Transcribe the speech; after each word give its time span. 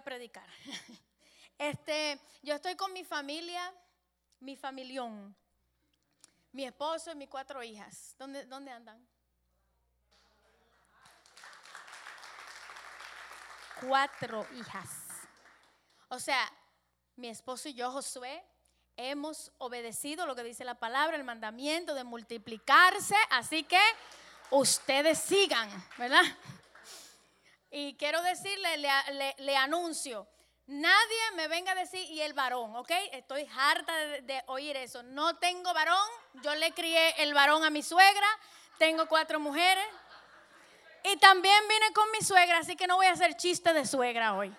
predicar. 0.00 0.48
Este, 1.60 2.20
yo 2.40 2.54
estoy 2.54 2.76
con 2.76 2.92
mi 2.92 3.02
familia, 3.02 3.74
mi 4.38 4.54
familión, 4.54 5.34
mi 6.52 6.64
esposo 6.64 7.10
y 7.10 7.16
mis 7.16 7.28
cuatro 7.28 7.64
hijas. 7.64 8.14
¿Dónde, 8.16 8.46
dónde 8.46 8.70
andan? 8.70 9.04
Cuatro 13.80 14.46
hijas. 14.54 14.88
O 16.08 16.20
sea, 16.20 16.48
mi 17.16 17.28
esposo 17.28 17.68
y 17.68 17.74
yo, 17.74 17.90
Josué, 17.90 18.44
hemos 18.96 19.52
obedecido 19.58 20.26
lo 20.26 20.34
que 20.34 20.42
dice 20.42 20.64
la 20.64 20.74
palabra, 20.74 21.16
el 21.16 21.24
mandamiento 21.24 21.94
de 21.94 22.04
multiplicarse, 22.04 23.16
así 23.30 23.64
que 23.64 23.80
ustedes 24.50 25.18
sigan, 25.18 25.68
¿verdad? 25.96 26.22
Y 27.70 27.96
quiero 27.96 28.22
decirle, 28.22 28.78
le, 29.38 29.56
anuncio, 29.56 30.26
nadie 30.66 31.32
me 31.34 31.48
venga 31.48 31.72
a 31.72 31.74
decir, 31.74 32.02
y 32.10 32.22
el 32.22 32.32
varón, 32.32 32.74
¿ok? 32.76 32.90
Estoy 33.12 33.46
harta 33.56 33.94
de, 33.94 34.42
oír 34.46 34.76
eso. 34.76 35.02
No 35.02 35.36
tengo 35.36 35.74
varón, 35.74 36.08
yo 36.42 36.54
le 36.54 36.72
crié 36.72 37.22
el 37.22 37.34
varón 37.34 37.64
a 37.64 37.70
mi 37.70 37.82
suegra, 37.82 38.26
tengo 38.78 39.06
cuatro 39.06 39.38
mujeres. 39.38 39.86
Y 41.04 41.16
también 41.18 41.68
vine 41.68 41.92
con 41.92 42.10
mi 42.10 42.20
suegra, 42.22 42.58
así 42.58 42.74
que 42.74 42.86
no 42.86 42.96
voy 42.96 43.06
a 43.06 43.12
hacer 43.12 43.36
chiste 43.36 43.72
de 43.72 43.86
suegra 43.86 44.34
hoy. 44.34 44.54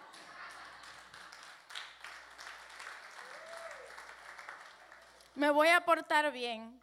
Me 5.34 5.50
voy 5.50 5.70
a 5.70 5.82
portar 5.82 6.32
bien. 6.32 6.82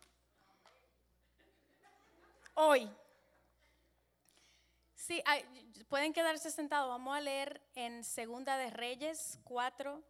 Hoy. 2.54 2.90
Sí, 4.94 5.22
pueden 5.88 6.12
quedarse 6.12 6.50
sentados. 6.50 6.88
Vamos 6.88 7.16
a 7.16 7.20
leer 7.20 7.62
en 7.74 8.04
Segunda 8.04 8.56
de 8.58 8.70
Reyes 8.70 9.38
4, 9.44 10.02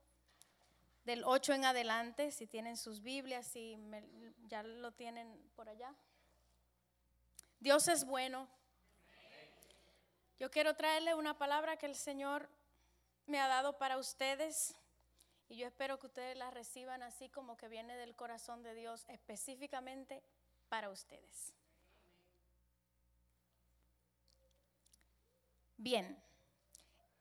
del 1.04 1.22
8 1.24 1.52
en 1.54 1.64
adelante, 1.64 2.30
si 2.32 2.46
tienen 2.46 2.76
sus 2.76 3.02
Biblias, 3.02 3.46
si 3.46 3.78
ya 4.48 4.62
lo 4.62 4.92
tienen 4.92 5.50
por 5.54 5.68
allá. 5.68 5.94
Dios 7.60 7.88
es 7.88 8.04
bueno. 8.04 8.48
Yo 10.38 10.50
quiero 10.50 10.74
traerle 10.74 11.14
una 11.14 11.38
palabra 11.38 11.76
que 11.76 11.86
el 11.86 11.94
Señor 11.94 12.48
me 13.26 13.40
ha 13.40 13.48
dado 13.48 13.78
para 13.78 13.98
ustedes. 13.98 14.74
Y 15.48 15.56
yo 15.56 15.66
espero 15.66 15.98
que 15.98 16.06
ustedes 16.06 16.36
la 16.36 16.50
reciban 16.50 17.02
así 17.02 17.28
como 17.28 17.56
que 17.56 17.68
viene 17.68 17.96
del 17.96 18.16
corazón 18.16 18.62
de 18.62 18.74
Dios 18.74 19.04
específicamente 19.08 20.22
para 20.68 20.90
ustedes. 20.90 21.54
Bien, 25.78 26.18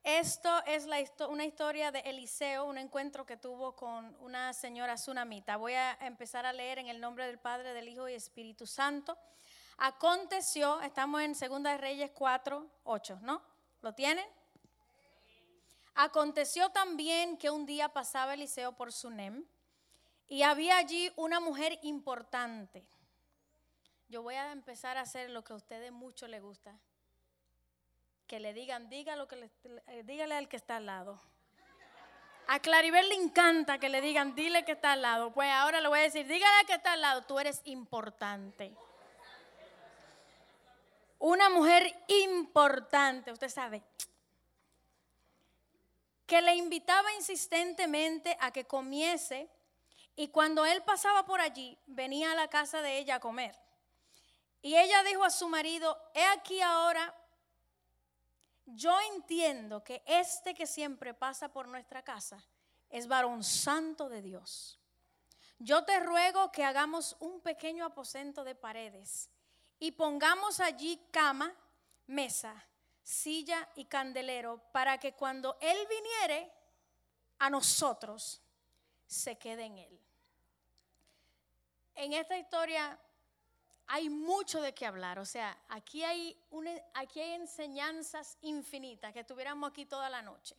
esto 0.01 0.49
es 0.65 0.87
una 1.27 1.43
historia 1.43 1.91
de 1.91 1.99
Eliseo, 1.99 2.63
un 2.63 2.77
encuentro 2.77 3.25
que 3.25 3.35
tuvo 3.35 3.75
con 3.75 4.15
una 4.21 4.53
señora 4.53 4.95
tsunamita. 4.95 5.57
Voy 5.57 5.73
a 5.73 5.97
empezar 5.99 6.45
a 6.45 6.53
leer 6.53 6.79
en 6.79 6.87
el 6.87 7.01
nombre 7.01 7.27
del 7.27 7.37
Padre, 7.37 7.73
del 7.73 7.89
Hijo 7.89 8.07
y 8.07 8.13
Espíritu 8.13 8.65
Santo. 8.65 9.17
Aconteció, 9.77 10.79
estamos 10.81 11.21
en 11.21 11.33
2 11.33 11.77
Reyes 11.81 12.11
4, 12.13 12.65
8, 12.85 13.19
¿no? 13.23 13.41
¿Lo 13.81 13.93
tienen? 13.93 14.25
Aconteció 15.95 16.69
también 16.69 17.37
que 17.37 17.49
un 17.49 17.65
día 17.65 17.89
pasaba 17.89 18.35
Eliseo 18.35 18.71
por 18.71 18.93
Sunem 18.93 19.45
y 20.29 20.43
había 20.43 20.77
allí 20.77 21.11
una 21.17 21.41
mujer 21.41 21.77
importante. 21.81 22.85
Yo 24.07 24.23
voy 24.23 24.35
a 24.35 24.53
empezar 24.53 24.97
a 24.97 25.01
hacer 25.01 25.29
lo 25.29 25.43
que 25.43 25.51
a 25.51 25.57
ustedes 25.57 25.91
mucho 25.91 26.25
les 26.27 26.41
gusta. 26.41 26.79
Que 28.27 28.39
le 28.39 28.53
digan, 28.53 28.89
diga 28.89 29.15
lo 29.15 29.27
que 29.27 29.35
le, 29.35 29.51
eh, 29.87 30.03
dígale 30.03 30.35
al 30.35 30.47
que 30.47 30.57
está 30.57 30.77
al 30.77 30.85
lado. 30.87 31.21
A 32.47 32.59
Claribel 32.59 33.09
le 33.09 33.15
encanta 33.15 33.79
que 33.79 33.89
le 33.89 34.01
digan, 34.01 34.35
dile 34.35 34.65
que 34.65 34.73
está 34.73 34.93
al 34.93 35.01
lado. 35.01 35.31
Pues 35.31 35.49
ahora 35.51 35.81
le 35.81 35.87
voy 35.87 35.99
a 35.99 36.03
decir, 36.03 36.27
dígale 36.27 36.55
al 36.59 36.65
que 36.65 36.73
está 36.73 36.93
al 36.93 37.01
lado, 37.01 37.21
tú 37.23 37.39
eres 37.39 37.61
importante. 37.65 38.75
Una 41.19 41.49
mujer 41.49 41.95
importante, 42.07 43.31
usted 43.31 43.49
sabe, 43.49 43.81
que 46.25 46.41
le 46.41 46.55
invitaba 46.55 47.13
insistentemente 47.13 48.35
a 48.39 48.51
que 48.51 48.65
comiese 48.65 49.49
y 50.15 50.29
cuando 50.29 50.65
él 50.65 50.81
pasaba 50.83 51.25
por 51.25 51.41
allí, 51.41 51.77
venía 51.87 52.31
a 52.31 52.35
la 52.35 52.47
casa 52.47 52.81
de 52.81 52.97
ella 52.97 53.15
a 53.15 53.19
comer. 53.19 53.55
Y 54.61 54.75
ella 54.75 55.03
dijo 55.03 55.23
a 55.23 55.29
su 55.29 55.47
marido, 55.47 55.99
he 56.13 56.25
aquí 56.25 56.61
ahora, 56.61 57.13
yo 58.65 58.97
entiendo 59.13 59.83
que 59.83 60.03
este 60.05 60.53
que 60.53 60.67
siempre 60.67 61.13
pasa 61.13 61.49
por 61.49 61.67
nuestra 61.67 62.03
casa 62.03 62.43
es 62.89 63.07
varón 63.07 63.43
santo 63.43 64.09
de 64.09 64.21
Dios. 64.21 64.79
Yo 65.59 65.85
te 65.85 65.99
ruego 65.99 66.51
que 66.51 66.63
hagamos 66.63 67.15
un 67.19 67.41
pequeño 67.41 67.85
aposento 67.85 68.43
de 68.43 68.55
paredes 68.55 69.29
y 69.79 69.91
pongamos 69.91 70.59
allí 70.59 70.99
cama, 71.11 71.53
mesa 72.07 72.65
silla 73.05 73.69
y 73.75 73.85
candelero, 73.85 74.57
para 74.71 74.97
que 74.97 75.13
cuando 75.13 75.57
Él 75.61 75.77
viniere 75.87 76.51
a 77.37 77.49
nosotros, 77.51 78.41
se 79.05 79.37
quede 79.37 79.65
en 79.65 79.77
Él. 79.77 79.99
En 81.93 82.13
esta 82.13 82.35
historia 82.37 82.99
hay 83.87 84.09
mucho 84.09 84.61
de 84.61 84.73
qué 84.73 84.85
hablar, 84.85 85.19
o 85.19 85.25
sea, 85.25 85.57
aquí 85.69 86.03
hay, 86.03 86.37
aquí 86.93 87.19
hay 87.19 87.33
enseñanzas 87.33 88.37
infinitas 88.41 89.13
que 89.13 89.23
tuviéramos 89.23 89.69
aquí 89.69 89.85
toda 89.85 90.09
la 90.09 90.21
noche. 90.21 90.55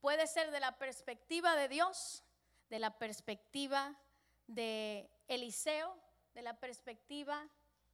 Puede 0.00 0.26
ser 0.26 0.50
de 0.50 0.60
la 0.60 0.78
perspectiva 0.78 1.56
de 1.56 1.68
Dios, 1.68 2.22
de 2.70 2.78
la 2.78 2.98
perspectiva 2.98 3.96
de 4.46 5.10
Eliseo, 5.28 5.96
de 6.34 6.42
la 6.42 6.54
perspectiva 6.54 7.48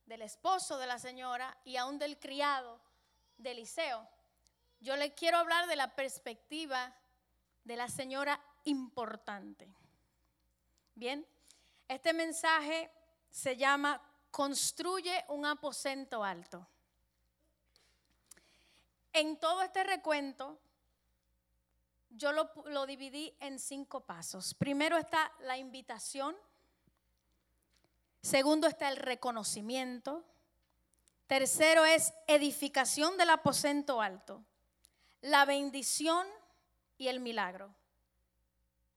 del 0.07 0.23
esposo 0.23 0.77
de 0.79 0.87
la 0.87 0.99
señora 0.99 1.57
y 1.65 1.77
aún 1.77 1.99
del 1.99 2.19
criado 2.19 2.81
de 3.39 3.53
Eliseo. 3.53 4.09
Yo 4.81 4.97
le 4.97 5.15
quiero 5.15 5.39
hablar 5.39 5.67
de 5.67 5.77
la 5.77 5.95
perspectiva 5.95 6.95
de 7.65 7.77
la 7.77 7.89
señora 7.89 8.41
importante. 8.65 9.73
Bien, 10.95 11.27
este 11.87 12.13
mensaje 12.13 12.91
se 13.31 13.57
llama 13.57 14.03
Construye 14.31 15.25
un 15.29 15.47
aposento 15.47 16.23
alto. 16.23 16.67
En 19.13 19.39
todo 19.39 19.63
este 19.63 19.83
recuento, 19.85 20.59
yo 22.11 22.33
lo, 22.33 22.51
lo, 22.67 22.87
dividí 22.87 23.37
en 23.41 23.59
cinco 23.59 24.01
pasos. 24.01 24.55
Primero 24.55 24.97
está 24.97 25.33
la 25.41 25.59
invitación. 25.59 26.37
Segundo 28.23 28.67
está 28.67 28.89
el 28.89 28.97
reconocimiento. 28.97 30.25
Tercero 31.27 31.85
es 31.85 32.13
edificación 32.27 33.17
del 33.17 33.31
aposento 33.31 34.01
alto, 34.01 34.45
la 35.21 35.45
bendición 35.45 36.27
y 36.99 37.07
el 37.07 37.21
milagro. 37.21 37.73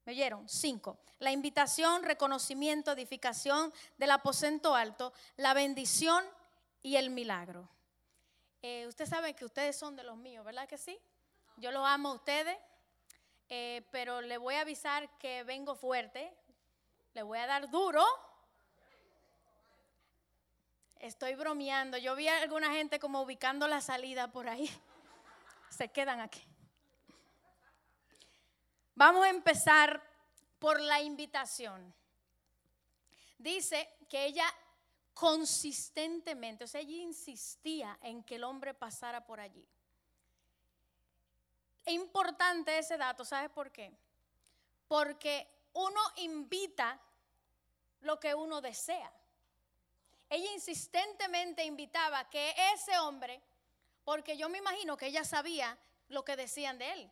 ¿Me 0.06 0.14
oyeron? 0.14 0.48
Cinco. 0.50 1.00
La 1.20 1.32
invitación, 1.32 2.04
reconocimiento, 2.04 2.92
edificación 2.92 3.74
del 3.98 4.12
aposento 4.12 4.76
alto, 4.76 5.14
la 5.38 5.54
bendición 5.54 6.26
y 6.82 6.98
el 6.98 7.10
milagro. 7.10 7.70
Eh, 8.62 8.86
ustedes 8.88 9.10
saben 9.10 9.34
que 9.34 9.46
ustedes 9.46 9.78
son 9.78 9.96
de 9.96 10.04
los 10.04 10.18
míos, 10.18 10.44
¿verdad 10.46 10.68
que 10.68 10.78
sí? 10.78 11.00
Yo 11.58 11.72
los 11.72 11.86
amo 11.86 12.10
a 12.10 12.14
ustedes, 12.14 12.58
eh, 13.50 13.86
pero 13.92 14.22
le 14.22 14.38
voy 14.38 14.56
a 14.56 14.62
avisar 14.62 15.10
que 15.18 15.44
vengo 15.44 15.76
fuerte, 15.76 16.34
le 17.14 17.24
voy 17.24 17.40
a 17.40 17.48
dar 17.48 17.70
duro 17.70 18.06
Estoy 21.04 21.36
bromeando. 21.36 21.98
Yo 21.98 22.16
vi 22.16 22.30
a 22.30 22.42
alguna 22.42 22.72
gente 22.72 22.98
como 22.98 23.22
ubicando 23.24 23.68
la 23.68 23.82
salida 23.82 24.32
por 24.32 24.48
ahí. 24.48 24.72
Se 25.70 25.90
quedan 25.90 26.22
aquí. 26.22 26.42
Vamos 28.96 29.26
a 29.26 29.30
empezar 29.30 30.02
por 30.60 30.80
la 30.80 31.02
invitación. 31.02 31.94
Dice 33.38 33.98
que 34.10 34.26
ella 34.26 34.46
consistentemente, 35.14 36.64
o 36.64 36.68
sea, 36.68 36.82
ella 36.82 36.96
insistía 36.98 37.98
en 38.02 38.24
que 38.24 38.36
el 38.36 38.44
hombre 38.44 38.74
pasara 38.74 39.26
por 39.26 39.40
allí. 39.40 39.68
Es 41.86 41.94
importante 41.94 42.78
ese 42.78 42.98
dato, 42.98 43.26
¿sabes 43.26 43.50
por 43.50 43.72
qué? 43.72 43.92
Porque 44.88 45.48
uno 45.74 46.00
invita 46.18 47.00
lo 48.02 48.20
que 48.20 48.34
uno 48.34 48.62
desea 48.62 49.12
ella 50.34 50.52
insistentemente 50.52 51.64
invitaba 51.64 52.28
que 52.28 52.56
ese 52.74 52.98
hombre, 52.98 53.40
porque 54.04 54.36
yo 54.36 54.50
me 54.50 54.58
imagino 54.58 54.98
que 54.98 55.06
ella 55.06 55.24
sabía 55.24 55.78
lo 56.10 56.26
que 56.26 56.36
decían 56.36 56.80
de 56.80 56.92
él, 56.92 57.12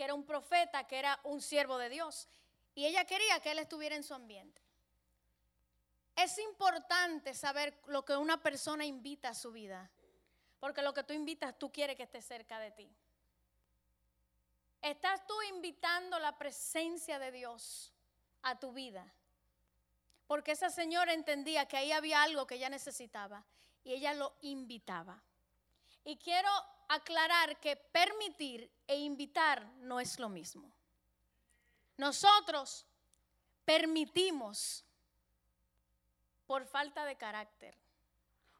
que 0.00 0.04
era 0.04 0.14
un 0.14 0.24
profeta, 0.24 0.86
que 0.86 0.98
era 0.98 1.20
un 1.24 1.42
siervo 1.42 1.76
de 1.76 1.90
Dios, 1.90 2.26
y 2.74 2.86
ella 2.86 3.04
quería 3.04 3.38
que 3.40 3.50
él 3.50 3.58
estuviera 3.58 3.94
en 3.94 4.02
su 4.02 4.14
ambiente. 4.14 4.62
Es 6.16 6.38
importante 6.38 7.34
saber 7.34 7.78
lo 7.84 8.02
que 8.02 8.16
una 8.16 8.42
persona 8.42 8.86
invita 8.86 9.28
a 9.28 9.34
su 9.34 9.52
vida, 9.52 9.90
porque 10.58 10.80
lo 10.80 10.94
que 10.94 11.04
tú 11.04 11.12
invitas 11.12 11.58
tú 11.58 11.70
quieres 11.70 11.98
que 11.98 12.04
esté 12.04 12.22
cerca 12.22 12.58
de 12.58 12.70
ti. 12.70 12.90
¿Estás 14.80 15.26
tú 15.26 15.34
invitando 15.50 16.18
la 16.18 16.38
presencia 16.38 17.18
de 17.18 17.30
Dios 17.32 17.92
a 18.40 18.58
tu 18.58 18.72
vida? 18.72 19.12
Porque 20.26 20.52
esa 20.52 20.70
señora 20.70 21.12
entendía 21.12 21.66
que 21.66 21.76
ahí 21.76 21.92
había 21.92 22.22
algo 22.22 22.46
que 22.46 22.54
ella 22.54 22.70
necesitaba 22.70 23.44
y 23.84 23.92
ella 23.92 24.14
lo 24.14 24.34
invitaba. 24.40 25.22
Y 26.04 26.16
quiero 26.16 26.48
aclarar 26.90 27.60
que 27.60 27.76
permitir 27.76 28.68
e 28.88 28.96
invitar 28.96 29.64
no 29.78 30.00
es 30.00 30.18
lo 30.18 30.28
mismo. 30.28 30.72
Nosotros 31.96 32.84
permitimos 33.64 34.84
por 36.48 36.66
falta 36.66 37.04
de 37.04 37.16
carácter 37.16 37.76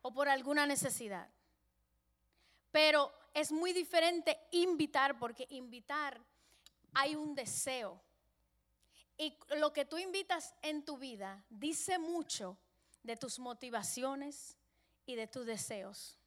o 0.03 0.13
por 0.13 0.29
alguna 0.29 0.65
necesidad. 0.65 1.29
Pero 2.71 3.13
es 3.35 3.51
muy 3.51 3.73
diferente 3.73 4.39
invitar 4.53 5.19
porque 5.19 5.49
invitar 5.51 6.21
hay 6.95 7.17
un 7.17 7.35
deseo. 7.35 8.01
Y 9.19 9.37
lo 9.57 9.73
que 9.73 9.85
tú 9.85 9.99
invitas 9.99 10.55
en 10.63 10.85
tu 10.85 10.99
vida 10.99 11.45
dice 11.51 11.99
mucho 11.99 12.57
de 13.03 13.17
tus 13.17 13.41
motivaciones 13.41 14.57
y 15.05 15.17
de 15.17 15.27
tus 15.27 15.47
deseos 15.47 16.20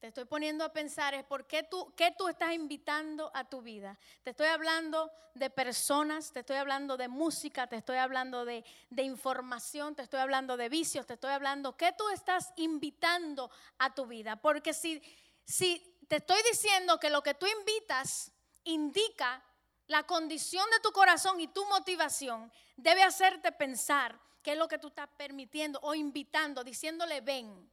te 0.00 0.06
estoy 0.06 0.26
poniendo 0.26 0.64
a 0.64 0.72
pensar 0.72 1.14
es 1.14 1.24
por 1.24 1.46
qué 1.46 1.64
tú, 1.64 1.92
qué 1.96 2.14
tú 2.16 2.28
estás 2.28 2.52
invitando 2.52 3.30
a 3.34 3.48
tu 3.48 3.62
vida. 3.62 3.98
Te 4.22 4.30
estoy 4.30 4.46
hablando 4.46 5.10
de 5.34 5.50
personas, 5.50 6.32
te 6.32 6.40
estoy 6.40 6.56
hablando 6.56 6.96
de 6.96 7.08
música, 7.08 7.66
te 7.66 7.76
estoy 7.76 7.96
hablando 7.96 8.44
de, 8.44 8.64
de 8.90 9.02
información, 9.02 9.96
te 9.96 10.02
estoy 10.02 10.20
hablando 10.20 10.56
de 10.56 10.68
vicios, 10.68 11.06
te 11.06 11.14
estoy 11.14 11.32
hablando, 11.32 11.76
¿qué 11.76 11.92
tú 11.96 12.08
estás 12.10 12.52
invitando 12.56 13.50
a 13.78 13.92
tu 13.92 14.06
vida? 14.06 14.36
Porque 14.36 14.72
si, 14.72 15.02
si 15.44 15.98
te 16.06 16.16
estoy 16.16 16.40
diciendo 16.50 17.00
que 17.00 17.10
lo 17.10 17.22
que 17.22 17.34
tú 17.34 17.46
invitas 17.46 18.30
indica 18.64 19.42
la 19.88 20.04
condición 20.04 20.68
de 20.70 20.80
tu 20.80 20.92
corazón 20.92 21.40
y 21.40 21.48
tu 21.48 21.64
motivación, 21.66 22.52
debe 22.76 23.02
hacerte 23.02 23.50
pensar 23.50 24.20
qué 24.42 24.52
es 24.52 24.58
lo 24.58 24.68
que 24.68 24.78
tú 24.78 24.88
estás 24.88 25.08
permitiendo 25.16 25.80
o 25.82 25.94
invitando, 25.94 26.62
diciéndole 26.62 27.20
ven. 27.20 27.68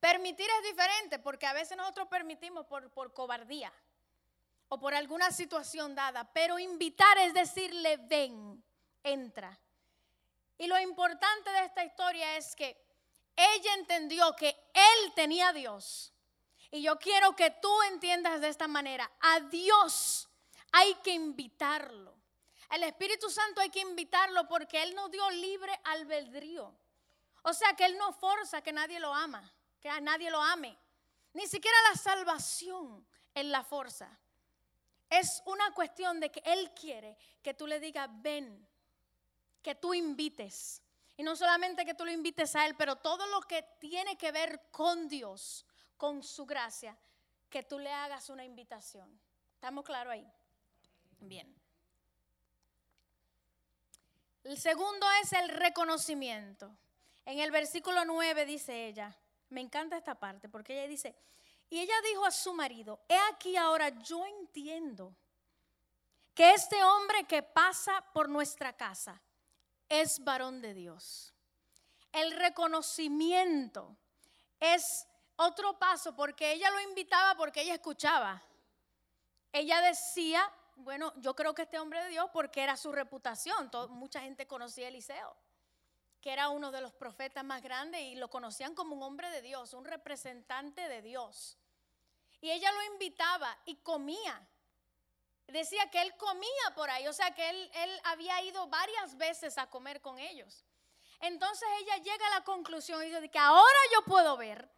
Permitir 0.00 0.48
es 0.58 0.62
diferente 0.64 1.18
porque 1.18 1.46
a 1.46 1.52
veces 1.52 1.76
nosotros 1.76 2.08
permitimos 2.08 2.66
por, 2.66 2.90
por 2.90 3.12
cobardía 3.12 3.72
o 4.68 4.78
por 4.78 4.94
alguna 4.94 5.30
situación 5.30 5.94
dada, 5.94 6.30
pero 6.32 6.58
invitar 6.58 7.18
es 7.18 7.32
decirle 7.32 7.96
ven, 7.96 8.62
entra. 9.02 9.58
Y 10.58 10.66
lo 10.66 10.78
importante 10.78 11.50
de 11.50 11.64
esta 11.64 11.84
historia 11.84 12.36
es 12.36 12.54
que 12.56 12.76
ella 13.36 13.74
entendió 13.74 14.34
que 14.34 14.48
él 14.48 15.12
tenía 15.14 15.48
a 15.48 15.52
Dios. 15.52 16.12
Y 16.70 16.82
yo 16.82 16.98
quiero 16.98 17.36
que 17.36 17.50
tú 17.50 17.82
entiendas 17.82 18.40
de 18.40 18.48
esta 18.48 18.66
manera, 18.66 19.10
a 19.20 19.40
Dios 19.40 20.28
hay 20.72 20.94
que 20.96 21.12
invitarlo. 21.12 22.16
El 22.70 22.82
Espíritu 22.82 23.30
Santo 23.30 23.60
hay 23.60 23.70
que 23.70 23.80
invitarlo 23.80 24.48
porque 24.48 24.82
Él 24.82 24.94
nos 24.94 25.10
dio 25.10 25.30
libre 25.30 25.72
albedrío. 25.84 26.76
O 27.42 27.52
sea 27.52 27.74
que 27.74 27.84
Él 27.84 27.96
no 27.96 28.12
forza 28.12 28.60
que 28.60 28.72
nadie 28.72 28.98
lo 28.98 29.14
ama 29.14 29.52
nadie 30.00 30.30
lo 30.30 30.40
ame. 30.40 30.76
Ni 31.32 31.46
siquiera 31.46 31.76
la 31.90 31.98
salvación 31.98 33.06
en 33.34 33.50
la 33.50 33.62
fuerza. 33.62 34.18
Es 35.08 35.42
una 35.46 35.72
cuestión 35.72 36.18
de 36.18 36.30
que 36.30 36.42
Él 36.44 36.72
quiere 36.74 37.16
que 37.42 37.54
tú 37.54 37.66
le 37.66 37.78
digas, 37.78 38.08
ven, 38.10 38.66
que 39.62 39.74
tú 39.74 39.94
invites. 39.94 40.82
Y 41.16 41.22
no 41.22 41.36
solamente 41.36 41.84
que 41.84 41.94
tú 41.94 42.04
lo 42.04 42.10
invites 42.10 42.56
a 42.56 42.66
Él, 42.66 42.74
pero 42.76 42.96
todo 42.96 43.26
lo 43.26 43.40
que 43.42 43.62
tiene 43.78 44.16
que 44.18 44.32
ver 44.32 44.70
con 44.70 45.08
Dios, 45.08 45.64
con 45.96 46.22
su 46.22 46.44
gracia, 46.44 46.96
que 47.48 47.62
tú 47.62 47.78
le 47.78 47.92
hagas 47.92 48.28
una 48.28 48.44
invitación. 48.44 49.20
¿Estamos 49.54 49.84
claros 49.84 50.12
ahí? 50.12 50.26
Bien. 51.20 51.54
El 54.44 54.58
segundo 54.58 55.06
es 55.22 55.32
el 55.32 55.48
reconocimiento. 55.48 56.76
En 57.24 57.40
el 57.40 57.50
versículo 57.50 58.04
9 58.04 58.46
dice 58.46 58.86
ella, 58.86 59.16
me 59.50 59.60
encanta 59.60 59.96
esta 59.96 60.14
parte 60.14 60.48
porque 60.48 60.74
ella 60.74 60.88
dice, 60.88 61.16
y 61.68 61.80
ella 61.80 61.94
dijo 62.02 62.24
a 62.24 62.30
su 62.30 62.52
marido, 62.54 63.00
he 63.08 63.18
aquí 63.32 63.56
ahora 63.56 63.88
yo 64.02 64.24
entiendo 64.26 65.16
que 66.34 66.52
este 66.52 66.82
hombre 66.84 67.24
que 67.24 67.42
pasa 67.42 68.04
por 68.12 68.28
nuestra 68.28 68.76
casa 68.76 69.20
es 69.88 70.22
varón 70.22 70.60
de 70.60 70.74
Dios. 70.74 71.34
El 72.12 72.32
reconocimiento 72.32 73.96
es 74.60 75.06
otro 75.36 75.78
paso 75.78 76.14
porque 76.14 76.52
ella 76.52 76.70
lo 76.70 76.80
invitaba 76.80 77.36
porque 77.36 77.62
ella 77.62 77.74
escuchaba. 77.74 78.42
Ella 79.52 79.80
decía, 79.80 80.50
bueno, 80.76 81.12
yo 81.16 81.34
creo 81.34 81.54
que 81.54 81.62
este 81.62 81.78
hombre 81.78 82.02
de 82.04 82.10
Dios 82.10 82.28
porque 82.32 82.62
era 82.62 82.76
su 82.76 82.92
reputación. 82.92 83.70
mucha 83.90 84.20
gente 84.20 84.46
conocía 84.46 84.86
a 84.86 84.88
Eliseo 84.88 85.36
que 86.20 86.32
era 86.32 86.48
uno 86.48 86.70
de 86.70 86.80
los 86.80 86.92
profetas 86.92 87.44
más 87.44 87.62
grandes 87.62 88.00
y 88.00 88.14
lo 88.16 88.28
conocían 88.28 88.74
como 88.74 88.96
un 88.96 89.02
hombre 89.02 89.30
de 89.30 89.42
Dios, 89.42 89.72
un 89.72 89.84
representante 89.84 90.88
de 90.88 91.02
Dios. 91.02 91.58
Y 92.40 92.50
ella 92.50 92.70
lo 92.72 92.82
invitaba 92.92 93.56
y 93.64 93.76
comía. 93.76 94.48
Decía 95.46 95.90
que 95.90 96.02
él 96.02 96.16
comía 96.16 96.74
por 96.74 96.90
ahí, 96.90 97.06
o 97.06 97.12
sea 97.12 97.32
que 97.32 97.48
él, 97.48 97.70
él 97.74 98.00
había 98.04 98.42
ido 98.42 98.66
varias 98.66 99.16
veces 99.16 99.58
a 99.58 99.70
comer 99.70 100.00
con 100.00 100.18
ellos. 100.18 100.64
Entonces 101.20 101.68
ella 101.80 101.96
llega 101.98 102.26
a 102.26 102.38
la 102.38 102.44
conclusión 102.44 103.02
y 103.02 103.06
dice 103.06 103.30
que 103.30 103.38
ahora 103.38 103.78
yo 103.92 104.02
puedo 104.02 104.36
ver 104.36 104.68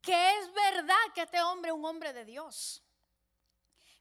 que 0.00 0.38
es 0.38 0.52
verdad 0.52 0.96
que 1.14 1.22
este 1.22 1.42
hombre 1.42 1.70
es 1.70 1.76
un 1.76 1.84
hombre 1.84 2.12
de 2.12 2.24
Dios. 2.24 2.82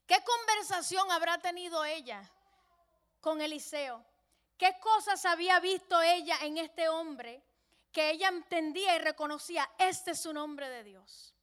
¿Qué 0.06 0.16
conversación 0.24 1.12
habrá 1.12 1.38
tenido 1.40 1.84
ella 1.84 2.32
con 3.20 3.42
Eliseo? 3.42 4.06
¿Qué 4.58 4.76
cosas 4.80 5.24
había 5.26 5.60
visto 5.60 6.02
ella 6.02 6.38
en 6.42 6.58
este 6.58 6.90
hombre 6.90 7.44
que 7.92 8.10
ella 8.10 8.30
entendía 8.30 8.96
y 8.96 9.00
reconocía? 9.00 9.70
Este 9.78 10.12
es 10.12 10.26
un 10.26 10.38
hombre 10.38 10.68
de 10.70 10.84
Dios. 10.84 11.36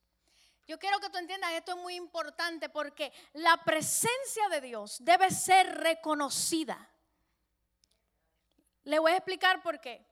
Yo 0.66 0.78
quiero 0.78 0.98
que 0.98 1.10
tú 1.10 1.18
entiendas, 1.18 1.52
esto 1.52 1.72
es 1.72 1.78
muy 1.78 1.94
importante 1.94 2.68
porque 2.68 3.12
la 3.34 3.56
presencia 3.64 4.48
de 4.48 4.60
Dios 4.62 4.96
debe 5.00 5.30
ser 5.30 5.78
reconocida. 5.78 6.90
Le 8.84 8.98
voy 8.98 9.12
a 9.12 9.16
explicar 9.16 9.62
por 9.62 9.80
qué. 9.80 10.04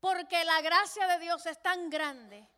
Porque 0.00 0.44
la 0.44 0.62
gracia 0.62 1.06
de 1.08 1.18
Dios 1.18 1.44
es 1.44 1.60
tan 1.60 1.90
grande, 1.90 2.48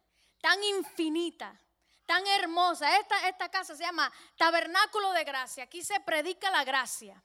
tan 0.40 0.62
infinita, 0.62 1.58
tan 2.06 2.24
hermosa. 2.26 2.98
Esta, 2.98 3.28
esta 3.28 3.50
casa 3.50 3.74
se 3.74 3.82
llama 3.82 4.12
Tabernáculo 4.36 5.12
de 5.12 5.24
Gracia. 5.24 5.64
Aquí 5.64 5.82
se 5.82 5.98
predica 6.00 6.50
la 6.50 6.62
gracia. 6.62 7.20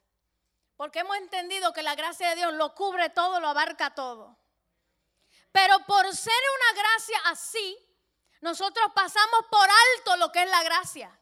Porque 0.78 1.00
hemos 1.00 1.18
entendido 1.18 1.74
que 1.74 1.82
la 1.82 1.96
gracia 1.96 2.30
de 2.30 2.36
Dios 2.36 2.54
lo 2.54 2.76
cubre 2.76 3.10
todo, 3.10 3.40
lo 3.40 3.50
abarca 3.50 3.96
todo. 3.96 4.38
Pero 5.52 5.80
por 5.86 6.16
ser 6.16 6.42
una 6.56 6.82
gracia 6.82 7.20
así, 7.26 7.78
nosotros 8.42 8.92
pasamos 8.94 9.46
por 9.50 9.68
alto 9.68 10.18
lo 10.18 10.32
que 10.32 10.44
es 10.44 10.50
la 10.50 10.62
gracia. 10.62 11.20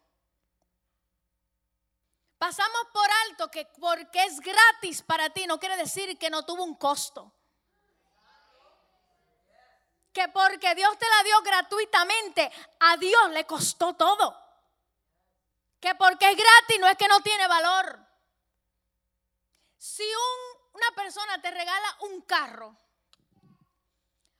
Pasamos 2.38 2.82
por 2.92 3.10
alto 3.28 3.50
que 3.50 3.66
porque 3.80 4.26
es 4.26 4.42
gratis 4.42 5.02
para 5.02 5.30
ti 5.30 5.48
no 5.48 5.58
quiere 5.58 5.78
decir 5.78 6.20
que 6.20 6.30
no 6.30 6.44
tuvo 6.46 6.66
un 6.66 6.76
costo. 6.76 7.34
Que 10.12 10.28
porque 10.28 10.76
Dios 10.76 10.98
te 10.98 11.10
la 11.10 11.24
dio 11.24 11.42
gratuitamente, 11.42 12.52
a 12.82 12.98
Dios 12.98 13.30
le 13.32 13.46
costó 13.46 13.94
todo. 13.94 14.38
Que 15.80 15.96
porque 15.96 16.30
es 16.30 16.38
gratis 16.38 16.80
no 16.80 16.88
es 16.88 16.98
que 16.98 17.08
no 17.08 17.22
tiene 17.22 17.48
valor. 17.48 18.05
Si 19.86 20.04
una 20.74 20.92
persona 20.96 21.39
te 21.39 21.51
regala 21.51 21.98
un 22.00 22.22
carro, 22.22 22.75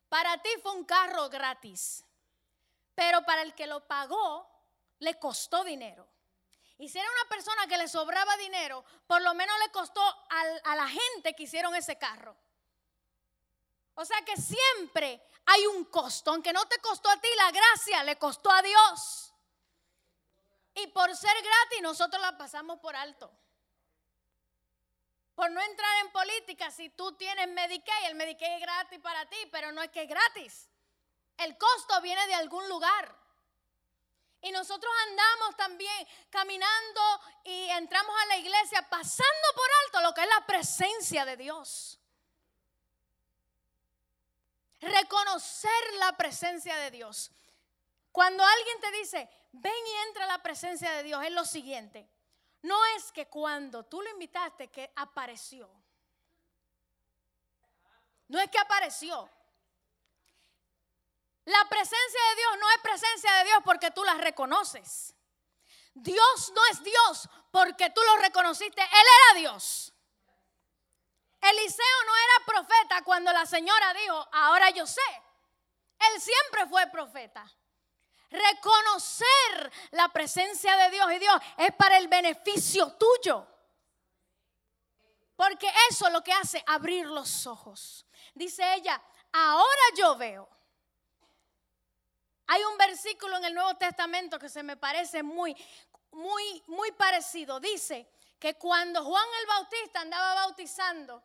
para 0.10 0.42
ti 0.42 0.50
fue 0.64 0.72
un 0.72 0.86
carro 0.86 1.30
gratis, 1.30 2.04
pero 2.96 3.24
para 3.24 3.44
el 3.44 3.54
que 3.54 3.68
lo 3.68 3.86
pagó 3.86 4.50
le 4.98 5.20
costó 5.20 5.64
dinero. 5.64 6.10
Y 6.80 6.90
si 6.90 6.98
era 6.98 7.08
una 7.12 7.30
persona 7.30 7.68
que 7.68 7.78
le 7.78 7.88
sobraba 7.88 8.36
dinero, 8.38 8.84
por 9.06 9.22
lo 9.22 9.36
menos 9.36 9.56
le 9.60 9.72
costó 9.72 10.02
a 10.02 10.75
la 10.75 10.88
gente 10.88 11.36
que 11.36 11.44
hicieron 11.44 11.75
ese 11.75 11.96
carro. 12.00 12.36
O 13.94 14.04
sea 14.04 14.20
que 14.25 14.36
siempre 14.38 15.22
hay 15.46 15.68
un 15.68 15.86
costo, 15.86 16.32
aunque 16.32 16.54
no 16.54 16.66
te 16.66 16.80
costó 16.80 17.08
a 17.08 17.22
ti 17.22 17.30
la 17.38 17.52
gracia, 17.52 18.04
le 18.04 18.18
costó 18.18 18.50
a 18.50 18.64
Dios. 18.64 19.32
Y 20.74 20.88
por 20.88 21.16
ser 21.16 21.40
gratis 21.40 21.84
nosotros 21.84 22.20
la 22.20 22.36
pasamos 22.36 22.80
por 22.80 22.96
alto 22.96 23.45
por 25.36 25.51
no 25.51 25.62
entrar 25.62 26.06
en 26.06 26.12
política, 26.12 26.72
si 26.72 26.89
tú 26.89 27.12
tienes 27.18 27.50
Medicaid, 27.50 28.06
el 28.08 28.15
Medicaid 28.15 28.54
es 28.54 28.62
gratis 28.62 29.00
para 29.01 29.25
ti, 29.27 29.38
pero 29.51 29.72
no 29.74 29.82
es 29.82 29.92
que 29.92 30.04
es 30.04 30.10
gratis. 30.10 30.70
El 31.38 31.58
costo 31.58 32.01
viene 32.01 32.25
de 32.27 32.36
algún 32.36 32.68
lugar. 32.70 33.13
Y 34.42 34.51
nosotros 34.51 34.94
andamos 35.08 35.58
también 35.58 36.08
caminando 36.30 37.01
y 37.44 37.70
entramos 37.72 38.15
a 38.22 38.25
la 38.27 38.38
iglesia 38.38 38.88
pasando 38.89 39.48
por 39.56 39.68
alto 39.86 40.01
lo 40.01 40.13
que 40.13 40.22
es 40.22 40.27
la 40.27 40.46
presencia 40.46 41.25
de 41.25 41.36
Dios. 41.36 42.00
Reconocer 44.80 45.94
la 46.00 46.15
presencia 46.15 46.77
de 46.77 46.92
Dios. 46.92 47.32
Cuando 48.12 48.44
alguien 48.44 48.80
te 48.80 48.92
dice, 48.92 49.30
ven 49.51 49.88
y 49.88 50.08
entra 50.08 50.25
a 50.25 50.27
la 50.27 50.44
presencia 50.44 50.92
de 50.92 51.04
Dios 51.04 51.24
es 51.25 51.32
lo 51.32 51.44
siguiente. 51.44 52.08
No 52.66 52.84
es 52.98 53.12
que 53.12 53.28
cuando 53.28 53.84
tú 53.84 54.02
lo 54.02 54.10
invitaste 54.10 54.70
que 54.70 54.92
apareció. 54.96 55.70
No 58.28 58.40
es 58.40 58.50
que 58.50 58.58
apareció. 58.58 59.30
La 61.46 61.64
presencia 61.70 62.22
de 62.30 62.36
Dios 62.38 62.58
no 62.60 62.72
es 62.72 62.78
presencia 62.82 63.34
de 63.34 63.44
Dios 63.44 63.60
porque 63.64 63.92
tú 63.92 64.04
la 64.04 64.16
reconoces. 64.16 65.14
Dios 65.94 66.52
no 66.56 66.62
es 66.72 66.84
Dios 66.84 67.30
porque 67.52 67.92
tú 67.92 68.02
lo 68.02 68.18
reconociste. 68.18 68.82
Él 68.82 69.08
era 69.30 69.40
Dios. 69.42 69.94
Eliseo 71.42 72.04
no 72.08 72.16
era 72.16 72.46
profeta 72.48 73.04
cuando 73.04 73.32
la 73.32 73.46
señora 73.46 73.94
dijo, 73.94 74.28
ahora 74.32 74.72
yo 74.72 74.88
sé. 74.88 75.22
Él 76.00 76.20
siempre 76.20 76.66
fue 76.68 76.88
profeta. 76.88 77.46
Reconocer 78.29 79.72
la 79.91 80.10
presencia 80.10 80.75
de 80.77 80.89
Dios 80.89 81.12
y 81.13 81.20
Dios 81.20 81.36
es 81.58 81.74
para 81.75 81.98
el 81.98 82.08
beneficio 82.08 82.94
tuyo. 82.94 83.48
Porque 85.36 85.72
eso 85.89 86.08
es 86.08 86.13
lo 86.13 86.24
que 86.24 86.34
hace 86.34 86.63
abrir 86.65 87.05
los 87.05 87.46
ojos. 87.46 88.05
Dice 88.34 88.74
ella, 88.75 89.01
ahora 89.32 89.84
yo 89.98 90.15
veo. 90.15 90.50
Hay 92.48 92.63
un 92.63 92.77
versículo 92.77 93.38
en 93.38 93.46
el 93.46 93.53
Nuevo 93.53 93.75
Testamento 93.75 94.38
que 94.38 94.50
se 94.50 94.63
me 94.63 94.77
parece 94.77 95.24
muy, 95.24 95.55
muy, 96.12 96.63
muy 96.67 96.91
parecido. 96.91 97.60
Dice 97.60 98.08
que 98.39 98.55
cuando 98.55 99.03
Juan 99.03 99.25
el 99.41 99.48
Bautista 99.48 100.01
andaba 100.01 100.36
bautizando, 100.36 101.24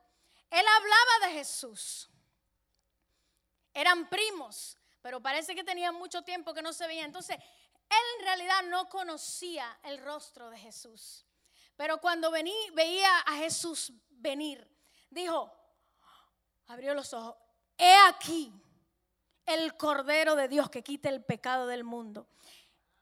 él 0.49 0.67
hablaba 0.67 1.27
de 1.27 1.33
Jesús. 1.35 2.09
Eran 3.73 4.09
primos, 4.09 4.77
pero 5.03 5.21
parece 5.21 5.55
que 5.55 5.65
tenían 5.65 5.95
mucho 5.95 6.23
tiempo 6.23 6.55
que 6.55 6.63
no 6.63 6.73
se 6.73 6.87
veían. 6.87 7.07
Entonces, 7.07 7.37
él 7.37 7.99
en 8.19 8.25
realidad 8.25 8.63
no 8.65 8.89
conocía 8.89 9.79
el 9.83 9.99
rostro 9.99 10.51
de 10.51 10.59
Jesús. 10.59 11.27
Pero 11.77 11.99
cuando 11.99 12.31
veía 12.31 13.19
a 13.21 13.37
Jesús 13.37 13.93
venir, 14.11 14.71
dijo, 15.09 15.53
abrió 16.67 16.95
los 16.95 17.13
ojos, 17.15 17.37
he 17.77 17.97
aquí 18.09 18.53
el 19.47 19.77
Cordero 19.77 20.37
de 20.37 20.49
Dios 20.49 20.71
que 20.71 20.83
quita 20.83 21.09
el 21.09 21.25
pecado 21.25 21.67
del 21.67 21.85
mundo. 21.85 22.29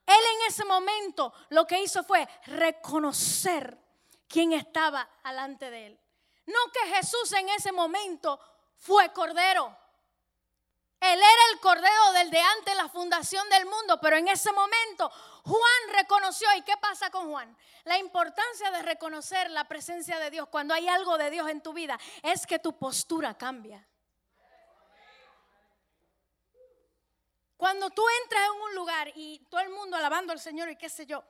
Él 0.07 0.15
en 0.37 0.47
ese 0.47 0.65
momento 0.65 1.35
lo 1.51 1.67
que 1.67 1.83
hizo 1.83 2.03
fue 2.03 2.27
reconocer 2.47 3.79
quién 4.27 4.53
estaba 4.53 5.09
delante 5.25 5.71
de 5.71 5.87
él. 5.89 6.01
No 6.47 6.59
que 6.73 6.95
Jesús 6.95 7.31
en 7.33 7.49
ese 7.51 7.73
momento 7.73 8.41
fue 8.77 9.13
Cordero. 9.13 9.77
Él 11.01 11.19
era 11.19 11.53
el 11.53 11.61
Cordero 11.61 12.13
del 12.13 12.31
de 12.31 12.41
antes 12.41 12.75
la 12.77 12.89
fundación 12.89 13.49
del 13.51 13.67
mundo, 13.67 14.01
pero 14.01 14.17
en 14.17 14.27
ese 14.27 14.51
momento 14.51 15.09
Juan 15.45 15.95
reconoció, 15.95 16.49
¿y 16.57 16.63
qué 16.63 16.77
pasa 16.77 17.11
con 17.11 17.31
Juan? 17.31 17.57
La 17.85 17.99
importancia 17.99 18.71
de 18.73 18.83
reconocer 18.83 19.51
la 19.51 19.65
presencia 19.65 20.19
de 20.19 20.31
Dios 20.31 20.49
cuando 20.49 20.75
hay 20.75 20.89
algo 20.89 21.17
de 21.17 21.31
Dios 21.31 21.49
en 21.49 21.63
tu 21.63 21.73
vida 21.73 21.99
es 22.23 22.47
que 22.47 22.59
tu 22.59 22.77
postura 22.77 23.39
cambia. 23.39 23.87
Cuando 27.57 27.91
tú 27.91 28.05
entras 28.23 28.45
en 28.47 28.61
un 28.63 28.75
lugar 28.75 29.13
y 29.15 29.39
todo 29.51 29.61
el 29.61 29.71
mundo 29.71 29.97
alabando 29.97 30.33
al 30.33 30.41
Señor 30.41 30.69
y 30.69 30.77
qué 30.77 30.89
sé 30.89 31.07
yo, 31.07 31.25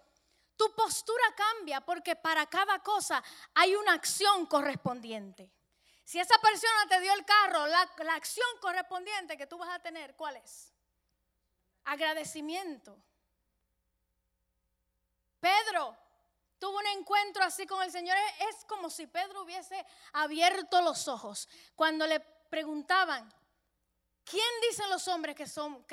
tu 0.56 0.74
postura 0.74 1.24
cambia 1.36 1.80
porque 1.80 2.16
para 2.16 2.46
cada 2.46 2.80
cosa 2.80 3.22
hay 3.54 3.74
una 3.76 3.92
acción 3.92 4.46
correspondiente. 4.46 5.50
Si 6.08 6.18
esa 6.18 6.38
persona 6.38 6.86
te 6.88 7.00
dio 7.00 7.12
el 7.12 7.22
carro, 7.22 7.66
la, 7.66 7.82
acción 8.14 8.46
correspondiente 8.62 9.36
que 9.36 9.46
tú 9.46 9.58
vas 9.58 9.68
a 9.68 9.78
tener, 9.78 10.16
¿cuál 10.16 10.36
es? 10.36 10.72
Agradecimiento. 11.84 12.98
Pedro 15.38 15.94
tuvo 16.58 16.78
un 16.78 16.86
encuentro 16.86 17.44
así 17.44 17.66
con 17.66 17.82
el 17.82 17.92
Señor. 17.92 18.16
Es 18.48 18.64
como 18.64 18.88
si 18.88 19.06
Pedro 19.06 19.42
hubiese 19.42 19.84
abierto 20.14 20.80
los 20.80 21.08
ojos 21.08 21.46
cuando 21.76 22.06
le 22.06 22.20
preguntaban, 22.20 23.30
¿quién 24.24 24.60
dicen 24.62 24.88
los 24.88 25.06
hombres 25.08 25.36
que 25.36 25.46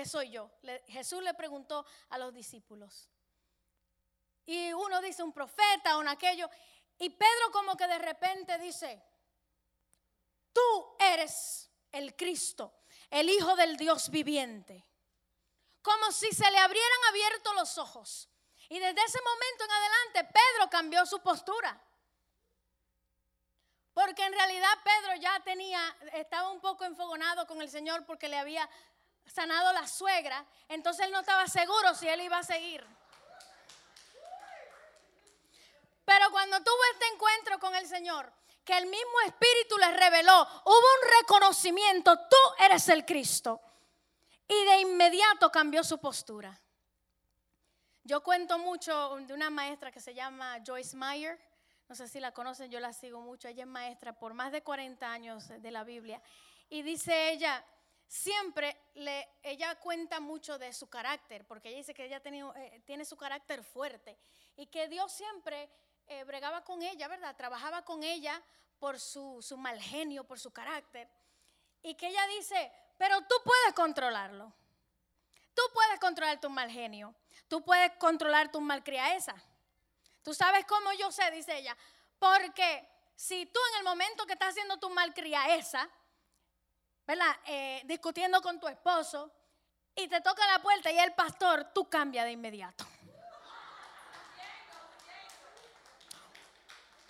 soy 0.05 0.31
yo? 0.31 0.49
Jesús 0.87 1.21
le 1.23 1.33
preguntó 1.33 1.85
a 2.07 2.17
los 2.17 2.33
discípulos. 2.33 3.09
Y 4.45 4.71
uno 4.71 5.01
dice 5.01 5.23
un 5.23 5.33
profeta, 5.33 5.97
un 5.97 6.07
aquello. 6.07 6.49
Y 6.99 7.09
Pedro 7.09 7.51
como 7.51 7.75
que 7.75 7.85
de 7.85 7.99
repente 7.99 8.57
dice, 8.59 9.03
tú 10.55 10.95
eres 10.97 11.69
el 11.91 12.15
Cristo, 12.15 12.73
el 13.09 13.29
Hijo 13.29 13.55
del 13.57 13.75
Dios 13.75 14.09
viviente. 14.09 14.87
Como 15.81 16.11
si 16.11 16.31
se 16.31 16.49
le 16.49 16.57
abrieran 16.57 16.99
abiertos 17.09 17.53
los 17.55 17.77
ojos. 17.77 18.29
Y 18.69 18.79
desde 18.79 19.03
ese 19.03 19.19
momento 19.21 19.65
en 19.65 19.71
adelante 19.71 20.23
Pedro 20.33 20.69
cambió 20.69 21.05
su 21.05 21.21
postura. 21.21 21.79
Porque 23.93 24.23
en 24.23 24.33
realidad 24.33 24.69
Pedro 24.83 25.15
ya 25.15 25.39
tenía, 25.41 25.95
estaba 26.13 26.49
un 26.51 26.59
poco 26.59 26.85
enfogonado 26.85 27.45
con 27.45 27.61
el 27.61 27.69
Señor 27.69 28.05
porque 28.05 28.27
le 28.27 28.37
había 28.37 28.67
sanado 29.25 29.71
la 29.73 29.87
suegra. 29.87 30.45
Entonces 30.67 31.05
él 31.05 31.11
no 31.11 31.19
estaba 31.19 31.47
seguro 31.47 31.93
si 31.93 32.07
él 32.07 32.21
iba 32.21 32.39
a 32.39 32.43
seguir. 32.43 32.85
Pero 36.05 36.31
cuando 36.31 36.61
tuvo 36.63 36.83
este 36.93 37.07
encuentro 37.13 37.59
con 37.59 37.75
el 37.75 37.87
Señor, 37.87 38.31
que 38.65 38.77
el 38.77 38.85
mismo 38.87 39.21
Espíritu 39.25 39.77
le 39.77 39.95
reveló, 39.95 40.41
hubo 40.41 40.75
un 40.75 41.09
reconocimiento, 41.21 42.17
tú 42.27 42.63
eres 42.63 42.89
el 42.89 43.05
Cristo. 43.05 43.61
Y 44.47 44.65
de 44.65 44.79
inmediato 44.81 45.51
cambió 45.51 45.83
su 45.83 45.99
postura. 45.99 46.59
Yo 48.03 48.21
cuento 48.21 48.59
mucho 48.59 49.15
de 49.21 49.33
una 49.33 49.49
maestra 49.49 49.91
que 49.91 49.99
se 49.99 50.13
llama 50.13 50.59
Joyce 50.65 50.95
Meyer 50.97 51.39
no 51.87 51.93
sé 51.93 52.07
si 52.07 52.19
la 52.19 52.31
conocen, 52.31 52.71
yo 52.71 52.79
la 52.79 52.93
sigo 52.93 53.21
mucho. 53.21 53.47
Ella 53.47 53.63
es 53.63 53.69
maestra 53.69 54.13
por 54.13 54.33
más 54.33 54.51
de 54.51 54.63
40 54.63 55.11
años 55.11 55.47
de 55.47 55.71
la 55.71 55.83
Biblia. 55.83 56.21
Y 56.69 56.81
dice 56.81 57.31
ella, 57.31 57.63
siempre 58.07 58.75
le, 58.95 59.27
ella 59.43 59.75
cuenta 59.75 60.19
mucho 60.19 60.57
de 60.57 60.73
su 60.73 60.89
carácter, 60.89 61.45
porque 61.45 61.69
ella 61.69 61.77
dice 61.77 61.93
que 61.93 62.05
ella 62.05 62.21
eh, 62.25 62.81
tiene 62.85 63.05
su 63.05 63.15
carácter 63.15 63.63
fuerte 63.63 64.17
y 64.55 64.65
que 64.67 64.87
Dios 64.87 65.11
siempre 65.11 65.69
eh, 66.07 66.23
bregaba 66.23 66.63
con 66.63 66.81
ella, 66.81 67.07
¿verdad? 67.07 67.35
Trabajaba 67.35 67.83
con 67.83 68.03
ella 68.03 68.41
por 68.79 68.99
su, 68.99 69.41
su 69.41 69.57
mal 69.57 69.81
genio, 69.81 70.23
por 70.23 70.39
su 70.39 70.51
carácter. 70.51 71.09
Y 71.81 71.95
que 71.95 72.07
ella 72.07 72.25
dice, 72.27 72.71
pero 72.97 73.21
tú 73.21 73.35
puedes 73.43 73.73
controlarlo. 73.73 74.53
Tú 75.53 75.61
puedes 75.73 75.99
controlar 75.99 76.39
tu 76.39 76.49
mal 76.49 76.69
genio. 76.69 77.15
Tú 77.47 77.63
puedes 77.63 77.91
controlar 77.97 78.51
tu 78.51 78.59
malcriadeza. 78.61 79.35
Tú 80.23 80.33
sabes 80.33 80.65
cómo 80.65 80.91
yo 80.93 81.11
sé, 81.11 81.29
dice 81.31 81.57
ella, 81.57 81.77
porque 82.17 82.87
si 83.15 83.45
tú 83.45 83.59
en 83.71 83.77
el 83.79 83.83
momento 83.83 84.25
que 84.25 84.33
estás 84.33 84.49
haciendo 84.49 84.77
tu 84.77 84.89
malcriaeza, 84.89 85.87
¿verdad? 87.05 87.35
Eh, 87.45 87.83
discutiendo 87.85 88.41
con 88.41 88.59
tu 88.59 88.67
esposo 88.67 89.31
y 89.95 90.07
te 90.07 90.21
toca 90.21 90.45
la 90.47 90.61
puerta 90.61 90.91
y 90.91 90.97
el 90.97 91.13
pastor, 91.13 91.71
tú 91.73 91.87
cambias 91.87 92.25
de 92.25 92.31
inmediato. 92.31 92.85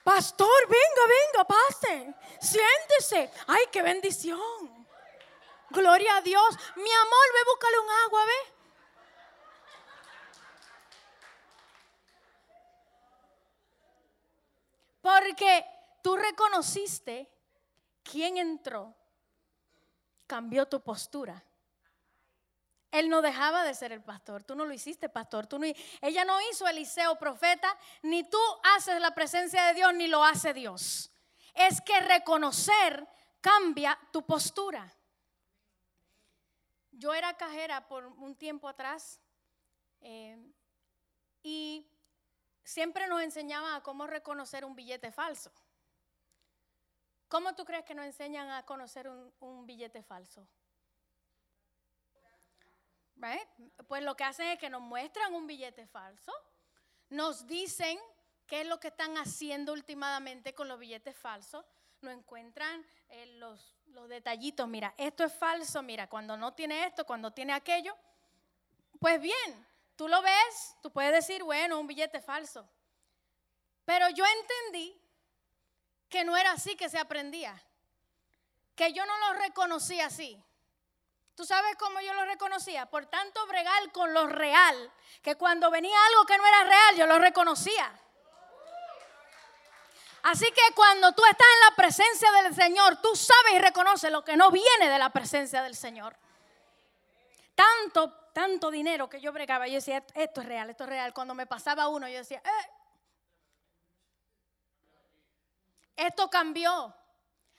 Pastor, 0.05 0.67
venga, 0.69 1.03
venga, 1.17 1.45
pase. 1.45 2.13
Siéntese. 2.39 3.31
Ay, 3.47 3.65
qué 3.71 3.81
bendición. 3.81 4.39
Gloria 5.71 6.17
a 6.17 6.21
Dios. 6.21 6.55
Mi 6.75 6.91
amor, 6.91 7.27
ve, 7.33 7.39
búscale 7.47 7.79
un 7.79 7.89
agua, 8.05 8.25
ve. 8.25 8.55
Porque 15.01 15.65
tú 16.03 16.15
reconociste 16.15 17.27
quién 18.03 18.37
entró, 18.37 18.93
cambió 20.27 20.67
tu 20.67 20.81
postura. 20.81 21.43
Él 22.99 23.09
no 23.09 23.21
dejaba 23.21 23.63
de 23.63 23.73
ser 23.73 23.91
el 23.91 24.01
pastor. 24.01 24.43
Tú 24.43 24.55
no 24.55 24.65
lo 24.65 24.73
hiciste 24.73 25.09
pastor. 25.09 25.47
Tú 25.47 25.59
no, 25.59 25.65
ella 26.01 26.25
no 26.25 26.39
hizo 26.49 26.67
Eliseo 26.67 27.17
profeta. 27.17 27.77
Ni 28.01 28.23
tú 28.23 28.39
haces 28.75 28.99
la 28.99 29.13
presencia 29.13 29.65
de 29.65 29.73
Dios, 29.73 29.93
ni 29.93 30.07
lo 30.07 30.23
hace 30.23 30.53
Dios. 30.53 31.11
Es 31.53 31.81
que 31.81 31.99
reconocer 32.01 33.07
cambia 33.41 33.97
tu 34.11 34.25
postura. 34.25 34.91
Yo 36.91 37.13
era 37.13 37.35
cajera 37.35 37.87
por 37.87 38.07
un 38.07 38.35
tiempo 38.35 38.67
atrás. 38.67 39.19
Eh, 40.01 40.37
y 41.43 41.87
siempre 42.63 43.07
nos 43.07 43.21
enseñaban 43.21 43.75
a 43.75 43.83
cómo 43.83 44.07
reconocer 44.07 44.65
un 44.65 44.75
billete 44.75 45.11
falso. 45.11 45.51
¿Cómo 47.27 47.53
tú 47.55 47.65
crees 47.65 47.85
que 47.85 47.95
nos 47.95 48.05
enseñan 48.05 48.49
a 48.49 48.65
conocer 48.65 49.09
un, 49.09 49.65
billete 49.65 50.03
falso? 50.03 50.47
Pues 53.87 54.03
lo 54.03 54.15
que 54.15 54.23
hacen 54.23 54.47
es 54.47 54.59
que 54.59 54.69
nos 54.69 54.81
muestran 54.81 55.33
un 55.33 55.47
billete 55.47 55.87
falso, 55.87 56.31
nos 57.09 57.47
dicen 57.47 57.99
qué 58.45 58.61
es 58.61 58.67
lo 58.67 58.79
que 58.79 58.89
están 58.89 59.17
haciendo 59.17 59.73
últimamente 59.73 60.53
con 60.53 60.67
los 60.67 60.79
billetes 60.79 61.17
falsos, 61.17 61.65
nos 62.01 62.13
encuentran 62.13 62.85
eh, 63.09 63.25
los, 63.37 63.75
los 63.87 64.09
detallitos, 64.09 64.67
mira, 64.67 64.93
esto 64.97 65.23
es 65.23 65.33
falso, 65.33 65.81
mira, 65.81 66.07
cuando 66.07 66.37
no 66.37 66.53
tiene 66.53 66.85
esto, 66.85 67.05
cuando 67.05 67.31
tiene 67.31 67.53
aquello. 67.53 67.95
Pues 68.99 69.19
bien, 69.19 69.67
tú 69.95 70.07
lo 70.07 70.21
ves, 70.21 70.75
tú 70.81 70.91
puedes 70.91 71.13
decir, 71.13 71.43
bueno, 71.43 71.79
un 71.79 71.87
billete 71.87 72.21
falso. 72.21 72.67
Pero 73.85 74.09
yo 74.09 74.25
entendí 74.25 74.99
que 76.09 76.23
no 76.23 76.35
era 76.37 76.51
así 76.51 76.75
que 76.75 76.89
se 76.89 76.97
aprendía, 76.97 77.61
que 78.75 78.93
yo 78.93 79.05
no 79.05 79.17
lo 79.19 79.39
reconocía 79.39 80.07
así. 80.07 80.41
¿Tú 81.35 81.45
sabes 81.45 81.75
cómo 81.77 81.99
yo 81.99 82.13
lo 82.13 82.23
reconocía? 82.25 82.85
Por 82.85 83.07
tanto, 83.07 83.45
bregar 83.47 83.91
con 83.91 84.13
lo 84.13 84.25
real, 84.27 84.91
que 85.21 85.35
cuando 85.35 85.69
venía 85.69 85.97
algo 86.07 86.25
que 86.25 86.37
no 86.37 86.47
era 86.47 86.63
real, 86.63 86.95
yo 86.95 87.07
lo 87.07 87.19
reconocía. 87.19 87.91
Así 90.23 90.45
que 90.45 90.73
cuando 90.73 91.11
tú 91.11 91.23
estás 91.25 91.47
en 91.53 91.69
la 91.69 91.75
presencia 91.75 92.31
del 92.31 92.55
Señor, 92.55 93.01
tú 93.01 93.15
sabes 93.15 93.53
y 93.53 93.59
reconoces 93.59 94.11
lo 94.11 94.23
que 94.23 94.37
no 94.37 94.49
viene 94.49 94.89
de 94.89 94.97
la 94.97 95.09
presencia 95.09 95.61
del 95.61 95.75
Señor. 95.75 96.15
Tanto, 97.53 98.11
tanto 98.33 98.71
dinero 98.71 99.09
que 99.09 99.19
yo 99.19 99.31
bregaba, 99.33 99.67
yo 99.67 99.75
decía, 99.75 100.03
esto 100.15 100.41
es 100.41 100.47
real, 100.47 100.69
esto 100.69 100.85
es 100.85 100.89
real. 100.89 101.13
Cuando 101.13 101.35
me 101.35 101.45
pasaba 101.45 101.89
uno, 101.89 102.07
yo 102.07 102.17
decía, 102.17 102.41
eh, 102.43 102.71
esto 105.97 106.29
cambió. 106.29 106.95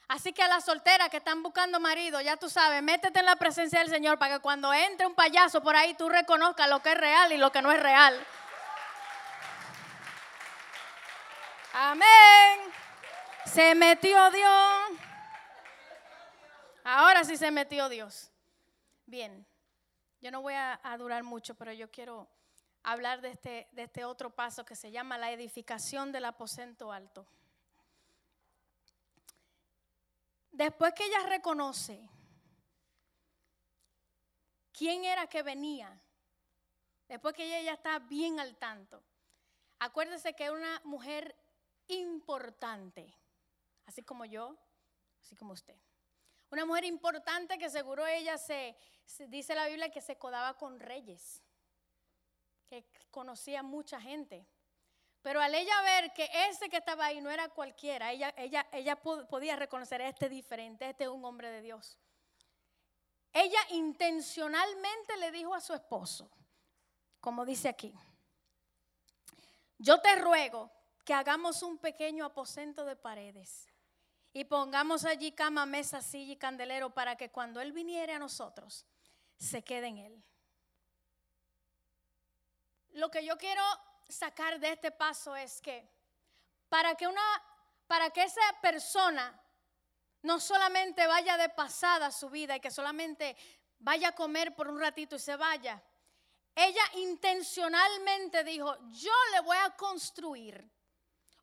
Así 0.09 0.33
que 0.33 0.43
a 0.43 0.49
las 0.49 0.65
solteras 0.65 1.09
que 1.09 1.17
están 1.17 1.43
buscando 1.43 1.81
marido, 1.81 2.21
ya 2.21 2.37
tú 2.37 2.49
sabes, 2.49 2.81
métete 2.83 3.19
en 3.19 3.27
la 3.27 3.37
presencia 3.37 3.81
del 3.81 3.89
Señor 3.89 4.19
para 4.19 4.37
que 4.37 4.41
cuando 4.41 4.73
entre 4.73 5.07
un 5.07 5.15
payaso 5.15 5.61
por 5.63 5.75
ahí 5.75 5.95
tú 5.95 6.09
reconozcas 6.09 6.69
lo 6.69 6.81
que 6.81 6.93
es 6.93 6.99
real 6.99 7.33
y 7.33 7.39
lo 7.39 7.51
que 7.51 7.61
no 7.61 7.73
es 7.73 7.81
real. 7.81 8.25
Amén. 11.73 12.61
Se 13.47 13.75
metió 13.75 14.31
Dios. 14.31 15.01
Ahora 16.85 17.25
sí 17.25 17.37
se 17.37 17.51
metió 17.51 17.89
Dios. 17.89 18.31
Bien, 19.07 19.45
yo 20.21 20.31
no 20.31 20.41
voy 20.41 20.55
a, 20.55 20.79
durar 20.99 21.25
mucho, 21.25 21.57
pero 21.57 21.73
yo 21.73 21.91
quiero 21.91 22.29
hablar 22.85 23.21
de 23.21 23.31
este, 23.31 23.69
de 23.73 23.83
este 23.83 24.05
otro 24.05 24.31
paso 24.31 24.65
que 24.65 24.77
se 24.77 24.93
llama 24.93 25.19
la 25.19 25.33
edificación 25.33 26.13
del 26.13 26.27
aposento 26.27 26.93
alto. 26.93 27.27
Después 30.57 30.95
que 30.95 31.05
ella 31.05 31.23
reconoce 31.29 32.09
quién 34.73 35.05
era 35.05 35.27
que 35.27 35.43
venía, 35.43 36.01
después 37.07 37.35
que 37.35 37.45
ella 37.45 37.61
ya 37.61 37.73
está 37.75 37.99
bien 37.99 38.41
al 38.41 38.57
tanto, 38.57 39.05
acuérdese 39.81 40.33
que 40.33 40.47
es 40.47 40.51
una 40.51 40.81
mujer 40.85 41.37
importante, 41.89 43.15
así 43.85 44.03
como 44.03 44.25
yo, 44.25 44.57
así 45.21 45.37
como 45.37 45.53
usted. 45.53 45.77
Una 46.51 46.65
mujer 46.65 46.85
importante 46.85 47.59
que 47.59 47.69
seguro 47.69 48.07
ella 48.07 48.39
se, 48.39 48.79
dice 49.29 49.55
la 49.55 49.67
Biblia 49.67 49.91
que 49.91 50.01
se 50.01 50.17
codaba 50.17 50.57
con 50.57 50.81
reyes, 50.81 51.43
que 52.67 52.91
conocía 53.11 53.63
mucha 53.63 54.01
gente. 54.01 54.47
Pero 55.27 55.41
al 55.41 55.53
ella 55.57 55.83
ver 55.83 56.13
que 56.13 56.31
ese 56.49 56.69
que 56.69 56.77
estaba 56.77 57.07
ahí 57.07 57.21
no 57.21 57.33
era 57.33 57.49
cualquiera, 57.49 58.13
ella, 58.13 58.33
ella, 58.37 58.65
ella 58.71 58.95
podía 58.95 59.57
reconocer 59.57 60.01
este 60.01 60.29
diferente, 60.29 60.89
este 60.89 61.03
es 61.03 61.11
un 61.11 61.25
hombre 61.25 61.51
de 61.51 61.63
Dios. 61.63 61.99
Ella 63.33 63.59
intencionalmente 63.71 65.17
le 65.17 65.33
dijo 65.33 65.53
a 65.53 65.61
su 65.61 65.75
esposo, 65.75 66.31
como 67.19 67.45
dice 67.45 67.69
aquí, 67.69 67.93
yo 69.79 70.01
te 70.01 70.15
ruego 70.15 70.71
que 71.05 71.13
hagamos 71.13 71.61
un 71.65 71.79
pequeño 71.79 72.25
aposento 72.25 72.85
de 72.85 72.95
paredes 72.95 73.67
y 74.33 74.45
pongamos 74.45 75.05
allí 75.05 75.33
cama, 75.33 75.67
mesa, 75.67 76.03
silla 76.03 76.35
y 76.35 76.37
candelero 76.37 76.95
para 76.95 77.17
que 77.17 77.33
cuando 77.33 77.61
Él 77.61 77.73
viniere 77.73 78.13
a 78.13 78.21
nosotros, 78.21 78.87
se 79.37 79.65
quede 79.65 79.89
en 79.89 79.99
Él. 79.99 80.25
Lo 82.91 83.11
que 83.11 83.25
yo 83.25 83.37
quiero 83.37 83.65
sacar 84.09 84.59
de 84.61 84.73
este 84.73 84.91
paso 84.91 85.35
es 85.35 85.61
que 85.61 85.89
para 86.69 86.95
que 86.95 87.07
una 87.07 87.23
para 87.87 88.11
que 88.11 88.23
esa 88.25 88.41
persona 88.61 89.41
no 90.23 90.41
solamente 90.41 91.07
vaya 91.07 91.37
de 91.37 91.49
pasada 91.51 92.11
su 92.11 92.29
vida 92.29 92.57
y 92.57 92.61
que 92.61 92.71
solamente 92.71 93.37
vaya 93.79 94.09
a 94.09 94.15
comer 94.15 94.55
por 94.57 94.69
un 94.69 94.81
ratito 94.81 95.17
y 95.17 95.21
se 95.21 95.37
vaya. 95.37 95.81
Ella 96.55 96.83
intencionalmente 96.95 98.43
dijo, 98.43 98.77
yo 98.89 99.13
le 99.33 99.41
voy 99.41 99.57
a 99.59 99.77
construir 99.77 100.69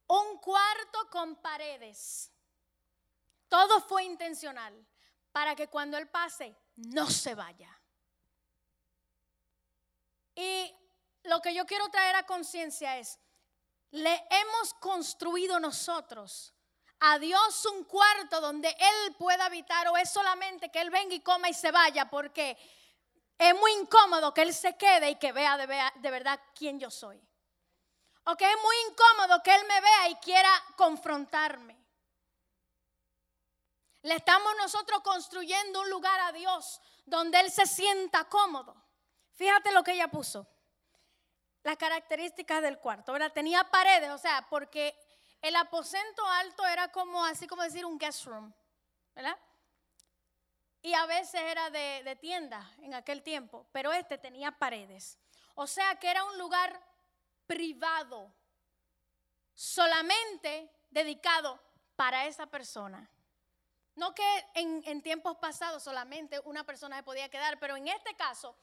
un 0.07 0.37
cuarto 0.39 1.09
con 1.09 1.35
paredes. 1.37 2.29
Todo 3.47 3.79
fue 3.81 4.03
intencional 4.03 4.85
para 5.31 5.55
que 5.55 5.69
cuando 5.69 5.97
él 5.97 6.09
pase 6.09 6.55
no 6.75 7.09
se 7.09 7.35
vaya. 7.35 7.79
Y 10.35 10.75
lo 11.23 11.41
que 11.41 11.53
yo 11.53 11.65
quiero 11.65 11.89
traer 11.89 12.15
a 12.15 12.25
conciencia 12.25 12.97
es, 12.97 13.19
le 13.91 14.25
hemos 14.29 14.73
construido 14.75 15.59
nosotros 15.59 16.53
a 16.99 17.19
Dios 17.19 17.65
un 17.65 17.83
cuarto 17.83 18.41
donde 18.41 18.69
Él 18.69 19.15
pueda 19.17 19.45
habitar 19.45 19.87
o 19.89 19.97
es 19.97 20.09
solamente 20.09 20.69
que 20.69 20.81
Él 20.81 20.89
venga 20.89 21.13
y 21.13 21.21
coma 21.21 21.49
y 21.49 21.53
se 21.53 21.71
vaya 21.71 22.09
porque 22.09 22.57
es 23.37 23.55
muy 23.59 23.71
incómodo 23.73 24.33
que 24.33 24.41
Él 24.41 24.53
se 24.53 24.77
quede 24.77 25.11
y 25.11 25.15
que 25.15 25.31
vea 25.31 25.57
de, 25.57 26.11
verdad 26.11 26.39
quién 26.55 26.79
yo 26.79 26.89
soy. 26.89 27.21
O 28.25 28.35
que 28.37 28.49
es 28.49 28.57
muy 28.61 28.75
incómodo 28.89 29.43
que 29.43 29.53
Él 29.53 29.65
me 29.67 29.81
vea 29.81 30.09
y 30.09 30.15
quiera 30.15 30.49
confrontarme. 30.77 31.77
Le 34.03 34.15
estamos 34.15 34.55
nosotros 34.57 35.01
construyendo 35.01 35.81
un 35.81 35.89
lugar 35.89 36.19
a 36.21 36.31
Dios 36.31 36.81
donde 37.05 37.39
Él 37.39 37.51
se 37.51 37.65
sienta 37.65 38.25
cómodo. 38.25 38.75
Fíjate 39.33 39.71
lo 39.71 39.83
que 39.83 39.93
ella 39.93 40.09
puso 40.09 40.47
las 41.63 41.77
características 41.77 42.61
del 42.61 42.77
cuarto, 42.77 43.13
¿verdad? 43.13 43.31
Tenía 43.31 43.63
paredes, 43.63 44.09
o 44.11 44.17
sea, 44.17 44.45
porque 44.49 44.95
el 45.41 45.55
aposento 45.55 46.25
alto 46.25 46.65
era 46.67 46.91
como, 46.91 47.23
así 47.25 47.47
como 47.47 47.63
decir, 47.63 47.85
un 47.85 47.97
guest 47.97 48.25
room, 48.25 48.53
¿verdad? 49.15 49.37
Y 50.81 50.93
a 50.93 51.05
veces 51.05 51.41
era 51.41 51.69
de, 51.69 52.03
de 52.03 52.15
tienda 52.17 52.69
en 52.81 52.93
aquel 52.93 53.23
tiempo, 53.23 53.65
pero 53.71 53.93
este 53.93 54.17
tenía 54.17 54.51
paredes. 54.51 55.17
O 55.55 55.65
sea 55.65 55.95
que 55.95 56.09
era 56.09 56.23
un 56.25 56.37
lugar 56.37 56.77
privado, 57.47 58.33
solamente 59.53 60.69
dedicado 60.89 61.59
para 61.95 62.25
esa 62.25 62.47
persona. 62.47 63.09
No 63.95 64.13
que 64.13 64.45
en, 64.55 64.81
en, 64.85 65.01
tiempos 65.01 65.37
pasados 65.37 65.83
solamente 65.83 66.39
una 66.45 66.63
persona 66.63 66.97
se 66.97 67.03
podía 67.03 67.29
quedar, 67.29 67.59
pero 67.59 67.75
en 67.75 67.87
este 67.87 68.15
caso, 68.15 68.57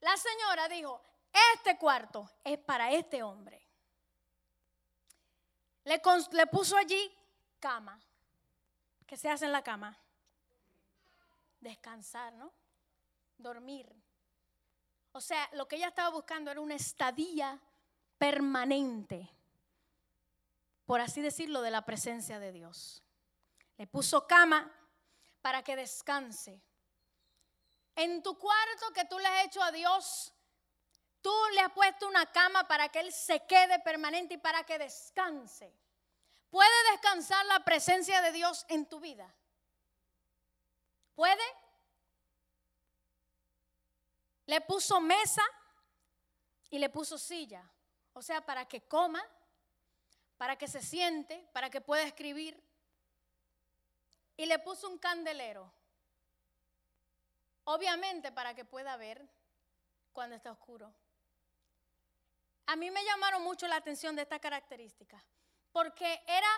la 0.00 0.16
señora 0.16 0.68
dijo, 0.68 1.02
este 1.32 1.78
cuarto 1.78 2.30
es 2.44 2.58
para 2.58 2.92
este 2.92 3.22
hombre. 3.22 3.68
Le, 5.84 6.46
puso 6.46 6.76
allí 6.76 7.10
cama. 7.58 7.98
¿Qué 9.06 9.16
se 9.16 9.30
hace 9.30 9.46
en 9.46 9.52
la 9.52 9.62
cama? 9.62 9.98
Descansar, 11.60 12.34
¿no? 12.34 12.52
Dormir. 13.38 13.90
O 15.12 15.20
sea, 15.20 15.48
lo 15.54 15.66
que 15.66 15.76
ella 15.76 15.88
estaba 15.88 16.10
buscando 16.10 16.50
era 16.50 16.60
una 16.60 16.74
estadía 16.74 17.58
permanente, 18.18 19.30
por 20.84 21.00
así 21.00 21.22
decirlo, 21.22 21.62
de 21.62 21.70
la 21.70 21.86
presencia 21.86 22.38
de 22.38 22.52
Dios. 22.52 23.02
Le 23.78 23.86
puso 23.86 24.26
cama 24.26 24.70
para 25.40 25.62
que 25.62 25.74
descanse. 25.74 26.62
En 27.96 28.22
tu 28.22 28.38
cuarto 28.38 28.92
que 28.92 29.06
tú 29.06 29.18
le 29.18 29.26
has 29.26 29.46
hecho 29.46 29.62
a 29.62 29.72
Dios, 29.72 30.34
Tú 31.20 31.34
le 31.54 31.60
has 31.60 31.72
puesto 31.72 32.06
una 32.06 32.26
cama 32.26 32.66
para 32.66 32.88
que 32.88 33.00
Él 33.00 33.12
se 33.12 33.44
quede 33.46 33.78
permanente 33.80 34.34
y 34.34 34.38
para 34.38 34.64
que 34.64 34.78
descanse. 34.78 35.72
¿Puede 36.50 36.90
descansar 36.92 37.44
la 37.46 37.64
presencia 37.64 38.22
de 38.22 38.32
Dios 38.32 38.64
en 38.68 38.86
tu 38.86 39.00
vida? 39.00 39.34
¿Puede? 41.14 41.42
Le 44.46 44.60
puso 44.62 45.00
mesa 45.00 45.42
y 46.70 46.78
le 46.78 46.88
puso 46.88 47.18
silla. 47.18 47.68
O 48.12 48.22
sea, 48.22 48.44
para 48.44 48.66
que 48.66 48.86
coma, 48.86 49.22
para 50.36 50.56
que 50.56 50.68
se 50.68 50.80
siente, 50.80 51.48
para 51.52 51.68
que 51.68 51.80
pueda 51.80 52.04
escribir. 52.04 52.62
Y 54.36 54.46
le 54.46 54.58
puso 54.60 54.88
un 54.88 54.98
candelero. 54.98 55.70
Obviamente 57.64 58.32
para 58.32 58.54
que 58.54 58.64
pueda 58.64 58.96
ver 58.96 59.28
cuando 60.12 60.36
está 60.36 60.52
oscuro. 60.52 60.94
A 62.68 62.76
mí 62.76 62.90
me 62.90 63.02
llamaron 63.02 63.42
mucho 63.42 63.66
la 63.66 63.76
atención 63.76 64.14
de 64.14 64.22
esta 64.22 64.38
característica, 64.38 65.24
porque 65.72 66.22
era 66.26 66.48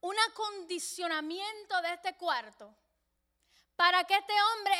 un 0.00 0.18
acondicionamiento 0.30 1.82
de 1.82 1.92
este 1.92 2.16
cuarto 2.16 2.74
para 3.76 4.02
que 4.04 4.16
este 4.16 4.32
hombre 4.32 4.72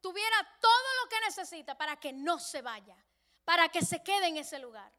tuviera 0.00 0.58
todo 0.60 1.02
lo 1.02 1.08
que 1.08 1.20
necesita 1.26 1.76
para 1.76 1.98
que 1.98 2.12
no 2.12 2.38
se 2.38 2.62
vaya, 2.62 2.96
para 3.44 3.68
que 3.70 3.84
se 3.84 4.04
quede 4.04 4.28
en 4.28 4.36
ese 4.36 4.60
lugar. 4.60 4.92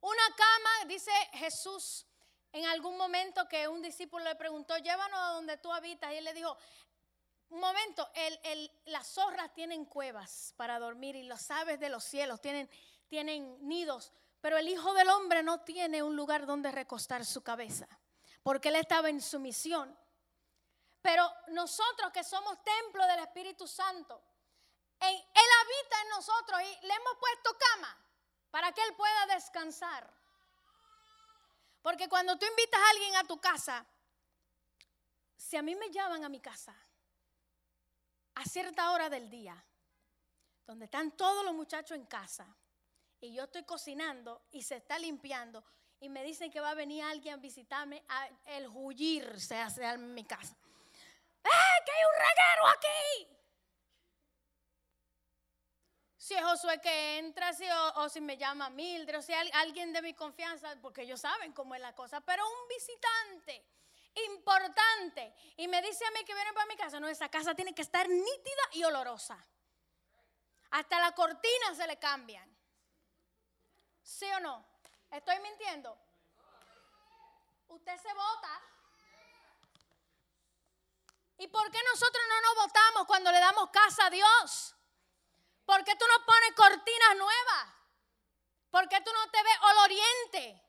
Una 0.00 0.34
cama, 0.36 0.84
dice 0.88 1.12
Jesús 1.34 2.04
en 2.50 2.66
algún 2.66 2.96
momento 2.96 3.46
que 3.48 3.68
un 3.68 3.82
discípulo 3.82 4.24
le 4.24 4.34
preguntó, 4.34 4.76
llévanos 4.78 5.20
a 5.20 5.32
donde 5.34 5.58
tú 5.58 5.72
habitas, 5.72 6.12
y 6.12 6.16
él 6.16 6.24
le 6.24 6.34
dijo, 6.34 6.58
un 7.50 7.60
momento, 7.60 8.10
las 8.86 9.06
zorras 9.06 9.54
tienen 9.54 9.84
cuevas 9.84 10.54
para 10.56 10.80
dormir 10.80 11.14
y 11.14 11.22
los 11.22 11.50
aves 11.50 11.78
de 11.78 11.88
los 11.88 12.02
cielos 12.04 12.40
tienen 12.40 12.68
tienen 13.08 13.66
nidos, 13.66 14.12
pero 14.40 14.56
el 14.56 14.68
Hijo 14.68 14.94
del 14.94 15.08
Hombre 15.08 15.42
no 15.42 15.60
tiene 15.62 16.02
un 16.02 16.14
lugar 16.14 16.46
donde 16.46 16.70
recostar 16.70 17.24
su 17.24 17.42
cabeza, 17.42 17.88
porque 18.42 18.68
Él 18.68 18.76
estaba 18.76 19.08
en 19.08 19.20
su 19.20 19.40
misión. 19.40 19.96
Pero 21.02 21.30
nosotros 21.48 22.12
que 22.12 22.22
somos 22.24 22.62
templo 22.62 23.06
del 23.06 23.20
Espíritu 23.20 23.66
Santo, 23.66 24.22
Él 25.00 25.14
habita 25.62 26.02
en 26.02 26.08
nosotros 26.10 26.60
y 26.60 26.86
le 26.86 26.94
hemos 26.94 27.16
puesto 27.18 27.56
cama 27.58 27.96
para 28.50 28.72
que 28.72 28.82
Él 28.82 28.94
pueda 28.94 29.26
descansar. 29.26 30.08
Porque 31.82 32.08
cuando 32.08 32.38
tú 32.38 32.46
invitas 32.46 32.80
a 32.80 32.90
alguien 32.90 33.16
a 33.16 33.24
tu 33.24 33.40
casa, 33.40 33.86
si 35.36 35.56
a 35.56 35.62
mí 35.62 35.74
me 35.76 35.90
llaman 35.90 36.24
a 36.24 36.28
mi 36.28 36.40
casa 36.40 36.74
a 38.34 38.44
cierta 38.44 38.92
hora 38.92 39.08
del 39.08 39.30
día, 39.30 39.64
donde 40.66 40.84
están 40.84 41.16
todos 41.16 41.44
los 41.44 41.54
muchachos 41.54 41.96
en 41.96 42.06
casa, 42.06 42.46
y 43.20 43.32
yo 43.32 43.44
estoy 43.44 43.64
cocinando 43.64 44.42
y 44.50 44.62
se 44.62 44.76
está 44.76 44.98
limpiando, 44.98 45.64
y 46.00 46.08
me 46.08 46.22
dicen 46.22 46.50
que 46.50 46.60
va 46.60 46.70
a 46.70 46.74
venir 46.74 47.02
alguien 47.02 47.34
a 47.34 47.36
visitarme, 47.38 48.04
el 48.46 48.68
huyir 48.68 49.40
se 49.40 49.58
hace 49.58 49.84
en 49.84 50.14
mi 50.14 50.24
casa. 50.24 50.56
¡Eh, 51.44 51.82
que 51.84 51.90
hay 51.90 52.04
un 52.04 52.14
reguero 52.14 52.66
aquí! 52.68 53.38
Si 56.16 56.34
es 56.34 56.42
Josué 56.42 56.80
que 56.80 57.18
entra, 57.18 57.52
si, 57.54 57.64
o, 57.96 58.08
si 58.10 58.20
me 58.20 58.36
llama 58.36 58.68
Mildred, 58.68 59.18
o 59.18 59.22
si 59.22 59.32
alguien 59.32 59.92
de 59.92 60.02
mi 60.02 60.14
confianza, 60.14 60.76
porque 60.82 61.02
ellos 61.02 61.20
saben 61.20 61.52
cómo 61.52 61.74
es 61.74 61.80
la 61.80 61.94
cosa, 61.94 62.20
pero 62.20 62.46
un 62.46 62.68
visitante 62.68 63.64
importante 64.26 65.32
y 65.56 65.68
me 65.68 65.80
dice 65.80 66.04
a 66.04 66.10
mí 66.10 66.24
que 66.24 66.34
viene 66.34 66.52
para 66.52 66.66
mi 66.66 66.76
casa, 66.76 67.00
no, 67.00 67.08
esa 67.08 67.28
casa 67.28 67.54
tiene 67.54 67.74
que 67.74 67.82
estar 67.82 68.08
nítida 68.08 68.62
y 68.72 68.84
olorosa. 68.84 69.42
Hasta 70.70 71.00
la 71.00 71.12
cortina 71.12 71.74
se 71.74 71.86
le 71.86 71.98
cambian. 71.98 72.57
¿Sí 74.08 74.24
o 74.32 74.40
no? 74.40 74.64
¿Estoy 75.10 75.38
mintiendo? 75.40 75.94
Usted 77.68 77.96
se 78.00 78.14
vota. 78.14 78.60
¿Y 81.36 81.46
por 81.48 81.70
qué 81.70 81.78
nosotros 81.92 82.24
no 82.26 82.40
nos 82.40 82.54
votamos 82.66 83.06
cuando 83.06 83.30
le 83.30 83.38
damos 83.38 83.68
casa 83.68 84.06
a 84.06 84.10
Dios? 84.10 84.74
¿Por 85.66 85.84
qué 85.84 85.94
tú 85.96 86.06
no 86.06 86.24
pones 86.24 86.52
cortinas 86.56 87.16
nuevas? 87.18 87.66
¿Por 88.70 88.88
qué 88.88 88.98
tú 89.02 89.12
no 89.12 89.30
te 89.30 89.42
ves 89.42 89.58
oloriente? 89.72 90.62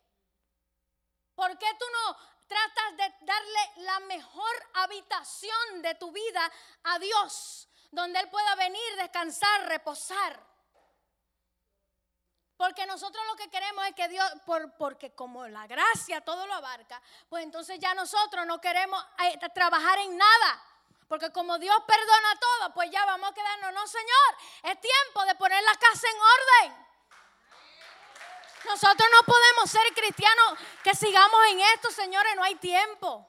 ¿Por 1.34 1.58
qué 1.58 1.74
tú 1.80 1.86
no 1.94 2.18
tratas 2.46 2.98
de 2.98 3.26
darle 3.26 3.72
la 3.78 4.00
mejor 4.02 4.70
habitación 4.74 5.82
de 5.82 5.96
tu 5.96 6.12
vida 6.12 6.52
a 6.84 7.00
Dios? 7.00 7.70
Donde 7.90 8.20
Él 8.20 8.30
pueda 8.30 8.56
venir, 8.56 8.96
descansar, 8.98 9.70
reposar. 9.70 10.49
Porque 12.60 12.86
nosotros 12.86 13.26
lo 13.26 13.38
que 13.38 13.50
queremos 13.50 13.88
es 13.88 13.96
que 13.96 14.10
Dios, 14.10 14.30
por, 14.46 14.76
porque 14.76 15.16
como 15.16 15.48
la 15.48 15.66
gracia 15.66 16.20
todo 16.20 16.46
lo 16.46 16.56
abarca, 16.56 17.02
pues 17.30 17.46
entonces 17.46 17.80
ya 17.80 17.94
nosotros 17.94 18.46
no 18.46 18.60
queremos 18.60 19.02
eh, 19.24 19.40
trabajar 19.54 19.98
en 20.00 20.18
nada. 20.18 20.62
Porque 21.08 21.32
como 21.32 21.58
Dios 21.58 21.78
perdona 21.88 22.38
todo, 22.38 22.74
pues 22.74 22.92
ya 22.92 23.06
vamos 23.06 23.32
a 23.32 23.34
quedarnos. 23.34 23.72
No, 23.72 23.88
Señor, 23.88 24.36
es 24.64 24.82
tiempo 24.82 25.24
de 25.26 25.36
poner 25.36 25.64
la 25.64 25.74
casa 25.76 26.06
en 26.10 26.18
orden. 26.18 26.86
Nosotros 28.66 29.08
no 29.10 29.24
podemos 29.24 29.72
ser 29.72 29.94
cristianos 29.94 30.60
que 30.84 30.94
sigamos 30.94 31.40
en 31.52 31.62
esto, 31.62 31.92
señores. 31.92 32.36
No 32.36 32.44
hay 32.44 32.56
tiempo. 32.56 33.26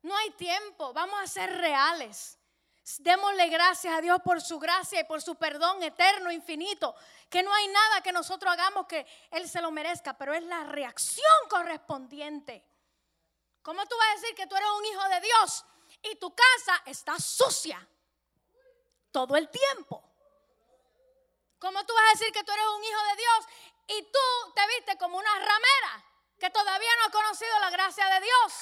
No 0.00 0.16
hay 0.16 0.30
tiempo. 0.30 0.94
Vamos 0.94 1.20
a 1.20 1.26
ser 1.26 1.58
reales. 1.58 2.38
Démosle 3.00 3.48
gracias 3.48 3.94
a 3.94 4.00
Dios 4.00 4.20
por 4.22 4.40
su 4.40 4.58
gracia 4.58 5.00
y 5.00 5.04
por 5.04 5.22
su 5.22 5.36
perdón 5.36 5.82
eterno, 5.82 6.30
infinito. 6.30 6.94
Que 7.30 7.42
no 7.42 7.52
hay 7.52 7.68
nada 7.68 8.02
que 8.02 8.12
nosotros 8.12 8.52
hagamos 8.52 8.86
que 8.86 9.06
Él 9.30 9.48
se 9.48 9.60
lo 9.60 9.70
merezca, 9.70 10.16
pero 10.16 10.34
es 10.34 10.42
la 10.44 10.64
reacción 10.64 11.48
correspondiente. 11.48 12.64
¿Cómo 13.62 13.86
tú 13.86 13.96
vas 13.96 14.08
a 14.08 14.20
decir 14.20 14.34
que 14.34 14.46
tú 14.46 14.56
eres 14.56 14.68
un 14.76 14.84
hijo 14.84 15.08
de 15.08 15.20
Dios 15.20 15.64
y 16.02 16.16
tu 16.16 16.34
casa 16.34 16.82
está 16.86 17.18
sucia 17.18 17.88
todo 19.10 19.36
el 19.36 19.48
tiempo? 19.48 20.02
¿Cómo 21.58 21.84
tú 21.86 21.94
vas 21.94 22.04
a 22.08 22.18
decir 22.18 22.32
que 22.32 22.42
tú 22.42 22.52
eres 22.52 22.66
un 22.66 22.84
hijo 22.84 23.02
de 23.04 23.16
Dios 23.16 23.46
y 23.86 24.02
tú 24.10 24.52
te 24.54 24.66
viste 24.66 24.98
como 24.98 25.16
una 25.16 25.34
ramera 25.38 26.04
que 26.38 26.50
todavía 26.50 26.90
no 26.98 27.04
ha 27.06 27.10
conocido 27.10 27.58
la 27.60 27.70
gracia 27.70 28.04
de 28.06 28.20
Dios? 28.20 28.52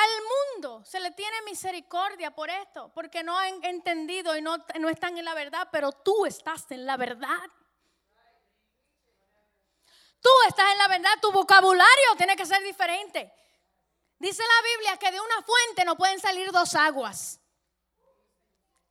Al 0.00 0.56
mundo 0.56 0.82
se 0.84 0.98
le 0.98 1.10
tiene 1.10 1.42
misericordia 1.42 2.30
por 2.30 2.48
esto, 2.48 2.90
porque 2.94 3.22
no 3.22 3.36
han 3.36 3.62
entendido 3.64 4.34
y 4.34 4.40
no, 4.40 4.56
no 4.78 4.88
están 4.88 5.18
en 5.18 5.26
la 5.26 5.34
verdad, 5.34 5.68
pero 5.70 5.92
tú 5.92 6.24
estás 6.24 6.70
en 6.70 6.86
la 6.86 6.96
verdad. 6.96 7.50
Tú 10.22 10.30
estás 10.48 10.72
en 10.72 10.78
la 10.78 10.88
verdad, 10.88 11.10
tu 11.20 11.30
vocabulario 11.32 12.16
tiene 12.16 12.34
que 12.34 12.46
ser 12.46 12.62
diferente. 12.62 13.30
Dice 14.18 14.42
la 14.42 14.68
Biblia 14.70 14.96
que 14.96 15.10
de 15.10 15.20
una 15.20 15.42
fuente 15.42 15.84
no 15.84 15.96
pueden 15.96 16.18
salir 16.18 16.50
dos 16.50 16.74
aguas. 16.74 17.38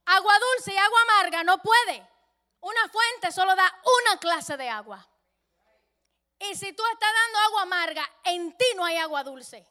Agua 0.06 0.34
dulce 0.40 0.74
y 0.74 0.78
agua 0.78 1.02
amarga 1.02 1.44
no 1.44 1.60
puede. 1.60 2.08
Una 2.62 2.90
fuente 2.90 3.32
solo 3.32 3.56
da 3.56 3.82
una 4.04 4.20
clase 4.20 4.58
de 4.58 4.70
agua. 4.70 5.08
Y 6.40 6.56
si 6.56 6.74
tú 6.74 6.84
estás 6.94 7.10
dando 7.14 7.40
agua 7.40 7.62
amarga, 7.64 8.10
en 8.24 8.56
ti 8.58 8.66
no 8.76 8.86
hay 8.86 8.98
agua 8.98 9.24
dulce. 9.24 9.69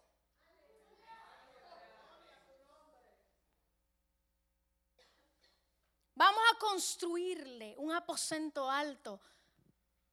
Vamos 6.18 6.42
a 6.52 6.58
construirle 6.58 7.76
un 7.78 7.92
aposento 7.92 8.68
alto 8.68 9.20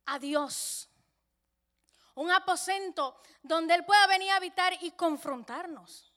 a 0.06 0.20
Dios. 0.20 0.88
Un 2.14 2.30
aposento 2.30 3.24
donde 3.42 3.74
Él 3.74 3.84
pueda 3.86 4.06
venir 4.06 4.30
a 4.30 4.36
habitar 4.36 4.78
y 4.82 4.92
confrontarnos. 4.92 6.14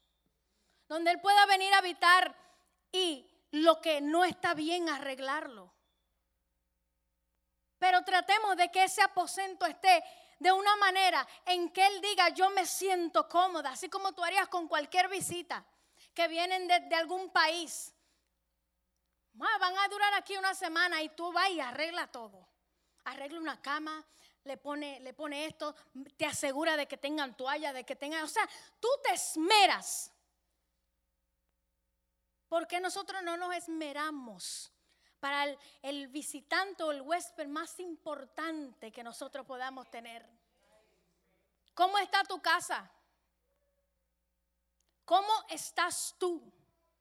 Donde 0.86 1.10
Él 1.10 1.22
pueda 1.22 1.46
venir 1.46 1.72
a 1.72 1.78
habitar 1.78 2.36
y 2.92 3.26
lo 3.52 3.80
que 3.80 4.02
no 4.02 4.26
está 4.26 4.52
bien 4.52 4.90
arreglarlo. 4.90 5.72
Pero 7.78 8.04
tratemos 8.04 8.58
de 8.58 8.70
que 8.70 8.84
ese 8.84 9.00
aposento 9.00 9.64
esté 9.64 10.04
de 10.38 10.52
una 10.52 10.76
manera 10.76 11.26
en 11.46 11.70
que 11.70 11.86
Él 11.86 12.02
diga, 12.02 12.28
yo 12.28 12.50
me 12.50 12.66
siento 12.66 13.26
cómoda, 13.26 13.70
así 13.70 13.88
como 13.88 14.12
tú 14.12 14.22
harías 14.22 14.48
con 14.48 14.68
cualquier 14.68 15.08
visita 15.08 15.64
que 16.12 16.28
vienen 16.28 16.68
de, 16.68 16.94
algún 16.94 17.30
país 17.30 17.94
van 19.38 19.78
a 19.78 19.88
durar 19.88 20.14
aquí 20.14 20.36
una 20.36 20.54
semana 20.54 21.02
y 21.02 21.10
tú 21.10 21.32
vas 21.32 21.50
y 21.50 21.60
arregla 21.60 22.06
todo. 22.08 22.46
Arregla 23.04 23.40
una 23.40 23.62
cama, 23.62 24.04
le 24.44 24.56
pone, 24.56 25.00
le 25.00 25.14
pone 25.14 25.46
esto, 25.46 25.74
te 26.16 26.26
asegura 26.26 26.76
de 26.76 26.86
que 26.86 26.96
tengan 26.96 27.36
toalla, 27.36 27.72
de 27.72 27.84
que 27.84 27.96
tengan, 27.96 28.24
o 28.24 28.28
sea, 28.28 28.48
tú 28.80 28.88
te 29.02 29.12
esmeras. 29.12 30.12
Porque 32.48 32.80
nosotros 32.80 33.22
no 33.22 33.36
nos 33.36 33.54
esmeramos 33.54 34.72
para 35.20 35.44
el, 35.44 35.58
el 35.82 36.08
visitante 36.08 36.82
o 36.82 36.90
el 36.90 37.02
huésped 37.02 37.46
más 37.46 37.78
importante 37.80 38.90
que 38.90 39.02
nosotros 39.02 39.46
podamos 39.46 39.90
tener. 39.90 40.26
¿Cómo 41.74 41.98
está 41.98 42.24
tu 42.24 42.40
casa? 42.40 42.90
¿Cómo 45.04 45.32
estás 45.48 46.14
tú, 46.18 46.52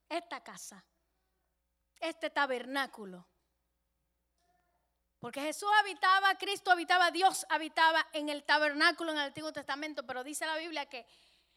esta 0.07 0.41
casa? 0.43 0.83
Este 1.99 2.29
tabernáculo. 2.29 3.27
Porque 5.19 5.41
Jesús 5.41 5.69
habitaba, 5.79 6.35
Cristo 6.35 6.71
habitaba, 6.71 7.11
Dios 7.11 7.45
habitaba 7.49 8.07
en 8.13 8.29
el 8.29 8.43
tabernáculo 8.43 9.11
en 9.11 9.17
el 9.17 9.25
Antiguo 9.25 9.51
Testamento, 9.51 10.05
pero 10.05 10.23
dice 10.23 10.45
la 10.45 10.57
Biblia 10.57 10.85
que 10.85 11.07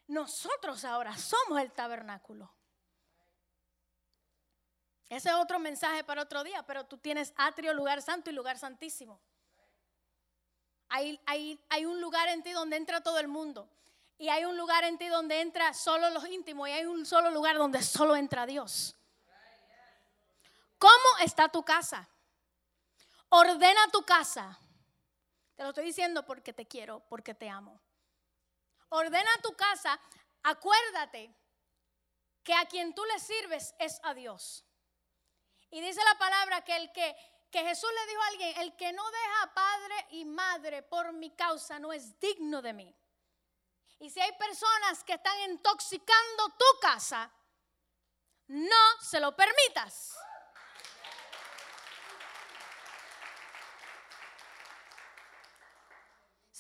nosotros 0.07 0.85
ahora 0.85 1.17
somos 1.17 1.61
el 1.61 1.71
tabernáculo. 1.73 2.53
Ese 5.11 5.29
es 5.29 5.35
otro 5.35 5.59
mensaje 5.59 6.05
para 6.05 6.23
otro 6.23 6.43
día, 6.45 6.63
pero 6.63 6.87
tú 6.87 6.97
tienes 6.97 7.35
atrio, 7.37 7.75
lugar 7.75 8.01
santo 8.01 8.31
y 8.31 8.33
lugar 8.33 8.59
santísimo. 8.59 9.21
Hay, 10.89 11.21
hay, 11.27 11.61
hay 11.69 11.85
un 11.85 12.01
lugar 12.01 12.29
en 12.29 12.43
ti 12.43 12.53
donde 12.53 12.77
entra 12.77 13.03
todo 13.03 13.19
el 13.19 13.29
mundo. 13.29 13.69
Y 14.19 14.29
hay 14.29 14.45
un 14.45 14.57
lugar 14.57 14.85
en 14.85 14.99
ti 14.99 15.09
donde 15.09 15.41
entra 15.41 15.75
solo 15.75 16.11
los 16.11 16.27
íntimos. 16.29 16.69
Y 16.69 16.73
hay 16.73 16.85
un 16.87 17.07
solo 17.07 17.31
lugar 17.31 17.57
donde 17.57 17.83
solo 17.83 18.17
entra 18.17 18.47
Dios. 18.47 18.97
¿Cómo 20.81 21.19
está 21.23 21.51
tu 21.51 21.63
casa? 21.63 22.09
Ordena 23.29 23.87
tu 23.93 24.03
casa. 24.03 24.59
Te 25.55 25.63
lo 25.63 25.69
estoy 25.69 25.85
diciendo 25.85 26.25
porque 26.25 26.55
te 26.55 26.67
quiero, 26.67 27.01
porque 27.01 27.35
te 27.35 27.51
amo. 27.51 27.83
Ordena 28.89 29.31
tu 29.43 29.55
casa. 29.55 30.01
Acuérdate 30.43 31.37
que 32.43 32.55
a 32.55 32.65
quien 32.65 32.95
tú 32.95 33.05
le 33.05 33.19
sirves 33.19 33.75
es 33.79 34.01
a 34.05 34.15
Dios. 34.15 34.65
Y 35.71 35.83
dice 35.83 36.01
la 36.03 36.19
palabra 36.19 36.65
que 36.65 36.75
el 36.75 36.91
que, 36.93 37.15
que 37.51 37.63
Jesús 37.63 37.91
le 37.95 38.07
dijo 38.07 38.23
a 38.23 38.27
alguien, 38.29 38.61
el 38.61 38.75
que 38.75 38.93
no 38.95 39.05
deja 39.11 39.55
padre 39.55 40.07
y 40.13 40.25
madre 40.25 40.83
por 40.83 41.13
mi 41.13 41.37
causa 41.37 41.79
no 41.79 41.93
es 41.93 42.19
digno 42.19 42.63
de 42.63 42.73
mí. 42.73 42.97
Y 43.99 44.09
si 44.09 44.19
hay 44.19 44.33
personas 44.33 45.05
que 45.05 45.13
están 45.13 45.39
intoxicando 45.51 46.49
tu 46.59 46.81
casa, 46.81 47.31
no 48.47 49.01
se 49.03 49.21
lo 49.21 49.37
permitas. 49.37 50.17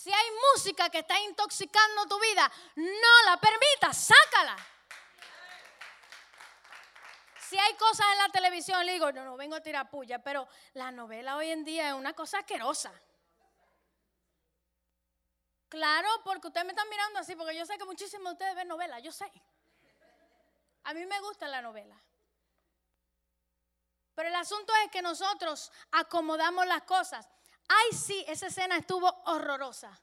Si 0.02 0.10
hay 0.10 0.30
música 0.54 0.88
que 0.88 1.00
está 1.00 1.20
intoxicando 1.20 2.06
tu 2.06 2.18
vida, 2.20 2.50
no 2.76 3.22
la 3.26 3.36
permitas, 3.36 3.98
sácala. 3.98 4.56
Si 7.46 7.58
hay 7.58 7.74
cosas 7.74 8.06
en 8.12 8.18
la 8.18 8.28
televisión, 8.30 8.86
le 8.86 8.92
digo, 8.92 9.12
no, 9.12 9.26
no 9.26 9.36
vengo 9.36 9.56
a 9.56 9.60
tirar 9.60 9.90
puya, 9.90 10.18
pero 10.18 10.48
la 10.72 10.90
novela 10.90 11.36
hoy 11.36 11.50
en 11.50 11.64
día 11.64 11.88
es 11.88 11.94
una 11.94 12.14
cosa 12.14 12.38
asquerosa. 12.38 12.90
Claro, 15.68 16.08
porque 16.24 16.46
ustedes 16.46 16.64
me 16.64 16.72
están 16.72 16.88
mirando 16.88 17.18
así, 17.18 17.36
porque 17.36 17.54
yo 17.54 17.66
sé 17.66 17.76
que 17.76 17.84
muchísimos 17.84 18.24
de 18.24 18.32
ustedes 18.32 18.54
ven 18.54 18.68
novelas, 18.68 19.02
yo 19.02 19.12
sé. 19.12 19.30
A 20.84 20.94
mí 20.94 21.04
me 21.04 21.20
gusta 21.20 21.46
la 21.46 21.60
novela. 21.60 22.02
Pero 24.14 24.30
el 24.30 24.34
asunto 24.34 24.72
es 24.82 24.90
que 24.90 25.02
nosotros 25.02 25.70
acomodamos 25.90 26.66
las 26.66 26.84
cosas. 26.84 27.28
Ay, 27.72 27.92
sí, 27.96 28.24
esa 28.26 28.48
escena 28.48 28.76
estuvo 28.76 29.08
horrorosa. 29.26 29.96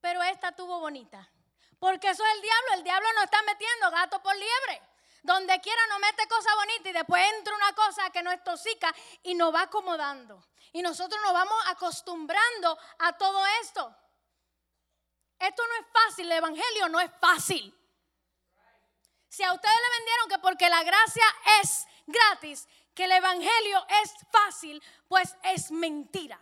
Pero 0.00 0.22
esta 0.22 0.48
estuvo 0.48 0.80
bonita. 0.80 1.30
Porque 1.78 2.08
eso 2.08 2.24
es 2.24 2.32
el 2.36 2.40
diablo. 2.40 2.72
El 2.74 2.84
diablo 2.84 3.08
nos 3.14 3.24
está 3.24 3.42
metiendo 3.42 3.90
gato 3.90 4.22
por 4.22 4.34
liebre. 4.34 4.82
Donde 5.22 5.60
quiera 5.60 5.86
nos 5.88 6.00
mete 6.00 6.26
cosas 6.26 6.54
bonitas 6.54 6.86
y 6.86 6.92
después 6.92 7.22
entra 7.34 7.54
una 7.54 7.74
cosa 7.74 8.08
que 8.08 8.22
nos 8.22 8.42
tosica 8.44 8.94
y 9.24 9.34
nos 9.34 9.54
va 9.54 9.62
acomodando. 9.62 10.42
Y 10.72 10.80
nosotros 10.80 11.20
nos 11.22 11.34
vamos 11.34 11.58
acostumbrando 11.66 12.78
a 13.00 13.12
todo 13.18 13.44
esto. 13.60 13.94
Esto 15.38 15.62
no 15.66 15.74
es 15.74 15.86
fácil, 15.92 16.32
el 16.32 16.38
Evangelio 16.38 16.88
no 16.88 16.98
es 16.98 17.10
fácil. 17.20 17.74
Si 19.28 19.42
a 19.42 19.52
ustedes 19.52 19.76
le 19.76 19.98
vendieron 19.98 20.28
que 20.30 20.38
porque 20.38 20.70
la 20.70 20.82
gracia 20.82 21.24
es 21.60 21.86
gratis, 22.06 22.66
que 22.98 23.04
el 23.04 23.12
Evangelio 23.12 23.86
es 24.02 24.12
fácil, 24.28 24.82
pues 25.06 25.36
es 25.44 25.70
mentira. 25.70 26.40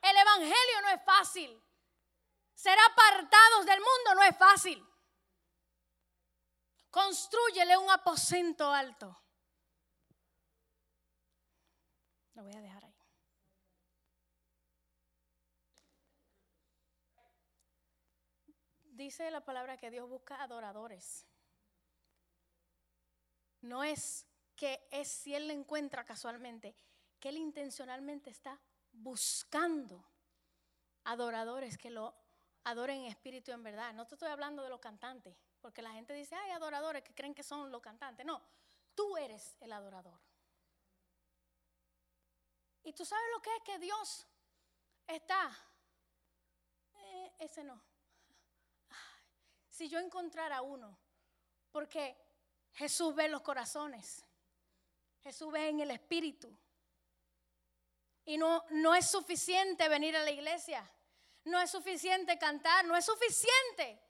El 0.00 0.16
Evangelio 0.16 0.80
no 0.82 0.90
es 0.90 1.04
fácil. 1.04 1.60
Ser 2.54 2.78
apartados 2.78 3.66
del 3.66 3.80
mundo 3.80 4.14
no 4.14 4.22
es 4.22 4.38
fácil. 4.38 4.88
Construyele 6.88 7.76
un 7.76 7.90
aposento 7.90 8.72
alto. 8.72 9.20
Lo 12.34 12.44
voy 12.44 12.54
a 12.54 12.60
dejar 12.60 12.84
ahí. 12.84 12.96
Dice 18.84 19.28
la 19.32 19.44
palabra 19.44 19.76
que 19.78 19.90
Dios 19.90 20.08
busca 20.08 20.40
adoradores. 20.40 21.26
No 23.62 23.82
es 23.82 24.31
que 24.56 24.86
es 24.90 25.08
si 25.08 25.34
Él 25.34 25.48
le 25.48 25.54
encuentra 25.54 26.04
casualmente, 26.04 26.74
que 27.18 27.28
Él 27.28 27.38
intencionalmente 27.38 28.30
está 28.30 28.60
buscando 28.92 30.04
adoradores 31.04 31.78
que 31.78 31.90
lo 31.90 32.14
adoren 32.64 33.00
en 33.00 33.06
espíritu 33.06 33.50
y 33.50 33.54
en 33.54 33.62
verdad. 33.62 33.92
No 33.94 34.06
te 34.06 34.14
estoy 34.14 34.28
hablando 34.28 34.62
de 34.62 34.68
los 34.68 34.80
cantantes, 34.80 35.36
porque 35.60 35.82
la 35.82 35.92
gente 35.92 36.12
dice, 36.14 36.34
hay 36.34 36.50
adoradores 36.50 37.02
que 37.02 37.14
creen 37.14 37.34
que 37.34 37.42
son 37.42 37.70
los 37.70 37.82
cantantes. 37.82 38.24
No, 38.24 38.40
tú 38.94 39.16
eres 39.16 39.56
el 39.60 39.72
adorador. 39.72 40.18
Y 42.84 42.92
tú 42.92 43.04
sabes 43.04 43.24
lo 43.34 43.40
que 43.40 43.54
es 43.56 43.62
que 43.62 43.78
Dios 43.78 44.26
está. 45.06 45.56
Eh, 46.94 47.32
ese 47.38 47.62
no. 47.64 47.80
Si 49.68 49.88
yo 49.88 49.98
encontrara 49.98 50.62
uno, 50.62 50.98
porque 51.70 52.16
Jesús 52.72 53.14
ve 53.14 53.28
los 53.28 53.42
corazones, 53.42 54.24
Jesús 55.22 55.52
ve 55.52 55.68
en 55.68 55.80
el 55.80 55.90
espíritu. 55.90 56.52
Y 58.24 58.36
no, 58.38 58.64
no 58.70 58.94
es 58.94 59.10
suficiente 59.10 59.88
venir 59.88 60.16
a 60.16 60.22
la 60.22 60.30
iglesia. 60.30 60.88
No 61.44 61.60
es 61.60 61.70
suficiente 61.70 62.38
cantar, 62.38 62.84
no 62.84 62.96
es 62.96 63.04
suficiente. 63.04 64.00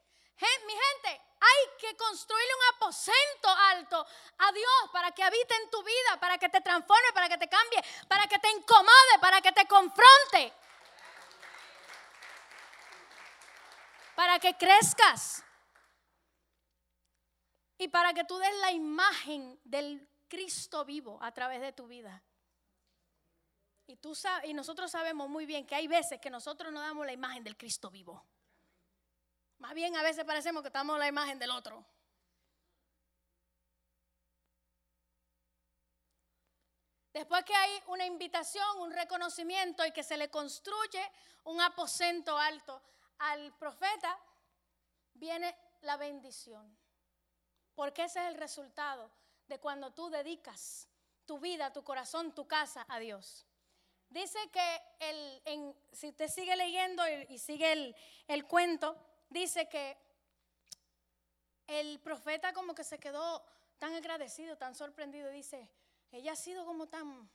mi 0.66 0.72
gente, 0.72 1.22
hay 1.40 1.78
que 1.78 1.96
construirle 1.96 2.54
un 2.54 2.76
aposento 2.76 3.48
alto 3.48 4.06
a 4.38 4.52
Dios 4.52 4.90
para 4.92 5.10
que 5.12 5.22
habite 5.22 5.54
en 5.54 5.70
tu 5.70 5.82
vida, 5.82 6.20
para 6.20 6.38
que 6.38 6.48
te 6.48 6.60
transforme, 6.60 7.12
para 7.14 7.28
que 7.28 7.38
te 7.38 7.48
cambie, 7.48 7.82
para 8.06 8.26
que 8.26 8.38
te 8.38 8.50
incomode, 8.50 9.18
para 9.20 9.40
que 9.40 9.52
te 9.52 9.66
confronte. 9.66 10.52
Para 14.14 14.38
que 14.38 14.54
crezcas. 14.56 15.42
Y 17.78 17.88
para 17.88 18.12
que 18.12 18.24
tú 18.24 18.38
des 18.38 18.54
la 18.56 18.70
imagen 18.70 19.58
del 19.64 20.06
Cristo 20.32 20.82
vivo 20.86 21.18
a 21.20 21.30
través 21.30 21.60
de 21.60 21.74
tu 21.74 21.86
vida. 21.86 22.22
Y, 23.86 23.96
tú 23.96 24.14
y 24.44 24.54
nosotros 24.54 24.90
sabemos 24.90 25.28
muy 25.28 25.44
bien 25.44 25.66
que 25.66 25.74
hay 25.74 25.86
veces 25.86 26.18
que 26.22 26.30
nosotros 26.30 26.72
no 26.72 26.80
damos 26.80 27.04
la 27.04 27.12
imagen 27.12 27.44
del 27.44 27.54
Cristo 27.54 27.90
vivo. 27.90 28.24
Más 29.58 29.74
bien 29.74 29.94
a 29.94 30.02
veces 30.02 30.24
parecemos 30.24 30.62
que 30.62 30.68
estamos 30.68 30.98
la 30.98 31.06
imagen 31.06 31.38
del 31.38 31.50
otro. 31.50 31.84
Después 37.12 37.44
que 37.44 37.54
hay 37.54 37.82
una 37.88 38.06
invitación, 38.06 38.66
un 38.78 38.90
reconocimiento 38.90 39.84
y 39.84 39.92
que 39.92 40.02
se 40.02 40.16
le 40.16 40.30
construye 40.30 41.12
un 41.44 41.60
aposento 41.60 42.38
alto 42.38 42.82
al 43.18 43.54
profeta, 43.58 44.18
viene 45.12 45.54
la 45.82 45.98
bendición. 45.98 46.74
Porque 47.74 48.04
ese 48.04 48.20
es 48.20 48.28
el 48.28 48.36
resultado 48.36 49.12
de 49.48 49.58
cuando 49.58 49.92
tú 49.92 50.10
dedicas 50.10 50.88
tu 51.26 51.38
vida, 51.38 51.72
tu 51.72 51.82
corazón, 51.84 52.34
tu 52.34 52.46
casa 52.46 52.84
a 52.88 52.98
Dios. 52.98 53.46
Dice 54.12 54.38
que 54.50 54.82
el, 55.00 55.74
si 55.90 56.08
usted 56.08 56.28
sigue 56.28 56.54
leyendo 56.54 57.02
y, 57.28 57.38
sigue 57.38 57.94
el, 58.28 58.46
cuento, 58.46 58.94
dice 59.30 59.68
que 59.70 59.96
el 61.66 61.98
profeta 62.00 62.52
como 62.52 62.74
que 62.74 62.84
se 62.84 62.98
quedó 62.98 63.42
tan 63.78 63.94
agradecido, 63.94 64.58
tan 64.58 64.74
sorprendido. 64.74 65.30
Dice, 65.30 65.66
ella 66.10 66.32
ha 66.32 66.36
sido 66.36 66.66
como 66.66 66.88
tan, 66.88 67.30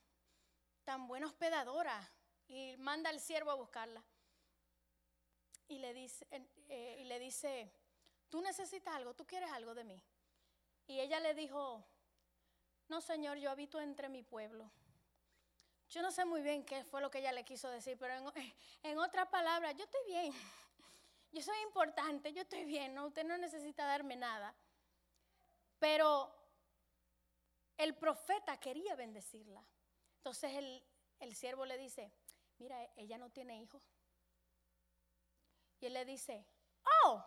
tan 0.84 1.08
buena 1.08 1.26
hospedadora. 1.26 2.12
Y 2.48 2.78
manda 2.78 3.10
al 3.10 3.20
siervo 3.20 3.50
a 3.50 3.56
buscarla. 3.56 4.04
Y 5.68 5.80
le 5.80 5.94
dice, 5.94 6.28
eh, 6.70 6.98
y 7.00 7.06
le 7.06 7.20
dice, 7.20 7.74
tú 8.30 8.40
necesitas 8.42 8.96
algo, 8.96 9.16
tú 9.16 9.26
quieres 9.26 9.52
algo 9.52 9.74
de 9.74 9.84
mí. 9.84 10.02
Y 10.86 11.00
ella 11.00 11.20
le 11.20 11.34
dijo, 11.34 11.84
no 12.90 13.02
señor, 13.02 13.38
yo 13.38 13.52
habito 13.52 13.80
entre 13.80 14.10
mi 14.10 14.24
pueblo. 14.24 14.72
Yo 15.90 16.02
no 16.02 16.12
sé 16.12 16.26
muy 16.26 16.42
bien 16.42 16.66
qué 16.66 16.84
fue 16.84 17.02
lo 17.02 17.10
que 17.10 17.20
ella 17.20 17.32
le 17.32 17.46
quiso 17.46 17.70
decir, 17.70 17.98
pero 17.98 18.14
en, 18.84 18.98
otras 19.00 19.28
palabras, 19.30 19.76
yo 19.76 19.86
estoy 19.86 20.02
bien. 20.08 20.34
Yo 21.30 21.42
soy 21.42 21.60
importante, 21.60 22.32
yo 22.32 22.44
estoy 22.44 22.64
bien, 22.64 22.96
¿no? 22.96 23.08
usted 23.08 23.26
no 23.26 23.38
necesita 23.38 23.86
darme 23.86 24.16
nada. 24.16 24.56
Pero 25.78 26.34
el 27.78 27.96
profeta 27.96 28.58
quería 28.58 28.96
bendecirla. 28.96 29.62
Entonces 30.16 30.54
el, 30.56 30.84
el 31.20 31.36
siervo 31.36 31.66
le 31.66 31.78
dice, 31.78 32.14
mira, 32.60 32.82
ella 32.96 33.18
no 33.18 33.30
tiene 33.30 33.62
hijos. 33.62 33.84
Y 35.82 35.88
él 35.88 35.94
le 35.94 36.06
dice, 36.06 36.48
oh, 37.04 37.24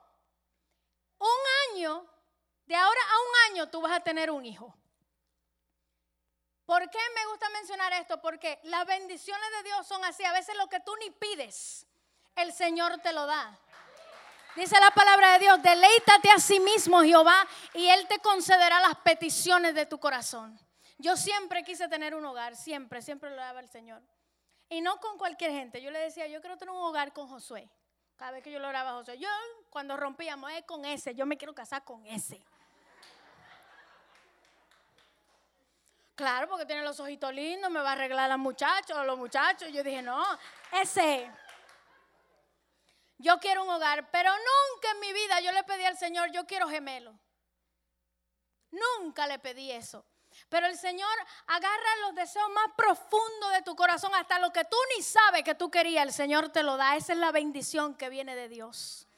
un 1.18 1.74
año, 1.76 2.06
de 2.64 2.74
ahora 2.74 3.00
a 3.00 3.18
un 3.18 3.52
año 3.52 3.70
tú 3.70 3.82
vas 3.82 3.92
a 3.92 4.00
tener 4.02 4.30
un 4.30 4.46
hijo. 4.46 4.74
¿Por 6.70 6.88
qué 6.88 7.00
me 7.16 7.26
gusta 7.33 7.48
mencionar 7.48 7.92
esto? 7.94 8.20
Porque 8.20 8.61
las 8.62 8.87
bendiciones 8.87 9.44
de 9.56 9.64
Dios 9.64 9.85
son 9.88 10.04
así. 10.04 10.24
A 10.24 10.33
veces 10.33 10.54
lo 10.56 10.68
que 10.68 10.78
tú 10.78 10.94
ni 11.00 11.11
pides, 11.11 11.85
el 12.37 12.52
Señor 12.52 12.96
te 12.98 13.12
lo 13.12 13.26
da. 13.26 13.59
Dice 14.54 14.78
la 14.78 14.92
palabra 14.92 15.33
de 15.33 15.40
Dios, 15.40 15.61
deleítate 15.61 16.30
a 16.30 16.38
sí 16.38 16.61
mismo, 16.61 17.02
Jehová, 17.02 17.44
y 17.74 17.88
Él 17.88 18.06
te 18.06 18.20
concederá 18.20 18.78
las 18.83 18.94
peticiones 18.98 19.74
de 19.74 19.85
tu 19.87 19.98
corazón. 19.98 20.61
Yo 20.98 21.16
siempre 21.16 21.64
quise 21.64 21.88
tener 21.88 22.14
un 22.14 22.24
hogar, 22.24 22.54
siempre, 22.54 23.02
siempre 23.02 23.30
lo 23.30 23.37
daba 23.37 23.59
el 23.59 23.68
Señor. 23.68 24.00
Y 24.68 24.80
no 24.80 25.00
con 25.00 25.18
cualquier 25.18 25.50
gente. 25.50 25.83
Yo 25.83 25.90
le 25.90 25.98
decía, 25.98 26.28
yo 26.28 26.40
quiero 26.40 26.56
tener 26.56 26.72
un 26.72 26.83
hogar 26.83 27.12
con 27.12 27.26
Josué. 27.26 27.68
Cada 28.14 28.30
vez 28.30 28.44
que 28.44 28.52
yo 28.52 28.61
lo 28.61 28.68
oraba 28.68 28.90
a 28.90 28.94
Josué, 28.94 29.18
yo 29.18 29.28
cuando 29.70 29.96
rompíamos, 29.96 30.52
es 30.52 30.62
con 30.66 30.85
ese, 30.85 31.16
yo 31.16 31.26
me 31.26 31.37
quiero 31.37 31.52
casar 31.52 31.83
con 31.83 32.06
ese. 32.06 32.40
Claro, 36.20 36.48
porque 36.48 36.66
tiene 36.66 36.83
los 36.83 37.00
ojitos 37.00 37.33
lindos, 37.33 37.70
me 37.70 37.80
va 37.80 37.88
a 37.88 37.92
arreglar 37.92 38.26
a 38.26 38.28
las 38.28 38.38
muchachas 38.38 38.94
o 38.94 39.04
los 39.04 39.16
muchachos. 39.16 39.72
Yo 39.72 39.83
dije, 39.83 40.02
no, 40.02 40.22
ese. 40.70 41.33
Yo 43.16 43.38
quiero 43.38 43.62
un 43.62 43.70
hogar, 43.70 44.11
pero 44.11 44.30
nunca 44.30 44.90
en 44.90 45.00
mi 45.00 45.14
vida 45.14 45.40
yo 45.40 45.50
le 45.50 45.64
pedí 45.64 45.83
al 45.87 45.96
Señor, 45.96 46.30
yo 46.30 46.46
quiero 46.46 46.68
gemelo. 46.68 47.18
Nunca 48.70 49.26
le 49.26 49.38
pedí 49.38 49.72
eso. 49.72 50.04
Pero 50.50 50.66
el 50.66 50.76
Señor 50.76 51.09
agarra 51.46 51.96
los 52.02 52.14
deseos 52.14 52.50
más 52.50 52.70
profundos 52.76 53.52
de 53.54 53.62
tu 53.62 53.74
corazón, 53.74 54.14
hasta 54.14 54.38
lo 54.40 54.52
que 54.52 54.66
tú 54.66 54.76
ni 54.94 55.02
sabes 55.02 55.42
que 55.42 55.54
tú 55.54 55.70
querías, 55.70 56.04
el 56.04 56.12
Señor 56.12 56.50
te 56.50 56.62
lo 56.62 56.76
da. 56.76 56.96
Esa 56.96 57.14
es 57.14 57.18
la 57.18 57.33
bendición 57.33 57.94
que 57.94 58.11
viene 58.11 58.37
de 58.37 58.50
Dios. 58.50 59.09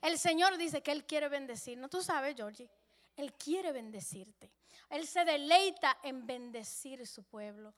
El 0.00 0.18
Señor 0.18 0.56
dice 0.56 0.82
que 0.82 0.92
Él 0.92 1.04
quiere 1.04 1.28
bendecir. 1.28 1.76
¿No 1.76 1.90
tú 1.90 2.02
sabes, 2.02 2.34
Georgie? 2.34 2.70
Él 3.14 3.34
quiere 3.34 3.72
bendecirte. 3.72 4.55
Él 4.88 5.06
se 5.06 5.24
deleita 5.24 5.98
en 6.02 6.26
bendecir 6.26 7.06
su 7.06 7.24
pueblo, 7.24 7.74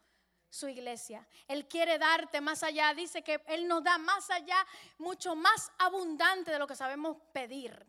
su 0.51 0.69
iglesia. 0.69 1.27
Él 1.47 1.67
quiere 1.67 1.99
darte 1.99 2.41
más 2.41 2.63
allá. 2.63 2.93
Dice 2.95 3.23
que 3.23 3.43
Él 3.47 3.67
nos 3.67 3.83
da 3.83 3.99
más 3.99 4.31
allá, 4.31 4.67
mucho 4.99 5.35
más 5.35 5.71
abundante 5.79 6.51
de 6.51 6.59
lo 6.59 6.67
que 6.67 6.77
sabemos 6.77 7.17
pedir. 7.33 7.87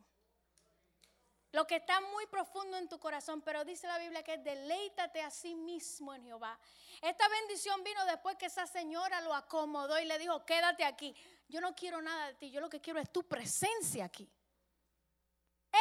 Lo 1.51 1.65
que 1.65 1.77
está 1.77 1.99
muy 1.99 2.27
profundo 2.27 2.77
en 2.77 2.87
tu 2.87 2.99
corazón, 2.99 3.41
pero 3.41 3.65
dice 3.65 3.87
la 3.87 3.97
Biblia 3.97 4.23
que 4.23 4.37
deleítate 4.37 5.21
a 5.21 5.31
sí 5.31 5.55
mismo 5.55 6.13
en 6.13 6.23
Jehová. 6.23 6.59
Esta 7.01 7.27
bendición 7.27 7.83
vino 7.83 8.05
después 8.05 8.37
que 8.37 8.45
esa 8.45 8.67
señora 8.67 9.19
lo 9.21 9.33
acomodó 9.33 9.99
y 9.99 10.05
le 10.05 10.19
dijo, 10.19 10.45
quédate 10.45 10.85
aquí. 10.85 11.15
Yo 11.47 11.59
no 11.59 11.73
quiero 11.73 12.01
nada 12.03 12.27
de 12.27 12.33
ti, 12.35 12.51
yo 12.51 12.61
lo 12.61 12.69
que 12.69 12.79
quiero 12.79 12.99
es 12.99 13.11
tu 13.11 13.27
presencia 13.27 14.05
aquí. 14.05 14.29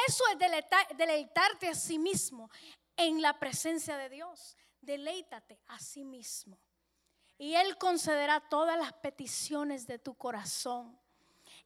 Eso 0.07 0.25
es 0.29 0.39
deleitarte 0.97 1.69
a 1.69 1.75
sí 1.75 1.99
mismo 1.99 2.51
en 2.99 3.23
la 3.23 3.39
presencia 3.39 3.97
de 3.97 4.11
Dios. 4.11 4.57
Deleítate 4.83 5.59
a 5.69 5.79
sí 5.79 6.05
mismo. 6.05 6.59
Y 7.39 7.55
Él 7.55 7.79
concederá 7.79 8.41
todas 8.41 8.77
las 8.77 8.93
peticiones 8.93 9.87
de 9.87 9.99
tu 9.99 10.15
corazón. 10.15 10.99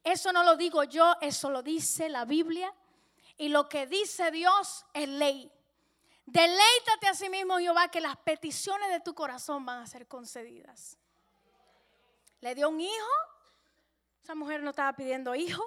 Eso 0.05 0.33
no 0.33 0.45
lo 0.45 0.57
digo 0.57 0.85
yo, 0.85 1.17
eso 1.21 1.51
lo 1.51 1.63
dice 1.63 2.09
la 2.09 2.25
Biblia. 2.25 2.73
Y 3.39 3.49
lo 3.49 3.69
que 3.69 3.87
dice 3.87 4.31
Dios 4.31 4.85
es 4.93 5.09
ley. 5.09 5.51
Deleítate 6.27 7.09
a 7.09 7.15
sí 7.15 7.29
mismo, 7.29 7.59
Jehová, 7.59 7.89
que 7.89 8.01
las 8.01 8.17
peticiones 8.19 8.91
de 8.91 9.01
tu 9.01 9.15
corazón 9.15 9.65
van 9.65 9.81
a 9.81 9.87
ser 9.87 10.07
concedidas. 10.07 10.97
Le 12.41 12.55
dio 12.55 12.69
un 12.69 12.81
hijo. 12.81 13.09
Esa 14.23 14.35
mujer 14.35 14.63
no 14.63 14.71
estaba 14.71 14.93
pidiendo 14.93 15.35
hijo. 15.35 15.65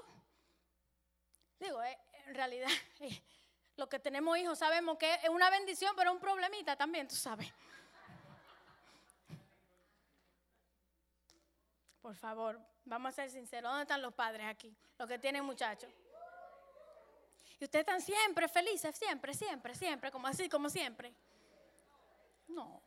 Digo, 1.59 1.81
eh, 1.83 1.97
en 2.27 2.35
realidad, 2.35 2.69
eh, 2.99 3.21
los 3.77 3.89
que 3.89 3.99
tenemos 3.99 4.37
hijos 4.37 4.57
sabemos 4.59 4.97
que 4.97 5.13
es 5.15 5.29
una 5.29 5.49
bendición, 5.49 5.93
pero 5.95 6.11
un 6.11 6.19
problemita 6.19 6.75
también, 6.75 7.07
tú 7.07 7.15
sabes. 7.15 7.51
Por 12.01 12.15
favor, 12.15 12.59
vamos 12.85 13.09
a 13.09 13.11
ser 13.11 13.29
sinceros. 13.29 13.69
¿Dónde 13.69 13.83
están 13.83 14.01
los 14.01 14.13
padres 14.13 14.45
aquí? 14.47 14.75
Los 14.97 15.07
que 15.07 15.17
tienen 15.17 15.43
muchachos. 15.43 15.91
Y 17.59 17.63
ustedes 17.63 17.81
están 17.81 18.01
siempre 18.01 18.47
felices, 18.47 18.95
siempre, 18.95 19.33
siempre, 19.33 19.73
siempre, 19.73 20.11
como 20.11 20.27
así, 20.27 20.47
como 20.47 20.69
siempre. 20.69 21.13
No. 22.47 22.81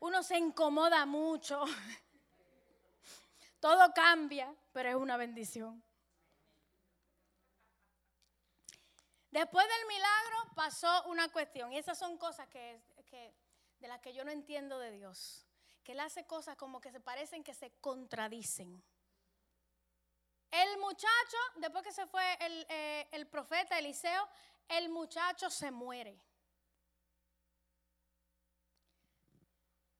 Uno 0.00 0.22
se 0.22 0.38
incomoda 0.38 1.04
mucho. 1.04 1.64
Todo 3.60 3.92
cambia, 3.92 4.54
pero 4.72 4.88
es 4.88 4.94
una 4.94 5.16
bendición. 5.16 5.82
Después 9.30 9.66
del 9.66 9.86
milagro 9.86 10.54
pasó 10.56 11.04
una 11.04 11.28
cuestión, 11.28 11.72
y 11.72 11.78
esas 11.78 11.96
son 11.96 12.18
cosas 12.18 12.48
que, 12.48 12.82
de 13.78 13.88
las 13.88 14.00
que 14.00 14.12
yo 14.12 14.24
no 14.24 14.32
entiendo 14.32 14.78
de 14.78 14.90
Dios, 14.90 15.46
que 15.84 15.92
Él 15.92 16.00
hace 16.00 16.26
cosas 16.26 16.56
como 16.56 16.80
que 16.80 16.90
se 16.90 17.00
parecen 17.00 17.44
que 17.44 17.54
se 17.54 17.70
contradicen. 17.80 18.82
El 20.50 20.78
muchacho, 20.78 21.36
después 21.56 21.84
que 21.84 21.92
se 21.92 22.06
fue 22.08 22.24
el, 22.40 22.66
eh, 22.68 23.08
el 23.12 23.28
profeta 23.28 23.78
Eliseo, 23.78 24.28
el 24.68 24.88
muchacho 24.88 25.48
se 25.48 25.70
muere. 25.70 26.20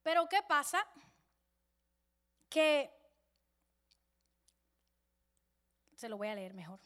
Pero 0.03 0.29
¿qué 0.29 0.43
pasa? 0.43 0.85
Que 2.49 2.91
se 5.95 6.09
lo 6.09 6.17
voy 6.17 6.29
a 6.29 6.35
leer 6.35 6.53
mejor. 6.53 6.81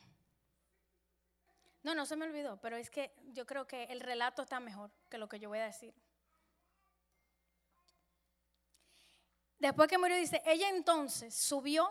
No, 1.84 1.94
no 1.94 2.06
se 2.06 2.16
me 2.16 2.24
olvidó, 2.24 2.56
pero 2.56 2.76
es 2.76 2.88
que 2.88 3.14
yo 3.26 3.44
creo 3.44 3.66
que 3.66 3.84
el 3.84 4.00
relato 4.00 4.42
está 4.42 4.58
mejor 4.58 4.90
que 5.10 5.18
lo 5.18 5.28
que 5.28 5.38
yo 5.38 5.50
voy 5.50 5.58
a 5.58 5.66
decir. 5.66 5.94
Después 9.58 9.88
que 9.88 9.98
murió, 9.98 10.16
dice, 10.16 10.42
ella 10.46 10.70
entonces 10.70 11.34
subió, 11.34 11.90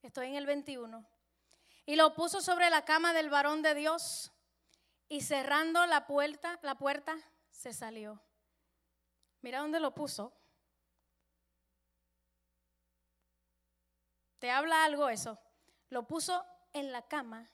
estoy 0.00 0.28
en 0.28 0.36
el 0.36 0.46
21, 0.46 1.06
y 1.84 1.96
lo 1.96 2.14
puso 2.14 2.40
sobre 2.40 2.70
la 2.70 2.86
cama 2.86 3.12
del 3.12 3.28
varón 3.28 3.60
de 3.60 3.74
Dios, 3.74 4.32
y 5.10 5.20
cerrando 5.20 5.84
la 5.84 6.06
puerta, 6.06 6.58
la 6.62 6.74
puerta 6.74 7.16
se 7.50 7.74
salió. 7.74 8.18
Mira 9.42 9.60
dónde 9.60 9.78
lo 9.78 9.94
puso. 9.94 10.32
¿Te 14.38 14.50
habla 14.50 14.84
algo 14.84 15.10
eso? 15.10 15.38
Lo 15.90 16.06
puso 16.06 16.44
en 16.72 16.92
la 16.92 17.02
cama 17.02 17.50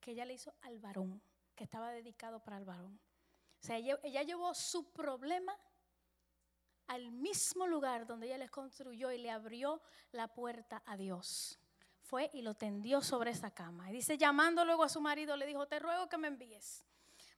que 0.00 0.12
ella 0.12 0.24
le 0.24 0.34
hizo 0.34 0.54
al 0.62 0.78
varón, 0.78 1.22
que 1.54 1.64
estaba 1.64 1.90
dedicado 1.90 2.40
para 2.40 2.58
el 2.58 2.64
varón. 2.64 3.00
O 3.60 3.66
sea, 3.66 3.76
ella, 3.76 4.22
llevó 4.22 4.54
su 4.54 4.92
problema 4.92 5.56
al 6.86 7.10
mismo 7.10 7.66
lugar 7.66 8.06
donde 8.06 8.26
ella 8.26 8.38
les 8.38 8.50
construyó 8.50 9.10
y 9.10 9.18
le 9.18 9.30
abrió 9.30 9.82
la 10.12 10.28
puerta 10.28 10.82
a 10.86 10.96
Dios. 10.96 11.58
Fue 12.00 12.30
y 12.32 12.42
lo 12.42 12.54
tendió 12.54 13.02
sobre 13.02 13.32
esa 13.32 13.50
cama. 13.50 13.90
Y 13.90 13.94
dice, 13.94 14.16
llamando 14.16 14.64
luego 14.64 14.84
a 14.84 14.88
su 14.88 15.00
marido, 15.00 15.36
le 15.36 15.46
dijo, 15.46 15.66
te 15.66 15.78
ruego 15.78 16.08
que 16.08 16.16
me 16.16 16.28
envíes. 16.28 16.86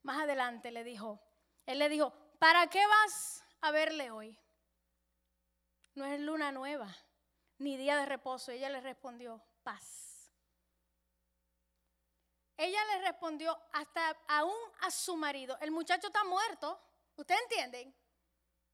Más 0.02 0.22
adelante 0.22 0.70
le 0.70 0.84
dijo, 0.84 1.20
él 1.66 1.78
le 1.78 1.88
dijo, 1.88 2.12
¿para 2.38 2.68
qué 2.68 2.86
vas 2.86 3.44
a 3.62 3.70
verle 3.70 4.10
hoy? 4.10 4.38
No 5.94 6.04
es 6.04 6.20
luna 6.20 6.52
nueva, 6.52 6.94
ni 7.58 7.76
día 7.76 7.96
de 7.96 8.06
reposo. 8.06 8.52
ella 8.52 8.70
le 8.70 8.80
respondió, 8.80 9.42
paz 9.64 10.09
ella 12.60 12.84
le 12.84 13.00
respondió 13.06 13.58
hasta 13.72 14.16
aún 14.28 14.56
a 14.82 14.90
su 14.90 15.16
marido, 15.16 15.56
el 15.60 15.70
muchacho 15.70 16.08
está 16.08 16.24
muerto, 16.24 16.78
¿ustedes 17.16 17.40
entienden? 17.42 17.94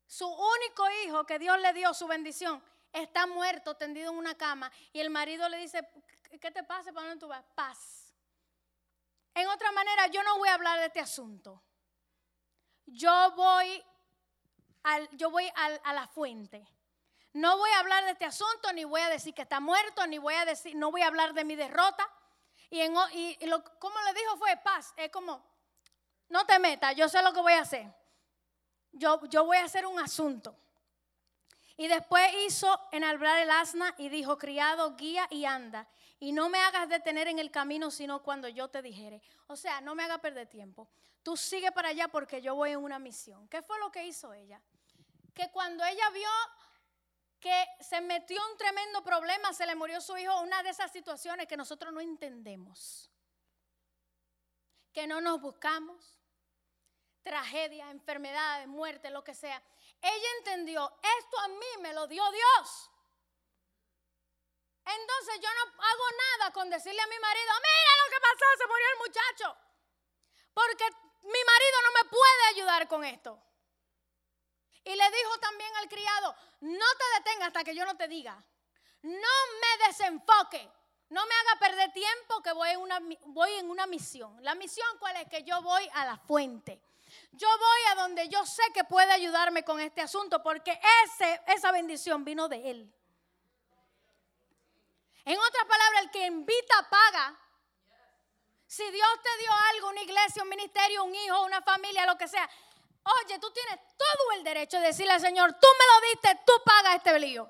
Su 0.07 0.27
único 0.27 0.91
hijo 1.05 1.25
que 1.25 1.39
Dios 1.39 1.59
le 1.61 1.73
dio 1.73 1.95
su 1.95 2.07
bendición 2.07 2.63
está 2.93 3.27
muerto, 3.27 3.77
tendido 3.77 4.11
en 4.11 4.19
una 4.19 4.37
cama. 4.37 4.71
Y 4.93 5.01
el 5.01 5.11
marido 5.11 5.49
le 5.49 5.59
dice, 5.59 5.89
¿qué 6.41 6.51
te 6.51 6.63
pasa? 6.65 6.93
¿Para 6.93 7.09
dónde 7.09 7.21
tú 7.21 7.29
vas? 7.29 7.45
Paz. 7.55 8.15
En 9.35 9.49
otra 9.49 9.71
manera, 9.73 10.07
yo 10.09 10.23
no 10.23 10.39
voy 10.39 10.49
a 10.49 10.55
hablar 10.55 10.79
de 10.81 10.87
este 10.87 11.01
asunto. 11.01 11.63
Yo 12.87 13.33
voy, 13.37 13.85
yo 15.13 15.31
voy 15.31 15.51
a 15.55 15.93
la 15.93 16.07
fuente. 16.07 16.67
No 17.35 17.59
voy 17.59 17.71
a 17.71 17.81
hablar 17.81 18.05
de 18.05 18.13
este 18.13 18.25
asunto, 18.25 18.73
ni 18.73 18.85
voy 18.85 19.03
a 19.03 19.11
decir 19.11 19.35
que 19.35 19.43
está 19.43 19.61
muerto, 19.61 20.07
ni 20.07 20.17
voy 20.17 20.35
a 20.35 20.47
decir, 20.47 20.75
no 20.75 20.91
voy 20.91 21.03
a 21.03 21.09
hablar 21.09 21.35
de 21.35 21.45
mi 21.45 21.55
derrota. 21.55 22.09
Y, 22.71 23.47
lo, 23.47 23.63
como 23.79 24.01
le 24.03 24.15
dijo 24.15 24.37
fue 24.37 24.57
paz. 24.59 24.93
Es 24.97 25.11
como, 25.11 25.45
no 26.29 26.45
te 26.45 26.59
metas, 26.59 26.95
yo 26.97 27.09
sé 27.09 27.23
lo 27.23 27.33
que 27.33 27.41
voy 27.41 27.55
a 27.55 27.61
hacer. 27.61 27.87
Yo, 28.93 29.25
yo 29.27 29.45
voy 29.45 29.59
a 29.59 29.65
hacer 29.65 29.87
un 29.87 29.99
asunto. 29.99 30.57
Y 31.77 31.89
después 31.89 32.33
hizo 32.47 32.81
enalbrar 32.91 33.39
el 33.39 33.51
asna 33.51 33.95
y 33.99 34.09
dijo, 34.09 34.39
criado, 34.39 34.97
guía 34.97 35.27
y 35.31 35.45
anda. 35.45 35.87
Y 36.19 36.33
no 36.33 36.49
me 36.49 36.59
hagas 36.59 36.89
detener 36.89 37.29
en 37.29 37.39
el 37.39 37.51
camino, 37.51 37.91
sino 37.91 38.23
cuando 38.23 38.49
yo 38.49 38.69
te 38.69 38.81
dijere. 38.81 39.21
O 39.49 39.57
sea, 39.57 39.83
no 39.83 39.95
me 39.95 40.03
hagas 40.03 40.21
perder 40.21 40.49
tiempo. 40.49 40.89
Tú 41.23 41.37
sigue 41.37 41.73
para 41.73 41.89
allá 41.89 42.09
porque 42.09 42.41
yo 42.41 42.55
voy 42.55 42.71
en 42.71 42.79
una 42.79 42.99
misión. 42.99 43.47
¿Qué 43.49 43.61
fue 43.61 43.79
lo 43.79 43.93
que 43.93 44.07
hizo 44.07 44.33
ella? 44.33 44.61
Que 45.35 45.51
cuando 45.51 45.85
ella 45.85 46.09
vio 46.11 46.31
que 47.41 47.67
se 47.89 48.01
metió 48.01 48.41
un 48.51 48.57
tremendo 48.57 49.03
problema, 49.05 49.53
se 49.53 49.67
le 49.67 49.77
murió 49.77 50.01
su 50.01 50.17
hijo, 50.17 50.41
una 50.41 50.63
de 50.63 50.71
esas 50.71 50.91
situaciones 50.91 51.47
que 51.47 51.57
nosotros 51.57 51.93
no 51.93 52.01
entendemos, 52.01 53.11
que 54.93 55.07
no 55.07 55.21
nos 55.21 55.41
buscamos, 55.41 56.19
tragedia, 57.23 57.91
enfermedades, 57.91 58.67
muerte, 58.67 59.11
lo 59.11 59.23
que 59.23 59.35
sea. 59.35 59.63
Ella 60.03 60.29
entendió, 60.39 60.99
esto 61.19 61.39
a 61.41 61.49
mí 61.49 61.67
me 61.81 61.93
lo 61.93 62.07
dio 62.09 62.25
Dios. 62.33 62.91
Entonces 64.85 65.41
yo 65.41 65.49
no 65.55 65.83
hago 65.83 66.05
nada 66.39 66.53
con 66.53 66.69
decirle 66.71 67.01
a 67.01 67.07
mi 67.07 67.19
marido, 67.19 67.53
mira 67.57 68.05
lo 68.05 68.11
que 68.11 68.21
pasó, 68.21 68.47
se 68.59 68.67
murió 68.67 68.87
el 68.93 68.99
muchacho. 68.99 69.57
Porque 70.55 70.85
mi 71.23 71.45
marido 71.45 71.83
no 71.85 71.93
me 72.03 72.11
puede 72.11 72.45
ayudar 72.51 72.89
con 72.89 73.05
esto. 73.05 73.46
Y 74.87 74.95
le 74.95 75.11
dijo 75.11 75.39
también 75.41 75.75
al 75.77 75.89
criado, 75.89 76.37
no 76.61 76.87
te 76.97 77.19
detenga 77.19 77.47
hasta 77.47 77.65
que 77.65 77.75
yo 77.75 77.85
no 77.85 77.97
te 77.97 78.07
diga. 78.07 78.41
No 79.03 79.37
me 79.61 79.87
desenfoque. 79.89 80.71
No 81.09 81.27
me 81.27 81.35
haga 81.35 81.59
perder 81.59 81.93
tiempo 81.93 82.41
que 82.41 82.53
voy 82.53 82.71
en 82.71 82.81
una, 82.81 83.01
voy 83.27 83.53
en 83.55 83.69
una 83.69 83.87
misión. 83.89 84.37
La 84.45 84.55
misión 84.55 84.87
cuál 85.01 85.17
es? 85.17 85.29
Que 85.29 85.43
yo 85.43 85.61
voy 85.61 85.89
a 85.93 86.05
la 86.05 86.17
fuente. 86.17 86.81
Yo 87.33 87.49
voy 87.49 87.81
a 87.91 87.95
donde 87.97 88.29
yo 88.29 88.47
sé 88.47 88.63
que 88.73 88.85
puede 88.85 89.11
ayudarme 89.11 89.65
con 89.65 89.81
este 89.81 90.03
asunto 90.03 90.41
porque 90.41 90.81
ese, 91.05 91.41
esa 91.49 91.73
bendición 91.73 92.25
vino 92.25 92.49
de 92.49 92.71
él. 92.71 92.93
En 95.25 95.37
otras 95.37 95.65
palabras, 95.65 96.03
el 96.05 96.11
que 96.13 96.27
invita 96.27 96.89
paga. 96.89 97.37
Si 98.69 98.89
Dios 98.91 99.09
te 99.21 99.39
dio 99.39 99.51
algo, 99.73 99.89
una 99.89 100.03
iglesia, 100.03 100.45
un 100.45 100.49
ministerio, 100.49 101.03
un 101.03 101.15
hijo, 101.15 101.43
una 101.43 101.61
familia, 101.63 102.07
lo 102.07 102.17
que 102.17 102.29
sea, 102.29 102.49
Oye, 103.07 103.39
tú 103.39 103.51
tienes 103.53 103.79
todo 103.97 104.33
el 104.37 104.43
derecho 104.43 104.81
de 104.81 104.89
decirle 104.89 105.13
al 105.13 105.21
Señor, 105.21 105.53
tú 105.53 105.69
me 105.79 105.85
lo 105.95 106.09
diste, 106.09 106.43
tú 106.45 106.53
pagas 106.65 106.97
este 106.97 107.19
lío. 107.21 107.49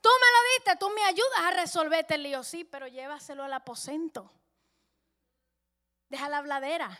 Tú 0.00 0.10
me 0.20 0.26
lo 0.26 0.48
diste, 0.54 0.76
tú 0.76 0.90
me 0.90 1.04
ayudas 1.04 1.40
a 1.40 1.50
resolver 1.52 2.00
este 2.00 2.18
lío. 2.18 2.42
Sí, 2.42 2.64
pero 2.64 2.86
llévaselo 2.86 3.44
al 3.44 3.52
aposento. 3.52 4.30
Deja 6.08 6.28
la 6.28 6.38
habladera. 6.38 6.98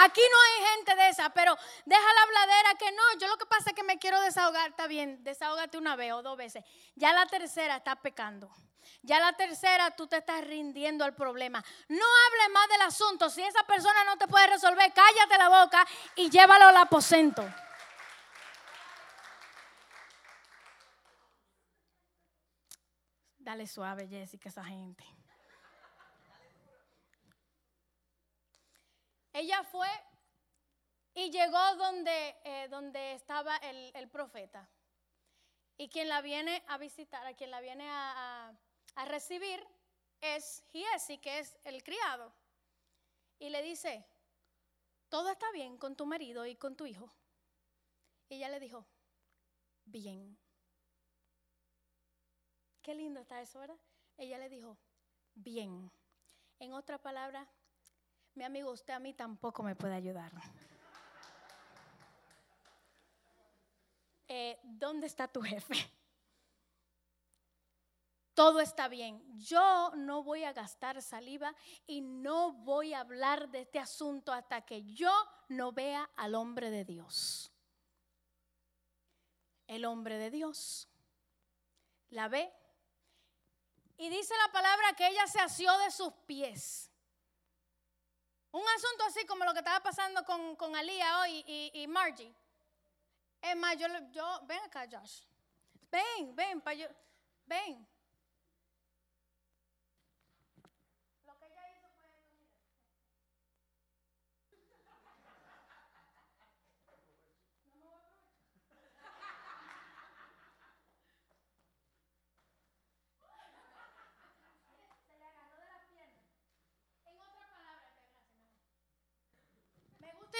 Aquí 0.00 0.20
no 0.20 0.36
hay 0.40 0.76
gente 0.76 0.94
de 0.94 1.08
esa, 1.08 1.30
pero 1.30 1.56
deja 1.84 2.14
la 2.14 2.22
habladera 2.22 2.74
que 2.78 2.92
no. 2.92 3.02
Yo 3.18 3.26
lo 3.26 3.36
que 3.36 3.46
pasa 3.46 3.70
es 3.70 3.74
que 3.74 3.82
me 3.82 3.98
quiero 3.98 4.20
desahogar, 4.20 4.70
está 4.70 4.86
bien, 4.86 5.24
desahógate 5.24 5.76
una 5.76 5.96
vez 5.96 6.12
o 6.12 6.22
dos 6.22 6.36
veces. 6.36 6.64
Ya 6.94 7.12
la 7.12 7.26
tercera 7.26 7.78
está 7.78 7.96
pecando. 7.96 8.48
Ya 9.02 9.18
la 9.18 9.32
tercera 9.32 9.90
tú 9.96 10.06
te 10.06 10.18
estás 10.18 10.44
rindiendo 10.44 11.04
al 11.04 11.16
problema. 11.16 11.64
No 11.88 12.04
hables 12.26 12.50
más 12.52 12.68
del 12.68 12.82
asunto. 12.82 13.28
Si 13.28 13.42
esa 13.42 13.64
persona 13.64 14.04
no 14.04 14.16
te 14.16 14.28
puede 14.28 14.46
resolver, 14.46 14.92
cállate 14.92 15.36
la 15.36 15.64
boca 15.64 15.84
y 16.14 16.30
llévalo 16.30 16.66
al 16.66 16.76
aposento. 16.76 17.42
Dale 23.38 23.66
suave, 23.66 24.06
Jessica, 24.06 24.48
esa 24.48 24.62
gente. 24.62 25.04
Ella 29.38 29.62
fue 29.62 29.88
y 31.14 31.27
llegó 31.38 31.76
donde, 31.76 32.36
eh, 32.44 32.68
donde 32.68 33.12
estaba 33.12 33.56
el, 33.58 34.08
profeta. 34.08 34.68
Y 35.76 35.88
quien 35.88 36.08
la 36.08 36.20
viene 36.20 36.64
a 36.66 36.78
visitar, 36.78 37.24
a 37.26 37.34
quien 37.34 37.50
la 37.50 37.60
viene 37.60 37.84
a, 37.88 38.52
recibir, 39.06 39.64
es 40.20 40.64
Giesi, 40.72 41.18
que 41.18 41.38
es 41.38 41.56
el 41.62 41.84
criado. 41.84 42.32
Y 43.38 43.50
le 43.50 43.62
dice, 43.62 44.04
todo 45.08 45.30
está 45.30 45.50
bien 45.52 45.78
con 45.78 45.94
tu 45.94 46.04
marido 46.04 46.44
y 46.44 46.56
con 46.56 46.74
tu 46.74 46.84
hijo. 46.86 47.08
Y 48.28 48.36
ella 48.36 48.48
le 48.48 48.58
dijo, 48.58 48.84
bien. 49.84 50.36
Qué 52.82 52.94
lindo 52.96 53.20
está 53.20 53.40
eso, 53.40 53.60
¿verdad? 53.60 53.78
Ella 54.16 54.38
le 54.38 54.48
dijo, 54.48 54.76
bien. 55.34 55.92
En 56.58 56.72
otra 56.72 56.98
palabra, 56.98 57.46
mi 58.34 58.42
amigo, 58.42 58.72
usted 58.72 58.94
a 58.94 58.98
mí 58.98 59.14
tampoco 59.14 59.62
me 59.62 59.76
puede 59.76 59.94
ayudar. 59.94 60.32
Eh, 64.28 64.60
¿Dónde 64.62 65.06
está 65.06 65.26
tu 65.26 65.42
jefe? 65.42 65.74
Todo 68.34 68.60
está 68.60 68.86
bien. 68.86 69.20
Yo 69.36 69.90
no 69.96 70.22
voy 70.22 70.44
a 70.44 70.52
gastar 70.52 71.02
saliva 71.02 71.54
y 71.86 72.00
no 72.00 72.52
voy 72.52 72.94
a 72.94 73.00
hablar 73.00 73.48
de 73.48 73.62
este 73.62 73.80
asunto 73.80 74.32
hasta 74.32 74.64
que 74.64 74.84
yo 74.84 75.10
no 75.48 75.72
vea 75.72 76.08
al 76.14 76.36
hombre 76.36 76.70
de 76.70 76.84
Dios. 76.84 77.50
El 79.66 79.84
hombre 79.84 80.18
de 80.18 80.30
Dios 80.30 80.88
la 82.10 82.28
ve 82.28 82.52
y 83.96 84.08
dice 84.08 84.34
la 84.46 84.52
palabra 84.52 84.92
que 84.94 85.08
ella 85.08 85.26
se 85.26 85.40
asió 85.40 85.76
de 85.78 85.90
sus 85.90 86.12
pies. 86.24 86.88
Un 88.52 88.62
asunto 88.62 89.04
así 89.04 89.26
como 89.26 89.44
lo 89.44 89.52
que 89.52 89.58
estaba 89.58 89.82
pasando 89.82 90.24
con, 90.24 90.54
con 90.54 90.76
Alía 90.76 91.20
hoy 91.20 91.44
y, 91.46 91.70
y, 91.74 91.86
Margie. 91.88 92.32
Es 93.40 93.56
más, 93.56 93.76
yo, 93.76 93.86
yo, 94.10 94.40
ven 94.46 94.58
acá, 94.66 94.86
Josh. 94.90 95.22
Ven, 95.90 96.34
ven, 96.34 96.60
pa 96.60 96.74
yo, 96.74 96.86
ven. 97.46 97.86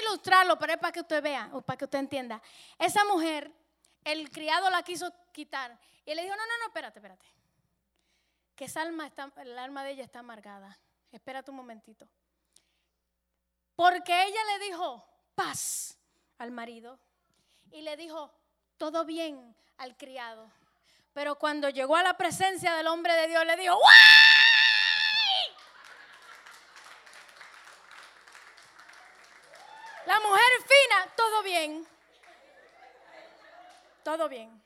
Ilustrarlo, 0.08 0.58
pero 0.58 0.72
es 0.72 0.78
para 0.78 0.92
que 0.92 1.00
usted 1.00 1.22
vea 1.22 1.50
o 1.52 1.60
para 1.60 1.76
que 1.76 1.84
usted 1.84 1.98
entienda. 1.98 2.42
Esa 2.78 3.04
mujer, 3.04 3.52
el 4.04 4.30
criado 4.30 4.70
la 4.70 4.82
quiso 4.82 5.12
quitar 5.32 5.78
y 6.04 6.14
le 6.14 6.22
dijo, 6.22 6.34
no, 6.34 6.46
no, 6.46 6.58
no, 6.58 6.66
espérate, 6.66 6.98
espérate. 6.98 7.26
Que 8.56 8.64
esa 8.64 8.82
alma 8.82 9.06
está, 9.06 9.30
el 9.36 9.58
alma 9.58 9.84
de 9.84 9.92
ella 9.92 10.04
está 10.04 10.20
amargada. 10.20 10.78
Espérate 11.12 11.50
un 11.50 11.56
momentito. 11.56 12.08
Porque 13.76 14.24
ella 14.24 14.40
le 14.44 14.66
dijo 14.66 15.06
paz 15.34 15.96
al 16.38 16.50
marido 16.50 16.98
y 17.70 17.82
le 17.82 17.96
dijo 17.96 18.32
todo 18.76 19.04
bien 19.04 19.54
al 19.76 19.96
criado. 19.96 20.50
Pero 21.12 21.36
cuando 21.36 21.68
llegó 21.68 21.96
a 21.96 22.02
la 22.02 22.16
presencia 22.16 22.74
del 22.74 22.86
hombre 22.86 23.14
de 23.14 23.28
Dios, 23.28 23.44
le 23.44 23.56
dijo, 23.56 23.74
¡Wow! 23.74 23.82
La 30.06 30.20
mujer 30.20 30.42
fina, 30.62 31.12
todo 31.16 31.42
bien. 31.58 31.88
Todo 34.04 34.28
bien. 34.28 34.62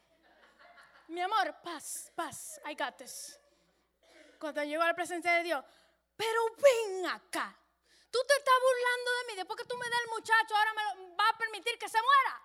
Mi 1.08 1.20
amor, 1.20 1.54
paz, 1.62 2.10
paz, 2.14 2.60
I 2.68 2.74
got 2.74 2.96
this. 2.96 3.38
Cuando 4.38 4.62
llegó 4.64 4.82
a 4.82 4.88
la 4.88 4.94
presencia 4.94 5.32
de 5.34 5.42
Dios, 5.42 5.64
pero 6.16 6.40
ven 6.56 7.06
acá. 7.06 7.56
Tú 8.10 8.18
te 8.26 8.34
estás 8.34 8.54
burlando 8.60 9.10
de 9.10 9.26
mí. 9.26 9.36
Después 9.36 9.58
que 9.58 9.64
tú 9.64 9.76
me 9.76 9.88
das 9.88 10.00
el 10.04 10.10
muchacho, 10.10 10.54
ahora 10.54 10.72
me 10.74 11.16
va 11.16 11.28
a 11.28 11.38
permitir 11.38 11.78
que 11.78 11.88
se 11.88 11.98
muera. 11.98 12.42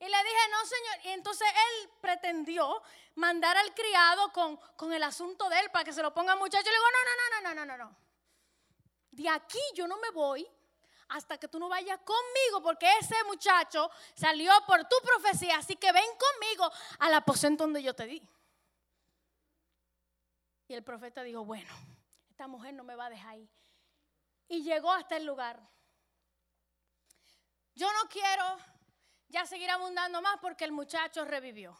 Y 0.00 0.08
le 0.08 0.24
dije, 0.24 0.48
no, 0.50 0.66
señor. 0.66 0.96
Y 1.04 1.08
entonces 1.10 1.48
él 1.48 1.90
pretendió 2.00 2.82
mandar 3.14 3.56
al 3.56 3.72
criado 3.72 4.32
con, 4.32 4.56
con 4.76 4.92
el 4.92 5.02
asunto 5.02 5.48
de 5.48 5.60
él 5.60 5.70
para 5.70 5.84
que 5.84 5.92
se 5.92 6.02
lo 6.02 6.12
ponga 6.12 6.32
al 6.32 6.38
muchacho. 6.38 6.68
Y 6.68 6.72
le 6.72 6.72
digo, 6.72 6.86
no, 6.90 7.04
no, 7.04 7.14
no, 7.14 7.40
no, 7.40 7.54
no, 7.54 7.76
no, 7.76 7.84
no. 7.84 7.96
De 9.12 9.28
aquí 9.28 9.60
yo 9.74 9.86
no 9.86 9.96
me 9.98 10.10
voy 10.10 10.48
hasta 11.08 11.38
que 11.38 11.48
tú 11.48 11.58
no 11.58 11.68
vayas 11.68 11.98
conmigo, 12.00 12.62
porque 12.62 12.86
ese 13.00 13.16
muchacho 13.24 13.90
salió 14.14 14.52
por 14.66 14.84
tu 14.84 14.96
profecía, 15.02 15.58
así 15.58 15.76
que 15.76 15.92
ven 15.92 16.04
conmigo 16.18 16.70
al 17.00 17.14
aposento 17.14 17.64
donde 17.64 17.82
yo 17.82 17.94
te 17.94 18.06
di. 18.06 18.22
Y 20.68 20.74
el 20.74 20.82
profeta 20.82 21.22
dijo, 21.22 21.44
bueno, 21.44 21.72
esta 22.30 22.46
mujer 22.46 22.74
no 22.74 22.84
me 22.84 22.96
va 22.96 23.06
a 23.06 23.10
dejar 23.10 23.34
ahí. 23.34 23.50
Y 24.48 24.62
llegó 24.62 24.92
hasta 24.92 25.16
el 25.16 25.24
lugar. 25.24 25.60
Yo 27.74 27.92
no 27.92 28.08
quiero 28.08 28.44
ya 29.28 29.46
seguir 29.46 29.70
abundando 29.70 30.22
más 30.22 30.38
porque 30.40 30.64
el 30.64 30.72
muchacho 30.72 31.24
revivió. 31.24 31.76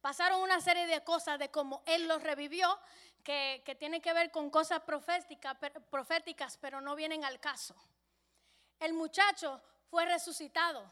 Pasaron 0.00 0.40
una 0.40 0.60
serie 0.60 0.86
de 0.86 1.02
cosas 1.04 1.38
de 1.38 1.50
cómo 1.50 1.82
él 1.86 2.08
lo 2.08 2.18
revivió, 2.18 2.78
que, 3.22 3.62
que 3.64 3.74
tienen 3.74 4.00
que 4.00 4.12
ver 4.12 4.30
con 4.30 4.48
cosas 4.48 4.80
proféticas, 4.80 6.56
pero 6.58 6.80
no 6.80 6.94
vienen 6.94 7.24
al 7.24 7.40
caso 7.40 7.74
el 8.80 8.92
muchacho 8.92 9.60
fue 9.90 10.04
resucitado. 10.06 10.90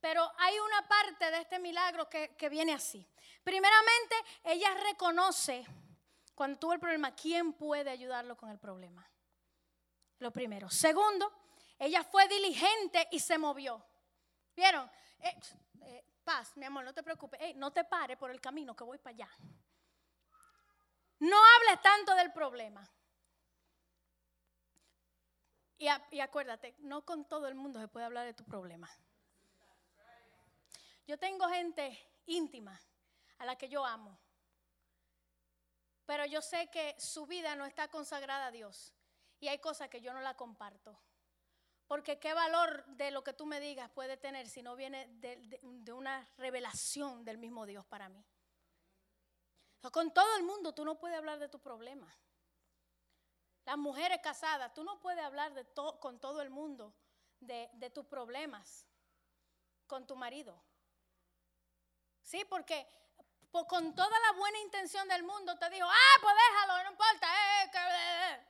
Pero 0.00 0.30
hay 0.38 0.58
una 0.58 0.86
parte 0.86 1.30
de 1.30 1.40
este 1.40 1.58
milagro 1.58 2.08
que, 2.08 2.48
viene 2.48 2.72
así. 2.72 3.06
Primeramente, 3.42 4.14
ella 4.44 4.74
reconoce 4.84 5.66
cuando 6.34 6.58
tuvo 6.58 6.72
el 6.72 6.80
problema, 6.80 7.14
¿quién 7.14 7.52
puede 7.52 7.90
ayudarlo 7.90 8.36
con 8.36 8.50
el 8.50 8.58
problema? 8.58 9.08
Lo 10.20 10.30
primero. 10.30 10.70
Segundo, 10.70 11.32
ella 11.78 12.04
fue 12.04 12.28
diligente 12.28 13.08
y 13.10 13.18
se 13.18 13.38
movió. 13.38 13.84
¿Vieron? 14.54 14.88
Eh, 15.18 15.36
eh, 15.82 16.04
paz, 16.22 16.56
mi 16.56 16.66
amor, 16.66 16.84
no 16.84 16.94
te 16.94 17.02
preocupes. 17.02 17.56
no 17.56 17.72
te 17.72 17.84
pares 17.84 18.16
por 18.16 18.30
el 18.30 18.40
camino 18.40 18.76
que 18.76 18.84
voy 18.84 18.98
para 18.98 19.14
allá. 19.14 19.30
No 21.20 21.36
hables 21.36 21.82
tanto 21.82 22.14
del 22.14 22.32
problema. 22.32 22.88
Y, 25.78 26.20
acuérdate, 26.20 26.74
no 26.80 27.04
con 27.04 27.24
todo 27.24 27.46
el 27.46 27.54
mundo 27.54 27.80
se 27.80 27.86
puede 27.86 28.06
hablar 28.06 28.26
de 28.26 28.34
tu 28.34 28.44
problema. 28.44 28.90
Yo 31.06 31.16
tengo 31.18 31.48
gente 31.48 31.96
íntima 32.26 32.78
a 33.38 33.46
la 33.46 33.56
que 33.56 33.68
yo 33.68 33.84
amo, 33.86 34.18
pero 36.04 36.26
yo 36.26 36.42
sé 36.42 36.68
que 36.70 36.96
su 36.98 37.26
vida 37.26 37.54
no 37.54 37.64
está 37.64 37.88
consagrada 37.88 38.46
a 38.46 38.50
Dios 38.50 38.92
y 39.38 39.48
hay 39.48 39.60
cosas 39.60 39.88
que 39.88 40.00
yo 40.00 40.12
no 40.12 40.20
la 40.20 40.34
comparto. 40.34 40.98
Porque 41.86 42.18
qué 42.18 42.34
valor 42.34 42.84
de 42.86 43.10
lo 43.10 43.22
que 43.22 43.32
tú 43.32 43.46
me 43.46 43.60
digas 43.60 43.88
puede 43.90 44.16
tener 44.16 44.48
si 44.48 44.62
no 44.62 44.76
viene 44.76 45.06
de, 45.20 45.92
una 45.92 46.28
revelación 46.36 47.24
del 47.24 47.38
mismo 47.38 47.64
Dios 47.64 47.86
para 47.86 48.08
mí. 48.08 48.22
con 49.92 50.12
todo 50.12 50.36
el 50.36 50.42
mundo 50.42 50.74
tú 50.74 50.84
no 50.84 50.98
puedes 50.98 51.16
hablar 51.16 51.38
de 51.38 51.48
tu 51.48 51.60
problema. 51.60 52.14
Las 53.68 53.76
mujeres 53.76 54.18
casadas, 54.22 54.72
tú 54.72 54.82
no 54.82 54.98
puedes 54.98 55.22
hablar 55.22 55.52
de 55.52 55.66
con 56.00 56.18
todo 56.18 56.40
el 56.40 56.48
mundo 56.48 56.94
de, 57.38 57.90
tus 57.94 58.06
problemas 58.06 58.86
con 59.86 60.06
tu 60.06 60.16
marido. 60.16 60.58
Sí, 62.22 62.46
porque 62.46 62.88
con 63.50 63.94
toda 63.94 64.18
la 64.20 64.32
buena 64.38 64.58
intención 64.60 65.06
del 65.06 65.22
mundo 65.22 65.58
te 65.58 65.68
dijo, 65.68 65.86
ah, 65.86 66.16
pues 66.22 66.34
déjalo, 66.34 66.82
no 66.82 66.90
importa. 66.92 67.26
Eh, 67.26 67.70
eh, 67.74 68.30
eh, 68.30 68.46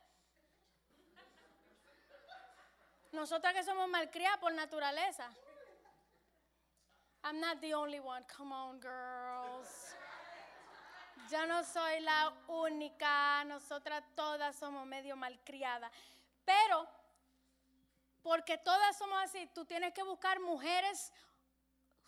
Nosotras 3.11 3.53
que 3.53 3.63
somos 3.63 3.89
malcriadas 3.89 4.39
por 4.39 4.53
naturaleza. 4.53 5.29
I'm 7.25 7.41
not 7.41 7.59
the 7.59 7.73
only 7.73 7.99
one. 7.99 8.23
Come 8.37 8.53
on, 8.53 8.79
girls. 8.79 9.98
Yo 11.29 11.45
no 11.45 11.63
soy 11.63 11.99
la 12.01 12.33
única. 12.47 13.43
Nosotras 13.45 14.03
todas 14.15 14.55
somos 14.55 14.85
medio 14.87 15.15
malcriadas. 15.15 15.91
Pero, 16.43 16.87
porque 18.21 18.57
todas 18.57 18.97
somos 18.97 19.17
así, 19.23 19.47
tú 19.53 19.65
tienes 19.65 19.93
que 19.93 20.03
buscar 20.03 20.39
mujeres, 20.39 21.13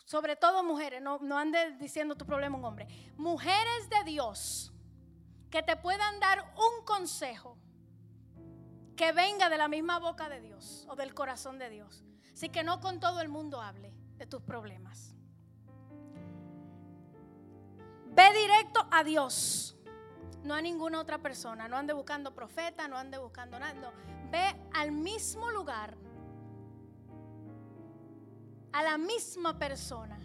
sobre 0.04 0.34
todo 0.34 0.64
mujeres, 0.64 1.00
no, 1.00 1.18
no 1.20 1.38
andes 1.38 1.78
diciendo 1.78 2.16
tu 2.16 2.26
problema 2.26 2.58
un 2.58 2.64
hombre. 2.64 2.86
Mujeres 3.16 3.88
de 3.88 4.04
Dios 4.04 4.72
que 5.50 5.62
te 5.62 5.76
puedan 5.76 6.18
dar 6.18 6.54
un 6.56 6.84
consejo 6.84 7.56
que 8.96 9.12
venga 9.12 9.48
de 9.48 9.58
la 9.58 9.68
misma 9.68 9.98
boca 9.98 10.28
de 10.28 10.40
Dios 10.40 10.86
o 10.88 10.96
del 10.96 11.14
corazón 11.14 11.58
de 11.58 11.70
Dios. 11.70 12.02
Así 12.32 12.48
que 12.48 12.64
no 12.64 12.80
con 12.80 12.98
todo 12.98 13.20
el 13.20 13.28
mundo 13.28 13.60
hable 13.60 13.94
de 14.16 14.26
tus 14.26 14.42
problemas. 14.42 15.14
Ve 18.14 18.24
directo 18.34 18.86
a 18.90 19.02
Dios, 19.04 19.74
no 20.44 20.54
a 20.54 20.60
ninguna 20.60 21.00
otra 21.00 21.18
persona. 21.18 21.66
No 21.68 21.76
ande 21.76 21.92
buscando 21.94 22.34
profeta, 22.34 22.86
no 22.88 22.96
ande 22.96 23.18
buscando 23.18 23.58
nada. 23.58 23.92
Ve 24.30 24.54
al 24.74 24.92
mismo 24.92 25.50
lugar, 25.50 25.96
a 28.72 28.82
la 28.82 28.98
misma 28.98 29.58
persona 29.58 30.18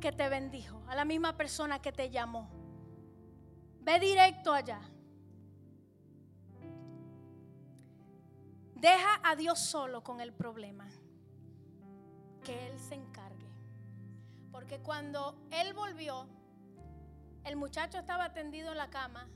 que 0.00 0.12
te 0.12 0.28
bendijo, 0.28 0.82
a 0.88 0.94
la 0.94 1.04
misma 1.04 1.36
persona 1.36 1.80
que 1.80 1.92
te 1.92 2.10
llamó. 2.10 2.50
Ve 3.80 3.98
directo 3.98 4.52
allá. 4.52 4.80
Deja 8.74 9.20
a 9.22 9.36
Dios 9.36 9.58
solo 9.58 10.02
con 10.02 10.20
el 10.20 10.32
problema. 10.32 10.88
Que 12.44 12.68
Él 12.68 12.78
se 12.78 12.94
encargue. 12.94 13.48
Porque 14.50 14.80
cuando 14.80 15.36
Él 15.50 15.74
volvió, 15.74 16.26
el 17.44 17.56
muchacho 17.56 17.98
estaba 17.98 18.32
tendido 18.32 18.72
en 18.72 18.78
la 18.78 18.90
cama 18.90 19.28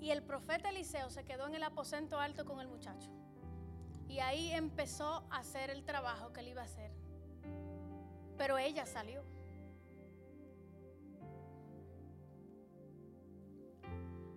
y 0.00 0.10
el 0.10 0.22
profeta 0.22 0.70
Eliseo 0.70 1.10
se 1.10 1.24
quedó 1.24 1.46
en 1.46 1.54
el 1.54 1.62
aposento 1.62 2.18
alto 2.18 2.44
con 2.44 2.60
el 2.60 2.68
muchacho. 2.68 3.10
Y 4.08 4.18
ahí 4.18 4.52
empezó 4.52 5.24
a 5.30 5.38
hacer 5.38 5.70
el 5.70 5.84
trabajo 5.84 6.32
que 6.32 6.40
él 6.40 6.48
iba 6.48 6.62
a 6.62 6.64
hacer. 6.64 6.90
Pero 8.36 8.58
ella 8.58 8.84
salió. 8.84 9.24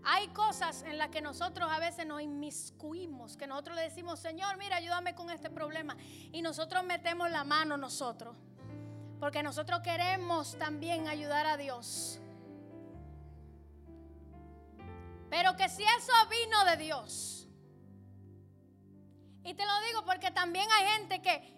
Hay 0.04 0.28
cosas 0.30 0.84
en 0.84 1.00
las 1.00 1.10
que 1.10 1.20
nosotros 1.20 1.68
a 1.72 1.80
veces 1.80 2.06
nos 2.06 2.22
inmiscuimos, 2.22 3.36
que 3.36 3.48
nosotros 3.48 3.76
le 3.76 3.82
decimos, 3.82 4.20
Señor, 4.20 4.56
mira, 4.58 4.76
ayúdame 4.76 5.16
con 5.16 5.32
este 5.32 5.50
problema. 5.50 5.98
Y 6.32 6.44
nosotros 6.44 6.84
metemos 6.84 7.32
la 7.32 7.44
mano 7.44 7.76
nosotros. 7.76 8.36
Porque 9.20 9.44
nosotros 9.44 9.82
queremos 9.82 10.58
también 10.58 11.08
ayudar 11.08 11.46
a 11.46 11.58
Dios. 11.58 12.20
Pero 15.30 15.56
que 15.56 15.70
si 15.70 15.84
eso 15.84 16.14
vino 16.30 16.66
de 16.66 16.78
Dios. 16.78 17.48
Y 19.44 19.54
te 19.54 19.66
lo 19.66 19.82
digo 19.88 20.06
porque 20.06 20.32
también 20.32 20.68
hay 20.72 20.88
gente 20.98 21.22
que 21.22 21.56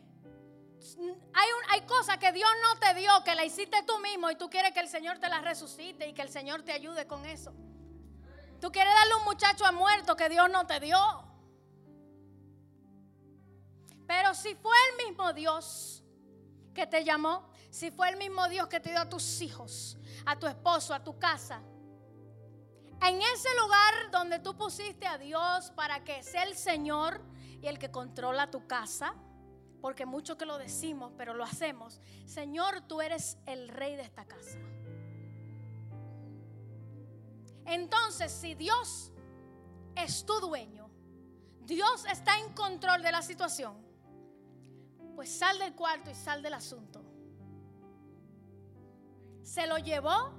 hay, 1.33 1.47
hay 1.69 1.81
cosas 1.81 2.17
que 2.17 2.31
Dios 2.31 2.49
no 2.63 2.79
te 2.79 2.93
dio, 2.93 3.11
que 3.23 3.35
la 3.35 3.45
hiciste 3.45 3.83
tú 3.83 3.99
mismo 3.99 4.29
y 4.31 4.35
tú 4.35 4.49
quieres 4.49 4.73
que 4.73 4.79
el 4.79 4.87
Señor 4.87 5.19
te 5.19 5.27
la 5.29 5.41
resucite 5.41 6.07
y 6.07 6.13
que 6.13 6.21
el 6.21 6.29
Señor 6.29 6.63
te 6.63 6.71
ayude 6.71 7.07
con 7.07 7.25
eso. 7.25 7.53
Tú 8.59 8.71
quieres 8.71 8.93
darle 8.93 9.15
un 9.15 9.25
muchacho 9.25 9.65
a 9.65 9.71
muerto 9.71 10.15
que 10.15 10.29
Dios 10.29 10.49
no 10.49 10.65
te 10.65 10.79
dio. 10.79 10.97
Pero 14.07 14.33
si 14.33 14.55
fue 14.55 14.75
el 14.91 15.07
mismo 15.07 15.33
Dios 15.33 16.03
que 16.77 16.85
te 16.85 17.03
llamó, 17.03 17.49
si 17.71 17.89
fue 17.89 18.07
el 18.07 18.17
mismo 18.17 18.47
Dios 18.47 18.67
que 18.67 18.79
te 18.79 18.91
dio 18.91 19.01
a 19.01 19.09
tus 19.09 19.41
hijos, 19.41 19.97
a 20.27 20.37
tu 20.37 20.45
esposo, 20.45 20.93
a 20.93 21.03
tu 21.03 21.17
casa, 21.17 21.59
en 23.01 23.19
ese 23.19 23.49
lugar 23.59 24.11
donde 24.11 24.37
tú 24.37 24.55
pusiste 24.55 25.07
a 25.07 25.17
Dios 25.17 25.71
para 25.71 26.03
que 26.03 26.21
sea 26.21 26.43
el 26.43 26.55
Señor 26.55 27.19
y 27.61 27.65
el 27.65 27.79
que 27.79 27.89
controla 27.89 28.51
tu 28.51 28.67
casa, 28.67 29.15
porque 29.81 30.05
mucho 30.05 30.37
que 30.37 30.45
lo 30.45 30.59
decimos, 30.59 31.13
pero 31.17 31.33
lo 31.33 31.43
hacemos, 31.43 31.99
Señor, 32.25 32.81
tú 32.81 33.01
eres 33.01 33.39
el 33.47 33.69
rey 33.69 33.95
de 33.95 34.03
esta 34.03 34.25
casa. 34.25 34.59
Entonces, 37.65 38.31
si 38.31 38.53
Dios 38.53 39.11
es 39.95 40.27
tu 40.27 40.39
dueño, 40.39 40.91
Dios 41.61 42.05
está 42.05 42.37
en 42.39 42.53
control 42.53 43.01
de 43.01 43.11
la 43.11 43.23
situación, 43.23 43.86
pues 45.17 45.31
sal 45.31 45.57
del 45.57 45.73
cuarto 45.73 46.11
y 46.11 46.13
sal 46.13 46.43
del 46.43 46.53
asunto. 46.53 47.01
Se 49.41 49.65
lo 49.65 49.79
llevó. 49.79 50.31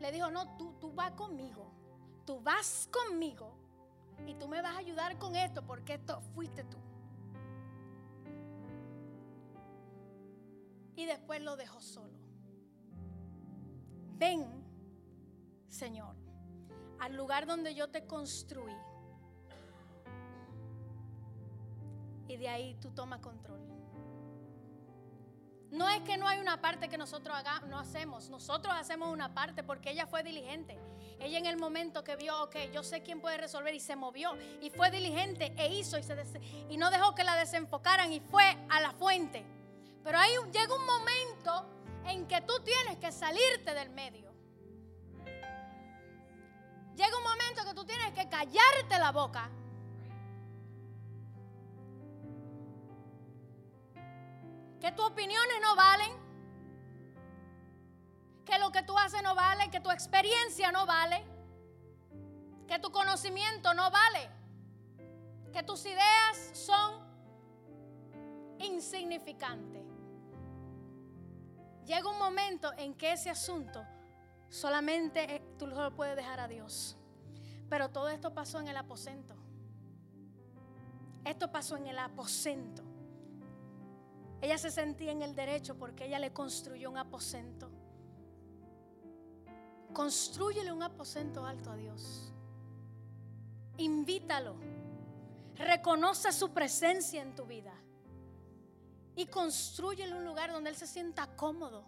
Le 0.00 0.10
dijo, 0.10 0.30
no, 0.30 0.56
tú, 0.56 0.72
tú 0.80 0.90
vas 0.94 1.10
conmigo. 1.10 1.70
Tú 2.24 2.40
vas 2.40 2.88
conmigo. 2.90 3.52
Y 4.26 4.36
tú 4.36 4.48
me 4.48 4.62
vas 4.62 4.74
a 4.74 4.78
ayudar 4.78 5.18
con 5.18 5.36
esto 5.36 5.60
porque 5.66 5.94
esto 5.96 6.22
fuiste 6.34 6.64
tú. 6.64 6.78
Y 10.96 11.04
después 11.04 11.42
lo 11.42 11.56
dejó 11.56 11.78
solo. 11.82 12.16
Ven, 14.16 14.46
Señor, 15.68 16.16
al 16.98 17.14
lugar 17.18 17.46
donde 17.46 17.74
yo 17.74 17.90
te 17.90 18.06
construí 18.06 18.72
y 22.30 22.36
de 22.36 22.48
ahí 22.48 22.74
tú 22.80 22.90
tomas 22.92 23.20
control. 23.20 23.60
No 25.72 25.88
es 25.88 26.00
que 26.02 26.16
no 26.16 26.26
hay 26.26 26.40
una 26.40 26.60
parte 26.60 26.88
que 26.88 26.96
nosotros 26.96 27.36
haga, 27.36 27.60
no 27.68 27.78
hacemos, 27.78 28.28
nosotros 28.28 28.74
hacemos 28.76 29.12
una 29.12 29.34
parte 29.34 29.62
porque 29.62 29.90
ella 29.90 30.06
fue 30.06 30.22
diligente. 30.22 30.78
Ella 31.18 31.38
en 31.38 31.46
el 31.46 31.56
momento 31.56 32.02
que 32.02 32.16
vio, 32.16 32.42
ok, 32.44 32.56
yo 32.72 32.82
sé 32.82 33.02
quién 33.02 33.20
puede 33.20 33.36
resolver 33.36 33.74
y 33.74 33.80
se 33.80 33.94
movió 33.94 34.36
y 34.60 34.70
fue 34.70 34.90
diligente 34.90 35.54
e 35.58 35.74
hizo 35.74 35.98
y, 35.98 36.02
se 36.02 36.16
y 36.68 36.76
no 36.76 36.90
dejó 36.90 37.14
que 37.14 37.24
la 37.24 37.36
desenfocaran 37.36 38.12
y 38.12 38.20
fue 38.20 38.56
a 38.68 38.80
la 38.80 38.92
fuente. 38.92 39.44
Pero 40.02 40.18
ahí 40.18 40.32
llega 40.52 40.74
un 40.74 40.86
momento 40.86 41.66
en 42.06 42.26
que 42.26 42.40
tú 42.42 42.54
tienes 42.64 42.96
que 42.98 43.12
salirte 43.12 43.74
del 43.74 43.90
medio. 43.90 44.30
Llega 46.94 47.16
un 47.16 47.24
momento 47.24 47.64
que 47.64 47.74
tú 47.74 47.84
tienes 47.84 48.12
que 48.12 48.28
callarte 48.28 48.98
la 48.98 49.12
boca 49.12 49.50
que 54.80 54.92
tus 54.92 55.04
opiniones 55.04 55.56
no 55.60 55.76
valen, 55.76 56.12
que 58.44 58.58
lo 58.58 58.72
que 58.72 58.82
tú 58.82 58.96
haces 58.96 59.22
no 59.22 59.34
vale, 59.34 59.70
que 59.70 59.80
tu 59.80 59.90
experiencia 59.90 60.72
no 60.72 60.86
vale, 60.86 61.22
que 62.66 62.78
tu 62.78 62.90
conocimiento 62.90 63.74
no 63.74 63.90
vale, 63.90 64.30
que 65.52 65.62
tus 65.62 65.84
ideas 65.84 66.50
son 66.54 67.04
insignificantes. 68.58 69.82
Llega 71.84 72.08
un 72.08 72.18
momento 72.18 72.72
en 72.76 72.94
que 72.94 73.12
ese 73.12 73.30
asunto 73.30 73.84
solamente 74.48 75.36
eh, 75.36 75.42
tú 75.58 75.66
lo 75.66 75.94
puedes 75.94 76.16
dejar 76.16 76.40
a 76.40 76.48
Dios. 76.48 76.96
Pero 77.68 77.88
todo 77.88 78.08
esto 78.08 78.32
pasó 78.32 78.60
en 78.60 78.68
el 78.68 78.76
aposento. 78.76 79.34
Esto 81.24 81.50
pasó 81.50 81.76
en 81.76 81.86
el 81.86 81.98
aposento. 81.98 82.82
Ella 84.42 84.56
se 84.56 84.70
sentía 84.70 85.12
en 85.12 85.22
el 85.22 85.34
derecho 85.34 85.76
porque 85.76 86.06
ella 86.06 86.18
le 86.18 86.32
construyó 86.32 86.90
un 86.90 86.96
aposento. 86.96 87.70
Construyele 89.92 90.72
un 90.72 90.82
aposento 90.82 91.44
alto 91.44 91.70
a 91.70 91.76
Dios. 91.76 92.32
Invítalo. 93.76 94.56
Reconoce 95.56 96.32
su 96.32 96.52
presencia 96.52 97.20
en 97.20 97.34
tu 97.34 97.44
vida. 97.44 97.74
Y 99.14 99.26
construyele 99.26 100.14
un 100.14 100.24
lugar 100.24 100.52
donde 100.52 100.70
Él 100.70 100.76
se 100.76 100.86
sienta 100.86 101.26
cómodo. 101.36 101.84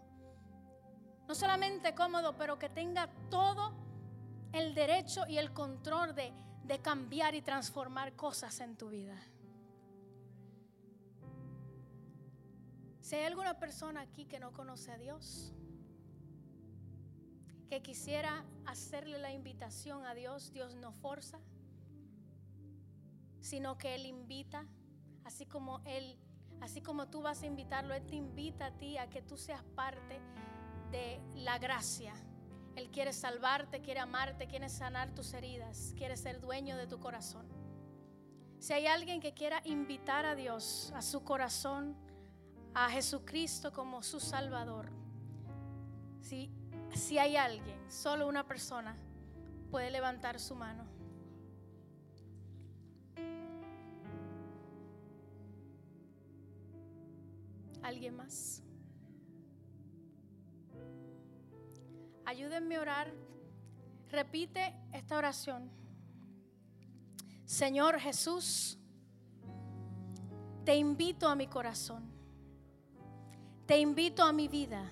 No 1.26 1.34
solamente 1.34 1.94
cómodo, 1.94 2.36
pero 2.36 2.58
que 2.58 2.68
tenga 2.68 3.08
todo 3.30 3.72
el 4.52 4.74
derecho 4.74 5.26
y 5.26 5.38
el 5.38 5.54
control 5.54 6.14
de, 6.14 6.34
de 6.64 6.80
cambiar 6.80 7.34
y 7.34 7.40
transformar 7.40 8.14
cosas 8.14 8.60
en 8.60 8.76
tu 8.76 8.90
vida. 8.90 9.18
Si 13.02 13.16
hay 13.16 13.24
alguna 13.24 13.58
persona 13.58 14.00
aquí 14.00 14.26
que 14.26 14.38
no 14.38 14.52
conoce 14.52 14.92
a 14.92 14.96
Dios, 14.96 15.52
que 17.68 17.82
quisiera 17.82 18.44
hacerle 18.64 19.18
la 19.18 19.32
invitación 19.32 20.06
a 20.06 20.14
Dios, 20.14 20.52
Dios 20.52 20.76
no 20.76 20.92
forza, 20.92 21.40
sino 23.40 23.76
que 23.76 23.96
Él 23.96 24.06
invita, 24.06 24.68
así 25.24 25.46
como 25.46 25.80
Él, 25.84 26.16
así 26.60 26.80
como 26.80 27.08
tú 27.08 27.22
vas 27.22 27.42
a 27.42 27.46
invitarlo, 27.46 27.92
Él 27.92 28.06
te 28.06 28.14
invita 28.14 28.66
a 28.66 28.78
ti 28.78 28.96
a 28.96 29.10
que 29.10 29.20
tú 29.20 29.36
seas 29.36 29.64
parte 29.74 30.20
de 30.92 31.20
la 31.34 31.58
gracia. 31.58 32.14
Él 32.76 32.88
quiere 32.92 33.12
salvarte, 33.12 33.82
quiere 33.82 33.98
amarte, 33.98 34.46
quiere 34.46 34.68
sanar 34.68 35.12
tus 35.12 35.34
heridas, 35.34 35.92
quiere 35.96 36.16
ser 36.16 36.40
dueño 36.40 36.76
de 36.76 36.86
tu 36.86 37.00
corazón. 37.00 37.48
Si 38.60 38.72
hay 38.72 38.86
alguien 38.86 39.20
que 39.20 39.34
quiera 39.34 39.60
invitar 39.64 40.24
a 40.24 40.36
Dios 40.36 40.92
a 40.94 41.02
su 41.02 41.24
corazón, 41.24 41.96
a 42.74 42.90
Jesucristo 42.90 43.72
como 43.72 44.02
su 44.02 44.20
Salvador, 44.20 44.90
si, 46.20 46.50
si 46.94 47.18
hay 47.18 47.36
alguien, 47.36 47.90
solo 47.90 48.26
una 48.26 48.46
persona, 48.46 48.96
puede 49.70 49.90
levantar 49.90 50.38
su 50.38 50.54
mano. 50.54 50.84
¿Alguien 57.82 58.16
más? 58.16 58.62
Ayúdenme 62.24 62.76
a 62.76 62.80
orar. 62.80 63.12
Repite 64.08 64.74
esta 64.92 65.16
oración. 65.16 65.70
Señor 67.44 67.98
Jesús, 67.98 68.78
te 70.64 70.76
invito 70.76 71.28
a 71.28 71.34
mi 71.34 71.48
corazón. 71.48 72.11
Te 73.66 73.78
invito 73.78 74.22
a 74.22 74.32
mi 74.32 74.48
vida. 74.48 74.90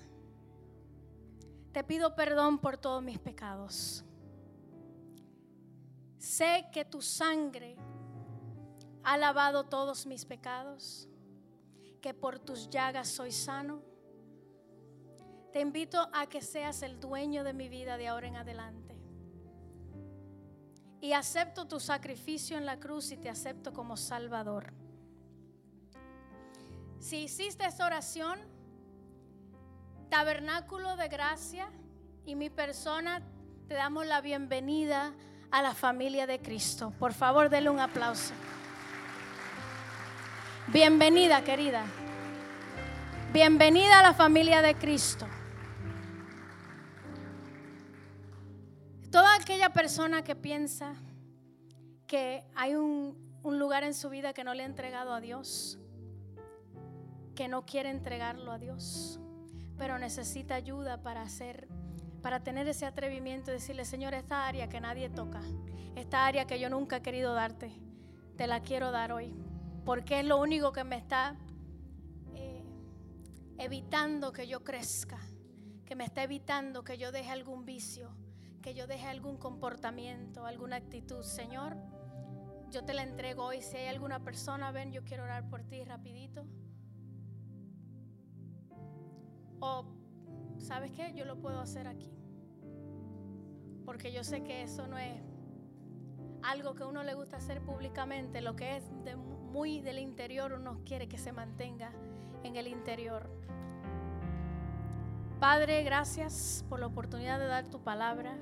Te 1.73 1.85
pido 1.85 2.15
perdón 2.15 2.59
por 2.59 2.77
todos 2.77 3.03
mis 3.03 3.19
pecados. 3.19 4.05
Sé 6.19 6.67
que 6.73 6.85
tu 6.85 7.01
sangre 7.01 7.77
ha 9.03 9.17
lavado 9.17 9.65
todos 9.65 10.07
mis 10.07 10.25
pecados, 10.25 11.09
que 12.01 12.13
por 12.13 12.39
tus 12.39 12.69
llagas 12.69 13.09
soy 13.09 13.33
sano. 13.33 13.83
Te 15.53 15.61
invito 15.61 16.09
a 16.13 16.27
que 16.27 16.43
seas 16.43 16.83
el 16.83 17.01
dueño 17.01 17.43
de 17.43 17.53
mi 17.53 17.69
vida 17.69 17.97
de 17.97 18.09
ahora 18.09 18.29
en 18.29 18.37
adelante. 18.37 19.01
Y 21.01 21.13
acepto 21.13 21.67
tu 21.67 21.81
sacrificio 21.81 22.59
en 22.59 22.67
la 22.67 22.79
cruz 22.79 23.11
y 23.11 23.17
te 23.17 23.31
acepto 23.31 23.73
como 23.73 23.97
Salvador. 23.97 24.73
Si 26.99 27.17
hiciste 27.23 27.65
esta 27.65 27.87
oración, 27.87 28.39
Tabernáculo 30.11 30.97
de 30.97 31.07
Gracia 31.07 31.71
y 32.27 32.35
mi 32.35 32.51
persona 32.51 33.23
te 33.69 33.75
damos 33.75 34.05
la 34.09 34.21
bienvenida 34.21 35.15
a 35.53 35.63
la 35.63 35.73
familia 35.73 36.27
de 36.27 36.41
Cristo. 36.41 36.93
Por 36.99 37.15
favor, 37.15 37.49
denle 37.49 37.71
un 37.71 37.79
aplauso. 37.79 38.35
Bienvenida, 40.67 41.45
querida. 41.45 41.85
Bienvenida 43.33 44.01
a 44.01 44.03
la 44.03 44.13
familia 44.13 44.63
de 44.63 44.75
Cristo. 44.75 45.29
Toda 49.13 49.37
aquella 49.37 49.71
persona 49.71 50.25
que 50.25 50.35
piensa 50.35 50.95
que 52.09 52.43
hay 52.57 52.75
un, 52.75 53.17
un, 53.45 53.61
lugar 53.61 53.85
en 53.85 53.95
su 53.95 54.11
vida 54.11 54.33
que 54.33 54.43
no 54.43 54.55
le 54.55 54.65
ha 54.65 54.67
entregado 54.67 55.15
a 55.15 55.21
Dios, 55.21 55.79
que 57.37 57.47
no 57.47 57.65
quiere 57.65 57.91
entregarlo 57.91 58.51
a 58.51 58.59
Dios, 58.59 59.21
pero 59.81 59.99
necesita 59.99 60.57
ayuda 60.57 61.03
para 61.03 61.23
hacer, 61.23 61.67
para 62.21 62.41
tener 62.41 62.69
ese 62.69 62.85
atrevimiento 62.85 63.51
y 63.51 63.55
decirle, 63.55 63.87
Señor, 63.87 64.13
esta 64.13 64.47
área 64.47 64.69
que 64.69 64.79
nadie 64.79 65.09
toca, 65.09 65.41
esta 65.97 66.27
área 66.27 66.45
que 66.45 66.61
yo 66.61 66.69
nunca 66.69 66.99
he 66.99 67.01
querido 67.01 67.33
darte, 67.33 67.73
te 68.37 68.47
la 68.47 68.61
quiero 68.61 68.91
dar 68.91 69.11
hoy, 69.11 69.35
porque 69.87 70.21
es 70.21 70.27
lo 70.27 70.39
único 70.39 70.73
que 70.73 70.85
me 70.85 70.99
está 70.99 71.35
eh, 72.35 72.63
evitando 73.57 74.33
que 74.33 74.47
yo 74.47 74.63
crezca, 74.65 75.19
que 75.87 75.97
me 75.97 76.05
está 76.05 76.25
evitando 76.25 76.85
que 76.85 76.99
yo 76.99 77.11
deje 77.11 77.31
algún 77.31 77.65
vicio 77.65 78.15
que 78.61 78.75
yo 78.75 78.87
deje 78.87 79.07
algún 79.07 79.39
comportamiento, 79.39 80.45
alguna 80.45 80.77
actitud. 80.77 81.23
Señor, 81.23 81.79
yo 82.71 82.85
te 82.85 82.93
la 82.93 83.05
entrego 83.05 83.45
hoy. 83.45 83.63
Si 83.63 83.75
hay 83.79 83.87
alguna 83.87 84.21
persona, 84.21 84.71
ven, 84.71 84.93
yo 84.93 85.03
quiero 85.03 85.25
orar 85.25 85.49
por 85.49 85.63
ti 85.63 85.83
rapidito. 85.83 86.45
O, 89.61 89.85
¿sabes 90.59 90.91
qué? 90.93 91.13
Yo 91.15 91.25
lo 91.25 91.39
puedo 91.39 91.61
hacer 91.61 91.87
aquí. 91.87 92.11
Porque 93.85 94.13
yo 94.13 94.25
sé 94.25 94.43
que 94.43 94.63
eso 94.63 94.87
no 94.87 94.99
es 94.99 95.21
algo 96.43 96.75
que 96.75 96.85
uno 96.85 97.03
le 97.03 97.15
gusta 97.15 97.37
hacer 97.37 97.63
públicamente. 97.63 98.41
Lo 98.41 98.57
que 98.57 98.77
es 98.77 98.85
muy 99.53 99.81
del 99.81 99.99
interior, 99.99 100.53
uno 100.53 100.81
quiere 100.85 101.09
que 101.09 101.19
se 101.19 101.33
mantenga 101.33 101.93
en 102.43 102.57
el 102.57 102.67
interior. 102.67 103.31
Padre, 105.39 105.83
gracias 105.83 106.65
por 106.69 106.81
la 106.81 106.87
oportunidad 106.87 107.39
de 107.39 107.47
dar 107.47 107.69
tu 107.69 107.83
palabra. 107.83 108.37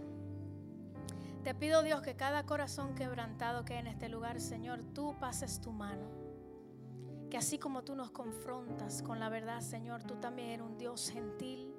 Te 1.45 1.55
pido, 1.55 1.83
Dios, 1.83 2.03
que 2.03 2.16
cada 2.16 2.45
corazón 2.45 2.95
quebrantado 2.95 3.64
que 3.64 3.79
en 3.79 3.87
este 3.87 4.09
lugar, 4.09 4.41
Señor, 4.41 4.83
tú 4.95 5.16
pases 5.19 5.61
tu 5.61 5.73
mano. 5.73 6.28
Que 7.31 7.37
así 7.37 7.59
como 7.59 7.83
tú 7.83 7.95
nos 7.95 8.11
confrontas 8.11 9.03
con 9.03 9.20
la 9.20 9.29
verdad, 9.29 9.61
Señor, 9.61 10.05
tú 10.05 10.16
también 10.16 10.49
eres 10.49 10.66
un 10.66 10.79
Dios 10.79 11.11
gentil, 11.11 11.74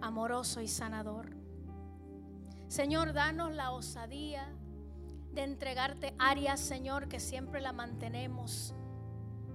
amoroso 0.00 0.60
y 0.60 0.68
sanador. 0.68 1.30
Señor, 2.68 3.12
danos 3.12 3.54
la 3.54 3.70
osadía 3.70 4.52
de 5.32 5.42
entregarte 5.44 6.14
áreas, 6.18 6.60
Señor, 6.60 7.08
que 7.08 7.20
siempre 7.20 7.60
la 7.60 7.72
mantenemos 7.72 8.74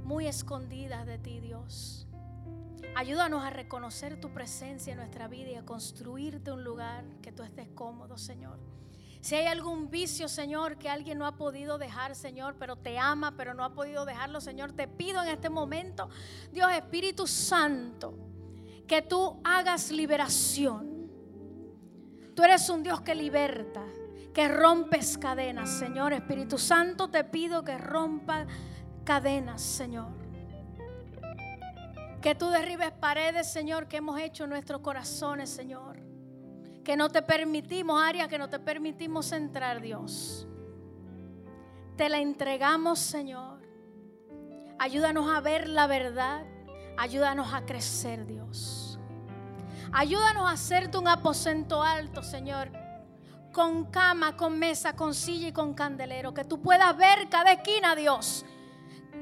muy 0.04 0.28
escondidas 0.28 1.06
de 1.06 1.18
ti, 1.20 1.40
Dios. 1.40 2.08
Ayúdanos 2.96 3.44
a 3.44 3.50
reconocer 3.50 4.20
tu 4.20 4.34
presencia 4.34 4.94
en 4.94 4.98
nuestra 4.98 5.28
vida 5.28 5.52
y 5.52 5.56
a 5.56 5.66
construirte 5.66 6.52
un 6.52 6.64
lugar 6.64 7.06
que 7.22 7.32
tú 7.32 7.44
estés 7.44 7.68
cómodo, 7.70 8.18
Señor. 8.18 8.58
Si 9.22 9.36
hay 9.36 9.48
algún 9.48 9.90
vicio, 9.90 10.28
Señor, 10.28 10.78
que 10.78 10.90
alguien 10.90 11.18
no 11.18 11.26
ha 11.26 11.36
podido 11.36 11.78
dejar, 11.78 12.16
Señor, 12.16 12.56
pero 12.60 12.76
te 12.76 12.98
ama, 12.98 13.36
pero 13.36 13.54
no 13.54 13.64
ha 13.64 13.74
podido 13.74 14.06
dejarlo, 14.06 14.40
Señor, 14.42 14.74
te 14.74 14.88
pido 14.88 15.22
en 15.22 15.30
este 15.30 15.50
momento, 15.50 16.10
Dios 16.52 16.72
Espíritu 16.72 17.28
Santo, 17.28 18.18
que 18.88 19.02
tú 19.02 19.40
hagas 19.44 19.92
liberación. 19.92 21.10
Tú 22.36 22.44
eres 22.44 22.70
un 22.70 22.84
Dios 22.84 23.02
que 23.02 23.16
liberta, 23.16 23.84
que 24.34 24.48
rompes 24.48 25.18
cadenas, 25.18 25.70
Señor. 25.72 26.14
Espíritu 26.14 26.58
Santo, 26.58 27.10
te 27.10 27.24
pido 27.24 27.64
que 27.64 27.78
rompa 27.78 28.46
cadenas, 29.04 29.62
Señor. 29.62 30.14
Que 32.22 32.36
tú 32.36 32.48
derribes 32.50 32.92
paredes, 32.92 33.52
Señor, 33.52 33.88
que 33.88 33.98
hemos 33.98 34.20
hecho 34.20 34.44
en 34.44 34.52
nuestros 34.52 34.82
corazones, 34.82 35.50
Señor. 35.50 36.07
Que 36.88 36.96
no 36.96 37.10
te 37.10 37.22
permitimos, 37.22 38.02
área 38.02 38.30
que 38.30 38.38
no 38.38 38.48
te 38.48 38.60
permitimos 38.60 39.34
entrar, 39.34 39.82
Dios. 39.82 40.48
Te 41.98 42.08
la 42.08 42.20
entregamos, 42.20 43.00
Señor. 43.00 43.60
Ayúdanos 44.80 45.30
a 45.30 45.42
ver 45.42 45.68
la 45.68 45.86
verdad. 45.88 46.46
Ayúdanos 46.98 47.54
a 47.54 47.66
crecer, 47.66 48.26
Dios. 48.26 48.98
Ayúdanos 49.92 50.48
a 50.48 50.54
hacerte 50.54 50.98
un 50.98 51.10
aposento 51.10 51.84
alto, 51.84 52.24
Señor. 52.24 52.72
Con 53.52 53.92
cama, 53.92 54.38
con 54.38 54.58
mesa, 54.58 54.96
con 54.96 55.14
silla 55.14 55.50
y 55.50 55.52
con 55.52 55.74
candelero. 55.74 56.34
Que 56.34 56.46
tú 56.46 56.62
puedas 56.62 56.96
ver 56.96 57.28
cada 57.28 57.52
esquina, 57.52 57.98
Dios 57.98 58.46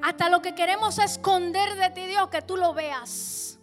hasta 0.04 0.30
lo 0.30 0.42
que 0.42 0.54
queremos 0.54 1.00
esconder 1.00 1.76
de 1.78 1.90
ti, 1.90 2.06
Dios, 2.06 2.28
que 2.30 2.42
tú 2.42 2.58
lo 2.58 2.76
veas. 2.76 3.55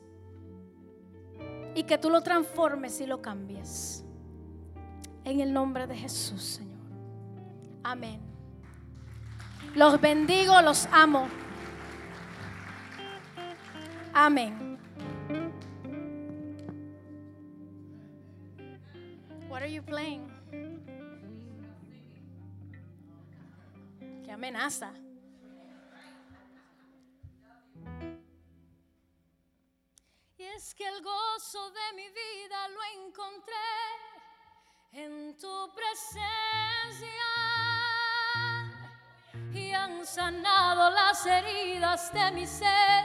Y 1.75 1.85
que 1.85 1.99
tú 1.99 2.11
lo 2.11 2.20
transformes 2.23 3.01
y 3.01 3.07
lo 3.07 3.23
cambies. 3.23 4.05
En 5.25 5.41
el 5.41 5.53
nombre 5.53 5.87
de 5.87 5.97
Jesús, 5.97 6.43
Señor. 6.43 6.81
Amén. 7.83 8.20
Los 9.75 10.01
bendigo, 10.01 10.61
los 10.61 10.87
amo. 10.93 11.29
Amén. 14.12 14.79
What 19.49 19.62
are 19.62 19.73
you 19.73 19.83
playing? 19.83 20.29
Qué 24.25 24.33
amenaza. 24.33 24.93
Gozo 31.43 31.70
de 31.70 31.97
mi 31.97 32.09
vida 32.09 32.68
lo 32.68 32.80
encontré 33.05 33.55
en 34.93 35.36
tu 35.38 35.74
presencia. 35.74 36.20
Y 39.53 39.72
han 39.72 40.07
sanado 40.07 40.90
las 40.90 41.26
heridas 41.26 42.12
de 42.12 42.30
mi 42.30 42.47
ser 42.47 43.05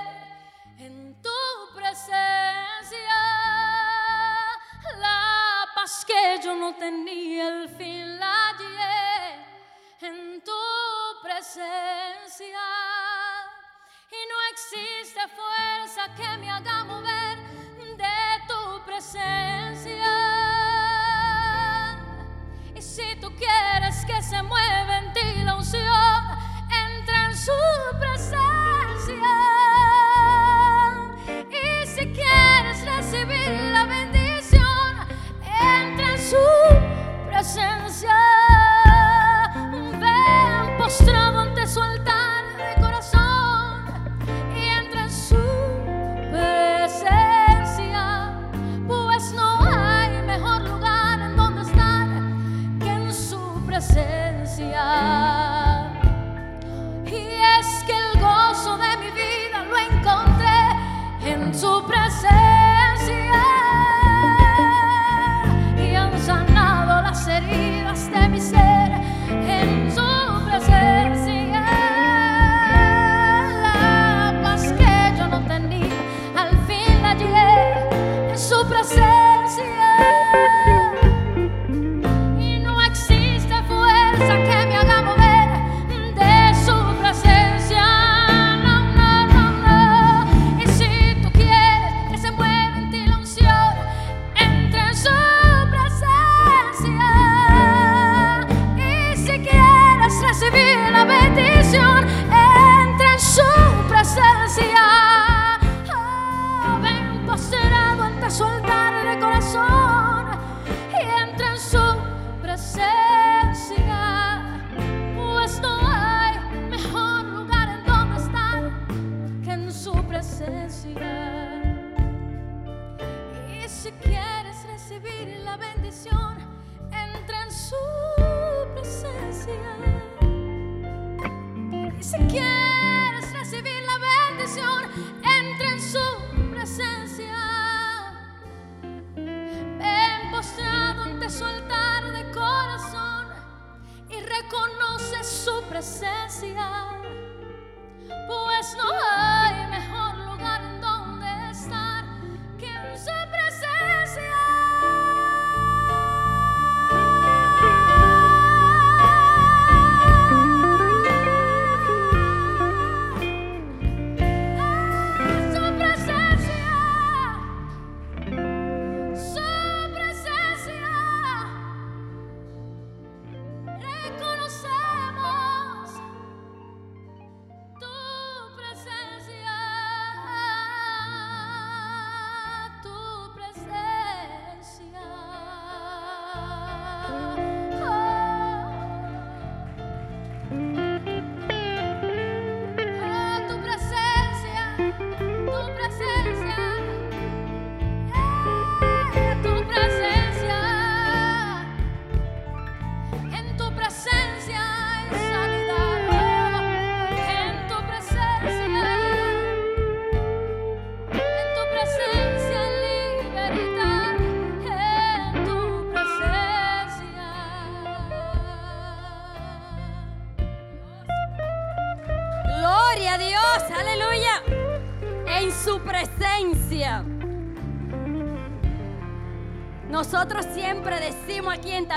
en 0.77 1.19
tu 1.21 1.29
presencia. 1.75 3.17
La 4.99 5.65
paz 5.73 6.05
que 6.05 6.39
yo 6.43 6.55
no 6.55 6.75
tenía, 6.75 7.47
el 7.47 7.69
fin 7.69 8.19
la 8.19 8.49
hallé 8.49 9.45
en 10.01 10.43
tu 10.43 10.51
presencia 11.23 12.65
y 14.11 14.19
no 14.29 14.37
existe 14.51 15.21
fuerza 15.29 16.13
que 16.15 16.37
me 16.37 16.51
haga 16.51 16.83
mover 16.83 17.26
Y 22.75 22.81
si 22.81 23.15
tú 23.21 23.31
quieres 23.37 24.03
que 24.05 24.21
se 24.21 24.43
mueva 24.43 24.97
en 24.97 25.13
ti 25.13 25.43
la 25.45 25.55
unción, 25.55 26.23
entra 26.69 27.27
en 27.27 27.37
su 27.37 27.51
presencia. 27.99 28.66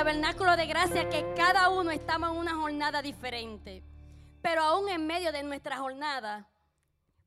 Tabernáculo 0.00 0.56
de 0.56 0.64
Gracia 0.64 1.10
que 1.10 1.34
cada 1.36 1.68
uno 1.68 1.90
estamos 1.90 2.30
en 2.30 2.38
una 2.38 2.54
jornada 2.54 3.02
diferente. 3.02 3.84
Pero 4.40 4.62
aún 4.62 4.88
en 4.88 5.06
medio 5.06 5.30
de 5.30 5.42
nuestra 5.42 5.76
jornada 5.76 6.48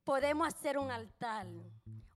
podemos 0.03 0.47
hacer 0.47 0.79
un 0.79 0.89
altar, 0.89 1.45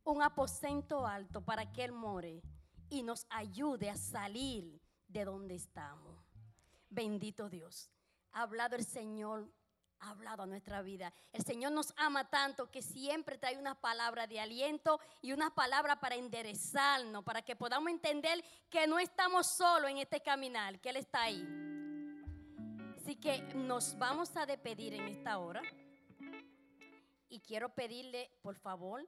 un 0.04 0.24
aposento 0.24 1.06
alto 1.06 1.42
para 1.46 1.72
que 1.72 1.84
Él 1.84 1.92
more 1.92 2.42
y 2.90 3.04
nos 3.04 3.28
ayude 3.30 3.92
a 3.92 3.96
salir 3.98 4.82
de 5.08 5.26
donde 5.26 5.54
estamos. 5.54 6.26
Bendito 6.90 7.52
Dios. 7.52 7.92
Ha 8.32 8.42
hablado 8.42 8.76
el 8.76 8.84
Señor 8.84 9.54
ha 10.00 10.10
hablado 10.10 10.44
a 10.44 10.46
nuestra 10.46 10.82
vida. 10.82 11.14
El 11.32 11.44
Señor 11.44 11.72
nos 11.72 11.94
ama 11.98 12.30
tanto 12.30 12.70
que 12.70 12.82
siempre 12.82 13.38
trae 13.38 13.58
una 13.58 13.76
palabra 13.76 14.28
de 14.28 14.40
aliento 14.40 15.00
y 15.22 15.32
una 15.32 15.54
palabra 15.54 16.00
para 16.00 16.16
enderezarnos, 16.16 17.24
para 17.24 17.42
que 17.42 17.56
podamos 17.56 17.90
entender 17.90 18.44
que 18.70 18.88
no 18.88 19.00
estamos 19.00 19.48
solos 19.48 19.90
en 19.90 19.98
este 19.98 20.22
caminar, 20.22 20.80
que 20.80 20.90
Él 20.90 20.98
está 20.98 21.24
ahí. 21.24 21.46
Así 22.98 23.16
que 23.16 23.42
nos 23.56 23.98
vamos 23.98 24.36
a 24.36 24.46
despedir 24.46 24.94
en 24.94 25.08
esta 25.08 25.38
hora. 25.40 25.62
Y 27.30 27.40
quiero 27.40 27.74
pedirle, 27.74 28.30
por 28.42 28.56
favor, 28.56 29.08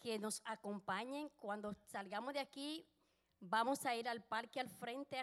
que 0.00 0.18
nos 0.18 0.42
acompañen 0.44 1.30
cuando 1.36 1.72
salgamos 1.86 2.34
de 2.34 2.40
aquí. 2.40 2.86
Vamos 3.40 3.84
a 3.86 3.94
ir 3.94 4.08
al 4.08 4.22
parque 4.22 4.60
al 4.60 4.68
frente 4.68 5.18